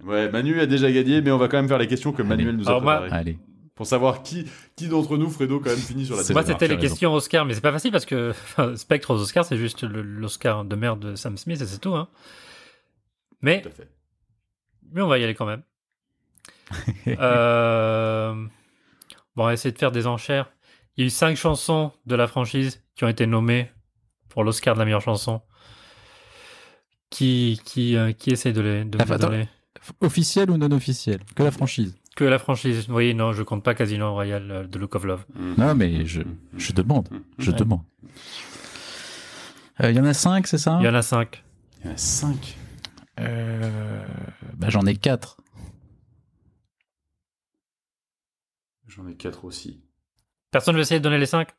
[0.03, 2.29] Ouais, Manu a déjà gagné, mais on va quand même faire les questions que Allez.
[2.29, 3.19] Manuel nous a Alors, moi- préparées.
[3.19, 3.37] Allez.
[3.75, 4.45] Pour savoir qui,
[4.75, 6.31] qui d'entre nous, Fredo, quand même finit sur la tête.
[6.33, 6.87] Moi, c'était les raison.
[6.87, 10.63] questions Oscar, mais c'est pas facile parce que enfin, Spectre aux Oscars, c'est juste l'Oscar
[10.63, 11.95] de merde de Sam Smith et c'est tout.
[11.95, 12.07] Hein.
[13.41, 13.89] Mais, Tout à fait.
[14.91, 15.63] mais on va y aller quand même.
[17.19, 18.33] Euh,
[19.35, 20.51] Bon, on va essayer de faire des enchères.
[20.95, 23.71] Il y a eu cinq chansons de la franchise qui ont été nommées
[24.33, 25.41] pour l'Oscar de la meilleure chanson.
[27.09, 29.47] Qui, qui, euh, qui essaie de les, de Attends, donner
[30.01, 31.19] Officiel ou non officiel?
[31.35, 31.95] Que la franchise?
[32.15, 32.87] Que la franchise.
[32.89, 35.25] Oui, non, je compte pas Casino Royale euh, de Look of Love.
[35.57, 36.21] Non, mais je,
[36.57, 37.07] je demande.
[37.37, 37.57] Je Ouais.
[37.57, 37.81] demande.
[39.81, 40.77] Euh, Il y en a 5, c'est ça?
[40.81, 41.43] Il y en a cinq.
[41.81, 42.57] Il y en a 5.
[43.19, 44.05] Euh,
[44.55, 45.37] bah, J'en ai 4.
[48.87, 49.83] J'en ai 4 aussi.
[50.51, 51.49] Personne veut essayer de donner les cinq?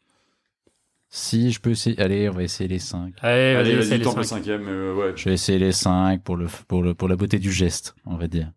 [1.17, 1.97] Si, je peux essayer.
[2.01, 3.15] Allez, on va essayer les 5.
[3.21, 4.39] Allez, Allez, vas-y, tente le cinq.
[4.39, 4.67] cinquième.
[4.67, 5.13] euh, ouais.
[5.15, 8.17] Je vais essayer les 5 pour, le, pour, le, pour la beauté du geste, on
[8.17, 8.51] va dire.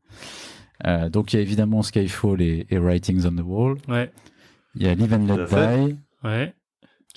[0.88, 3.78] Euh, donc, il y a évidemment Skyfall et, et Writings on the Wall.
[3.88, 4.12] Ouais,
[4.74, 5.46] Il y a Live and Let.
[5.46, 5.98] Die.
[6.24, 6.56] ouais.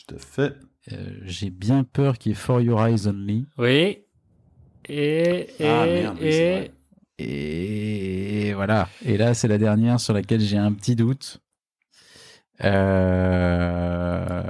[0.06, 0.56] Tout à fait.
[0.92, 3.46] Euh, J'ai bien peur qu'il y ait For Your Eyes Only.
[3.56, 3.98] Oui.
[4.90, 5.46] Et.
[5.58, 6.70] et Ah, merde, oui, vrai.
[7.18, 8.88] Et voilà.
[9.06, 11.40] Et là, c'est la dernière sur laquelle j'ai un petit doute.
[12.62, 14.42] Euh,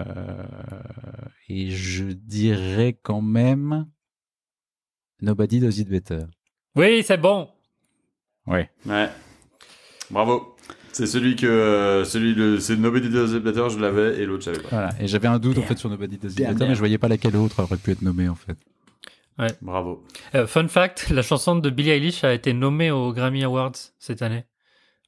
[1.48, 3.86] Et je dirais quand même
[5.20, 6.24] Nobody Does It Better.
[6.76, 7.48] Oui, c'est bon.
[8.46, 8.70] Ouais.
[8.86, 9.08] Ouais.
[10.10, 10.56] Bravo.
[10.92, 12.02] C'est celui que.
[12.04, 12.58] celui de.
[12.58, 14.68] C'est Nobody Does It Better, je l'avais, et l'autre, je savais pas.
[14.70, 14.90] Voilà.
[15.00, 16.98] Et j'avais un doute en fait sur Nobody Does It Damn, Better, mais je voyais
[16.98, 18.56] pas laquelle autre aurait pu être nommée en fait.
[19.62, 20.04] Bravo.
[20.34, 24.20] Euh, fun fact la chanson de Billie Eilish a été nommée aux Grammy Awards cette
[24.20, 24.44] année.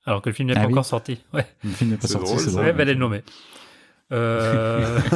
[0.05, 1.21] Alors que le film n'est Ah pas oui encore sorti.
[1.33, 2.51] Ouais, Le film n'est pas sorti, c'est ça.
[2.51, 2.65] drôle.
[2.65, 3.23] ouais bah, elle est nommée.
[4.13, 4.99] Euh,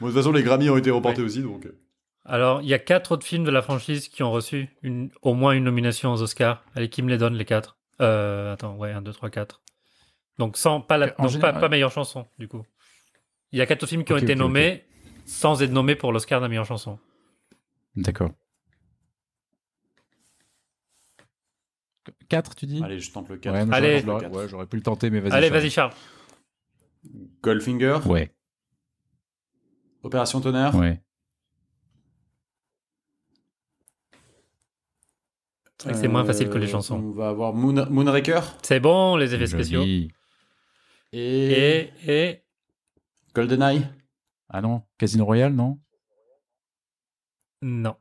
[0.00, 1.66] Bon, de toute façon, les Grammy ont été reportés aussi, donc.
[2.26, 5.32] Alors, il y a quatre autres films de la franchise qui ont reçu une, au
[5.32, 6.62] moins une nomination aux Oscars.
[6.74, 9.62] Allez, qui me les donne, les quatre euh, Attends, ouais, 1, 2, 3, 4.
[10.38, 12.62] Donc, sans, pas, la, donc général- pas, pas meilleure chanson, du coup.
[13.52, 14.84] Il y a quatre autres films qui ont été nommés
[15.24, 16.98] sans être nommés pour l'Oscar de la meilleure chanson.
[17.94, 18.32] D'accord.
[22.28, 23.54] 4, tu dis Allez, je tente le 4.
[23.54, 24.00] Ouais, Allez.
[24.00, 25.32] j'aurais- j'aurais ouais, j'aurais pu le tenter, mais vas-y.
[25.32, 25.60] Allez, Charles.
[25.60, 25.92] vas-y, Charles.
[27.42, 28.32] Goldfinger, Ouais,
[30.02, 31.00] Opération Tonnerre, ouais.
[35.78, 36.96] C'est vrai que c'est moins facile que les Euh, chansons.
[36.96, 39.82] On va avoir Moon- Moonraker C'est bon, les effets spéciaux.
[39.84, 40.08] Et,
[41.12, 42.42] Et, et
[43.34, 43.86] GoldenEye.
[44.48, 45.78] Ah non, Casino Royale, non
[47.62, 47.96] non,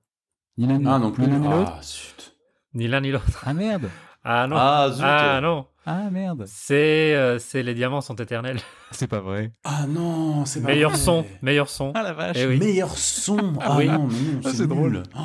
[0.58, 1.24] Ni l'un ni- Ah non plus.
[1.24, 1.82] ni l'un ni l'autre Ah,
[2.74, 3.42] ni l'un ni l'autre.
[3.46, 3.90] Ah merde
[4.28, 5.04] Ah non, Ah, zut.
[5.06, 8.60] ah non, Ah merde c'est euh, c'est les diamants sont éternels.
[8.92, 9.52] C'est pas vrai.
[9.66, 11.00] Ah non, c'est pas Meilleur vrai.
[11.00, 11.92] son, meilleur son.
[11.96, 12.58] Ah la vache Eh oui.
[12.60, 13.54] Meilleur son.
[13.62, 13.88] Ah oui.
[13.88, 14.08] non,
[14.44, 15.04] Ah, c'est drôle.
[15.18, 15.20] Oh.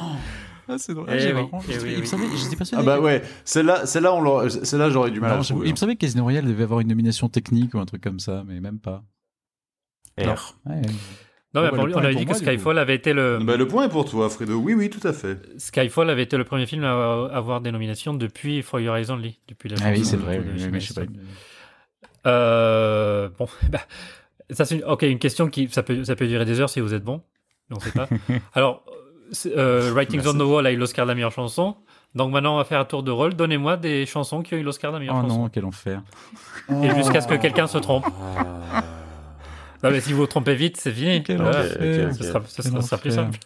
[0.68, 1.06] Ah c'est drôle.
[1.10, 2.06] Eh j'ai oui, vraiment- eh oui, il me oui.
[2.06, 5.40] semblait- j'étais persuadé Ah bah ouais, celle-là, celle-là, on l'aurait- celle-là, j'aurais du mal Non,
[5.40, 5.66] à trouver.
[5.68, 8.18] il me semblait que Casino Royale devait avoir une nomination technique ou un truc comme
[8.20, 9.02] ça, mais même pas.
[10.18, 10.56] R.
[10.66, 10.82] Ouais.
[11.52, 13.86] Non, mais bah, on avait dit que moi, Skyfall avait été le Bah, le point
[13.86, 14.58] est pour toi, Fredo.
[14.58, 15.36] Oui, oui, tout à fait.
[15.58, 19.40] Skyfall avait été le premier film à avoir des nominations depuis For Your Eyes Only,
[19.48, 21.10] depuis la Ah oui, c'est vrai, oui, mais je sais pas.
[22.26, 23.80] Euh, bon, bah,
[24.50, 26.80] ça c'est une, ok une question qui ça peut ça peut durer des heures si
[26.80, 27.22] vous êtes bon,
[27.70, 28.08] mais on sait pas.
[28.54, 28.84] Alors,
[29.46, 31.76] euh, Writings on the Wall a eu l'Oscar de la meilleure chanson.
[32.14, 33.34] Donc maintenant on va faire un tour de rôle.
[33.34, 35.42] Donnez-moi des chansons qui ont eu l'Oscar de la meilleure Oh chanson.
[35.42, 36.02] non, quel enfer.
[36.82, 38.04] Et jusqu'à ce que quelqu'un se trompe.
[39.82, 41.22] Non mais si vous vous trompez vite, c'est fini.
[41.22, 41.60] Quel Voilà.
[41.64, 42.08] ok, enfer.
[42.10, 43.38] ok, Ce sera, ce Quel sera- ce sera plus simple.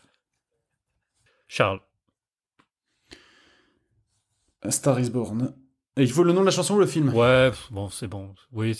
[1.48, 1.80] Charles.
[4.62, 5.54] A Star is Born.
[5.96, 7.14] Et il faut le nom de la chanson ou le film?
[7.14, 8.34] Ouais, bon, c'est bon.
[8.52, 8.74] Oui,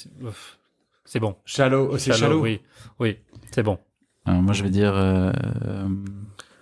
[1.04, 1.36] c'est bon.
[1.44, 1.90] Shallow.
[1.92, 2.40] oh, c'est Shallow.
[2.40, 2.60] Oui,
[2.98, 3.18] oui,
[3.52, 3.78] c'est bon.
[4.24, 4.94] Alors, moi, je vais dire.
[4.96, 5.30] Euh,
[5.66, 5.88] euh,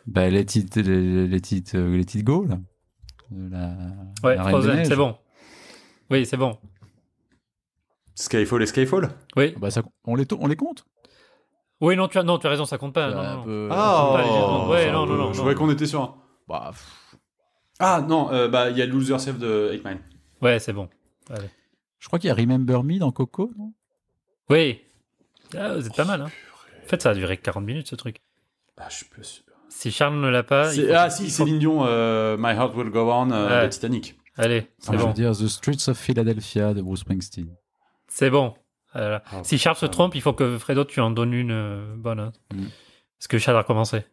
[0.07, 2.59] bah, Let It, let it, euh, let it Go, là.
[3.31, 3.75] La,
[4.23, 5.17] Ouais, c'est bon.
[6.11, 6.59] Oui, c'est bon.
[8.15, 10.85] Skyfall et Skyfall Oui, Bah, ça, on, les, on les compte
[11.81, 13.11] oui, non, tu as, non, tu as raison, ça compte pas.
[13.11, 13.45] Bah, non, un non.
[13.45, 14.67] peu- Ah.
[14.71, 15.39] Ouais, non, non, non, Je non.
[15.41, 16.15] croyais qu'on était sur un.
[16.47, 17.17] Bah, pff,
[17.81, 19.99] Ah non, euh, bah il y a Loser Self de 8 Mile.
[20.41, 20.89] Ouais, c'est bon.
[21.29, 21.51] Allez.
[21.99, 23.73] je crois qu'il y a Remember Me dans Coco, non?
[24.49, 24.81] Oui.
[25.59, 26.31] Ah, vous êtes pas mal, hein.
[26.85, 28.21] En fait, ça a duré 40 minutes, ce truc.
[28.79, 29.43] Ah, je suis pas sûr.
[29.69, 33.11] Si Charles ne l'a pas, Ah si, faut- Céline Dion, euh, My Heart Will Go
[33.11, 33.69] On euh, Ouais.
[33.71, 34.17] Titanic.
[34.37, 35.09] Allez, c'est Ah, Je bon.
[35.09, 37.49] veux dire The Streets of Philadelphia de Bruce Springsteen.
[38.15, 38.55] C'est bon.
[38.93, 42.21] Ah, si Charles se trompe, il faut que Fredo, tu en donnes une euh, bonne.
[42.21, 42.33] hein.
[42.55, 42.67] Mm.
[43.19, 44.05] Parce que Charles a commencé.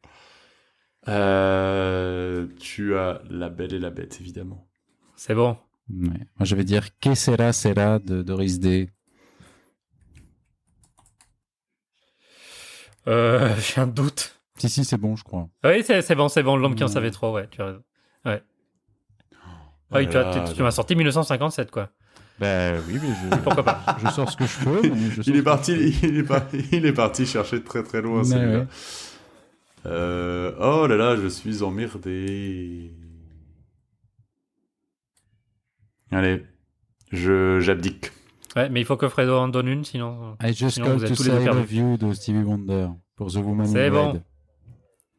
[1.09, 4.69] Euh, tu as La Belle et la Bête, évidemment.
[5.17, 5.57] C'est bon.
[5.89, 6.07] Ouais.
[6.07, 8.89] Moi, je vais dire Que sera sera de Doris Day.
[13.07, 14.39] Euh, J'ai un doute.
[14.57, 15.49] Si, si, c'est bon, je crois.
[15.65, 16.55] Oui, c'est bon, c'est bon.
[16.55, 16.91] L'homme qui en Mm.
[16.91, 17.83] savait trop, ouais, tu as raison.
[18.25, 18.43] Ouais.
[19.89, 21.89] Voilà, tu- tu m'as sorti 1957, quoi.
[22.39, 23.97] Bah oui, mais je, Pourquoi pas?
[24.03, 24.81] Je sors ce que je peux.
[24.89, 28.01] mais je sors Il est parti, il est, par- il est parti chercher très très
[28.01, 28.59] loin Mais celui-là.
[28.59, 28.67] ouais.
[29.85, 32.91] Euh, oh là là, je suis emmerdé.
[36.11, 36.43] Allez,
[37.11, 38.11] je j'abdique.
[38.55, 40.35] Ouais, mais il faut que Fredo en donne une, sinon.
[40.41, 43.35] I just Sinon, call vous êtes to tous les you de Stevie Wonder pour The
[43.35, 44.13] Woman C'est bon.
[44.13, 44.23] Red.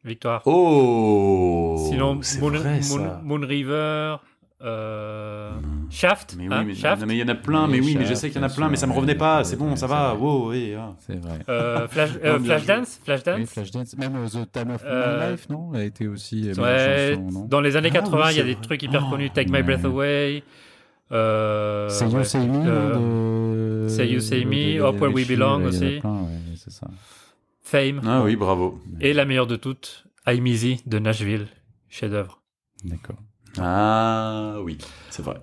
[0.03, 0.41] Victoire.
[0.45, 3.21] Oh sinon, Moon, vrai, Moon- ça.
[3.23, 4.15] Moon River.
[4.63, 5.51] Euh,
[5.89, 6.35] Shaft.
[6.37, 8.05] Mais oui, hein, mais, Shaft, non, mais il y en a plein, mais oui, mais
[8.05, 9.87] je sais qu'il y en a plein, mais ça me revenait pas, c'est bon, ça
[9.87, 10.21] va, vrai.
[10.21, 10.73] wow, oui.
[10.77, 10.93] ah.
[10.99, 11.39] C'est vrai.
[11.49, 12.99] euh, Flash, euh, Flashdance.
[13.03, 13.37] Flashdance.
[13.39, 13.97] Oui, Flashdance.
[13.97, 17.39] Même euh, The Time of Euh, My Life, non A été aussi Ouais, meilleure chanson,
[17.39, 17.45] non?
[17.45, 19.29] dans les années Ah 80, oui, il y a des trucs hyper Oh, connus.
[19.31, 19.63] Take My.
[19.63, 20.43] Breath Away.
[21.11, 23.89] Euh, Say You ouais, Say Me, euh, de...
[23.89, 25.99] Say You Say Me, Up Where We Belong ouais, il y en a aussi.
[25.99, 26.87] plein, ouais, c'est ça.
[27.63, 28.01] Fame.
[28.05, 28.79] Ah oui, bravo.
[29.01, 31.47] Et la meilleure de toutes, I'm Easy de Nashville.
[31.89, 32.41] Chef-d'œuvre.
[32.85, 33.17] D'accord.
[33.59, 34.77] Ah oui,
[35.09, 35.41] c'est vrai.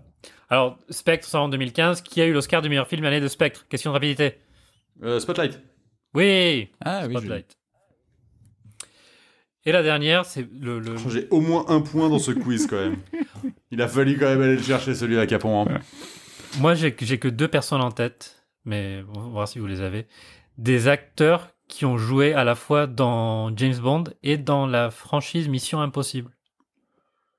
[0.51, 2.01] Alors, Spectre sort en 2015.
[2.02, 3.66] Qui a eu l'Oscar du meilleur film l'année de Spectre?
[3.68, 4.39] Question de rapidité.
[5.02, 5.60] Euh, Spotlight.
[6.14, 7.14] Oui Ah oui.
[7.16, 7.56] Spotlight.
[9.66, 10.78] Et la dernière, c'est le.
[10.78, 12.97] le- J'ai au moins un point dans ce quiz quand même.
[13.70, 15.66] Il a fallu quand même aller le chercher celui à Capon.
[15.68, 15.78] hein.
[16.59, 19.82] Moi, j'ai j'ai que deux personnes en tête, mais on va voir si vous les
[19.82, 20.06] avez.
[20.56, 25.48] Des acteurs qui ont joué à la fois dans James Bond et dans la franchise
[25.48, 26.30] Mission Impossible.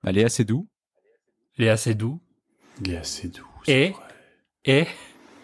[0.05, 0.67] Elle est assez doux.
[1.57, 2.21] Léa Seydoux
[2.81, 3.45] Il est assez doux.
[3.67, 3.93] Et-
[4.65, 4.85] et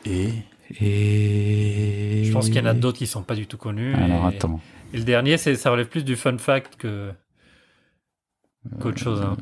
[0.05, 0.33] Et
[0.79, 2.23] Et...
[2.23, 3.93] je pense qu'il y en a d'autres qui sont pas du tout connus.
[3.95, 4.61] Alors et, attends.
[4.93, 7.11] et le dernier, c'est ça relève plus du fun fact que
[8.79, 9.21] qu'autre chose.
[9.21, 9.35] hein.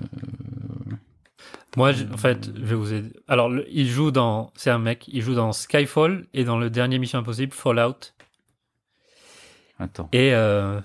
[1.76, 3.14] Moi, je- en fait, je vais vous aider.
[3.27, 4.52] Alors, le- il joue dans.
[4.56, 5.07] C'est un mec.
[5.07, 8.14] Il joue dans Skyfall et dans le dernier Mission Impossible, Fallout.
[9.80, 10.07] Attends.
[10.11, 10.80] Et euh,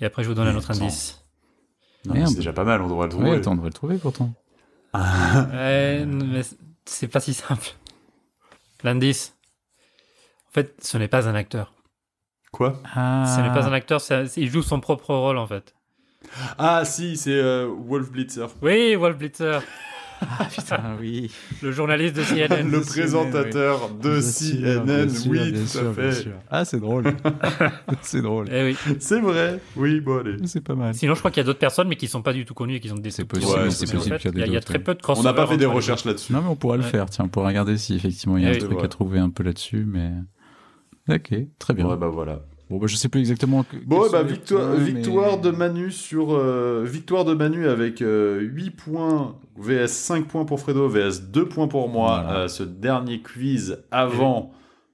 [0.00, 0.82] et après, je vous donne un autre Attends.
[0.84, 1.17] indice.
[2.04, 3.36] C'est déjà pas mal, on devrait le trouver.
[3.36, 4.32] attends, on devrait le trouver pourtant.
[4.94, 6.42] Ouais, mais
[6.84, 7.68] c'est pas si simple.
[8.82, 9.34] L'indice.
[10.48, 11.74] En fait, ce n'est pas un acteur.
[12.52, 12.80] Quoi?
[12.94, 13.24] Ah.
[13.36, 15.74] Ce n'est pas un acteur, c'est un- il joue son propre rôle en fait.
[16.56, 18.46] Ah si, c'est euh, Wolf Blitzer.
[18.62, 19.60] Oui, Wolf Blitzer.
[20.20, 21.30] Ah putain, oui.
[21.62, 22.70] Le journaliste de CNN.
[22.70, 26.12] le de présentateur de CNN, oui, bien tout sûr, à bien fait.
[26.22, 26.32] sûr.
[26.50, 27.04] Ah, c'est drôle.
[28.02, 28.48] c'est drôle.
[28.50, 28.76] Eh oui.
[28.98, 29.60] C'est vrai.
[29.76, 30.36] Oui, bon, allez.
[30.46, 30.94] C'est pas mal.
[30.94, 32.76] Sinon, je crois qu'il y a d'autres personnes, mais qui sont pas du tout connues
[32.76, 34.46] et qui ont des C'est possible, Ouais, c'est en possible fait, qu'il y a Il
[34.46, 36.04] y, a- il y a d'autres, très peu de On n'a pas fait des recherches
[36.04, 36.32] là-dessus.
[36.32, 37.08] Non, mais on pourra le faire.
[37.10, 38.84] Tiens, on pourra regarder si effectivement il y a Eh un oui, truc ouais.
[38.84, 40.10] à trouver un peu là-dessus, mais.
[41.08, 41.86] Ok, très bien.
[41.86, 42.40] Ouais, bah voilà.
[42.70, 43.62] Bon, bah, je sais plus exactement.
[43.62, 48.40] que- Bon, bah, victoire, mais- victoire de Manu sur euh, victoire de Manu avec euh,
[48.40, 52.22] 8 points vs 5 points pour Fredo vs 2 points pour moi.
[52.24, 52.38] Voilà.
[52.40, 54.52] Euh, ce dernier quiz avant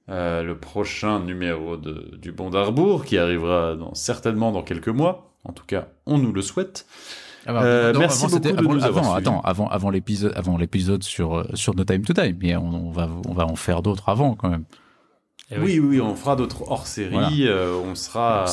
[0.09, 5.31] euh, le prochain numéro de, du Bon d'Arbour qui arrivera dans- certainement dans quelques mois.
[5.43, 6.85] En tout cas, on nous le souhaite.
[7.47, 9.89] Ah bah, Euh, non, merci avant, beaucoup de avant, nous avoir avant, attends, avant, avant
[9.91, 13.45] l'épisode, avant l'épisode sur sur No Time to Die, mais on, on va on va
[13.45, 14.63] en faire d'autres avant quand même.
[15.51, 15.79] Eh oui.
[15.79, 17.11] oui, on fera d'autres hors série.
[17.13, 17.29] Voilà.
[17.31, 18.45] euh, on sera,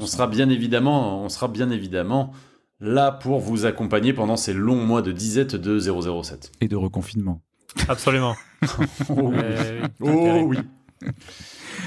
[0.00, 2.32] on sera bien évidemment, on sera bien évidemment
[2.80, 6.52] là pour vous accompagner pendant ces longs mois de disette de 007.
[6.62, 7.42] et de reconfinement.
[7.88, 8.34] Absolument.
[9.10, 9.38] Oh oui.
[9.42, 10.58] Eh Oh oui.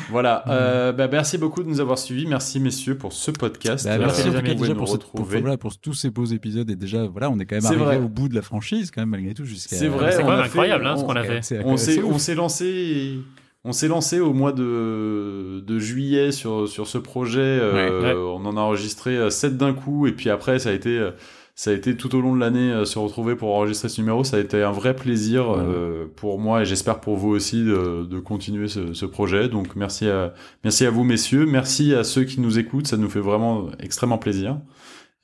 [0.09, 0.43] Voilà.
[0.47, 2.25] euh, bah, merci beaucoup de nous avoir suivis.
[2.25, 3.85] Merci messieurs pour ce podcast.
[3.85, 5.41] Bah, merci Euh, tout cas pouvez déjà nous pour, cette- pour, retrouver.
[5.41, 7.97] voilà, pour tous ces beaux épisodes et déjà voilà on est quand même arrivé vrai.
[7.97, 9.75] au bout de la franchise quand même malgré tout jusqu'à.
[9.75, 11.41] C'est vrai, C'est on quand même a fait- incroyable hein, ce on- qu'on a fait.
[11.43, 13.19] S'est, on s'est lancé,
[13.65, 17.39] on s'est lancé au mois de, de juillet sur, sur ce projet.
[17.41, 18.07] euh, Ouais.
[18.07, 18.13] Ouais.
[18.15, 21.11] On en a enregistré 7 d'un coup, et puis après, ça a été, euh,
[21.55, 24.23] ça a été tout au long de l'année euh, se retrouver pour enregistrer ce numéro.
[24.23, 25.57] Ça a été un vrai plaisir Ouais.
[25.59, 29.47] euh, pour moi et j'espère pour vous aussi de, de continuer ce, ce projet.
[29.49, 30.33] Donc merci à,
[30.63, 31.45] merci à vous, messieurs.
[31.45, 32.87] Merci à ceux qui nous écoutent.
[32.87, 34.57] Ça nous fait vraiment extrêmement plaisir.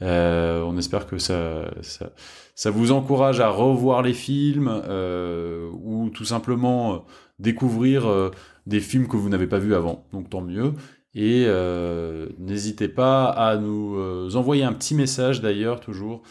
[0.01, 2.11] Euh, on espère que ça, ça,
[2.55, 6.97] ça vous encourage à revoir les films euh, ou tout simplement euh,
[7.39, 8.31] découvrir euh,
[8.67, 10.05] des films que vous n'avez pas vus avant.
[10.13, 10.73] Donc tant mieux.
[11.15, 16.21] Et euh, n'hésitez pas à nous euh, envoyer un petit message d'ailleurs toujours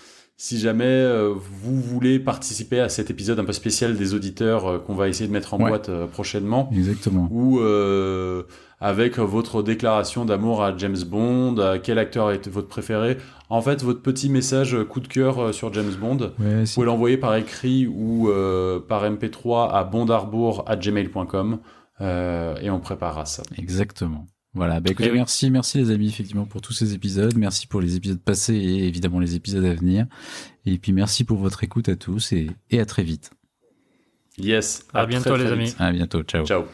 [0.40, 4.78] si jamais euh, vous voulez participer à cet épisode un peu spécial des auditeurs euh,
[4.78, 5.68] qu'on va essayer de mettre en Ouais.
[5.68, 7.26] boîte euh, prochainement Exactement.
[7.32, 8.44] ou euh,
[8.80, 13.18] avec votre déclaration d'amour à James Bond, à quel acteur est votre préféré.
[13.50, 16.86] En fait, votre petit message coup de cœur sur James Bond, vous Ouais, si- pouvez
[16.86, 21.58] l'envoyer par écrit ou euh, par MP3 à bondarbour@gmail.com
[22.00, 23.42] euh, et on préparera ça.
[23.56, 24.26] Exactement.
[24.58, 25.18] Voilà, bah écoutez, Eh oui.
[25.18, 27.32] merci, merci les amis, effectivement, pour tous ces épisodes.
[27.36, 30.06] Merci pour les épisodes passés et évidemment les épisodes à venir.
[30.66, 33.30] Et puis merci pour votre écoute à tous et, et à très vite.
[34.36, 34.84] Yes.
[34.92, 35.64] À bientôt, très, les très amis.
[35.66, 35.76] vite.
[35.78, 36.44] À bientôt, ciao.
[36.44, 36.64] Ciao.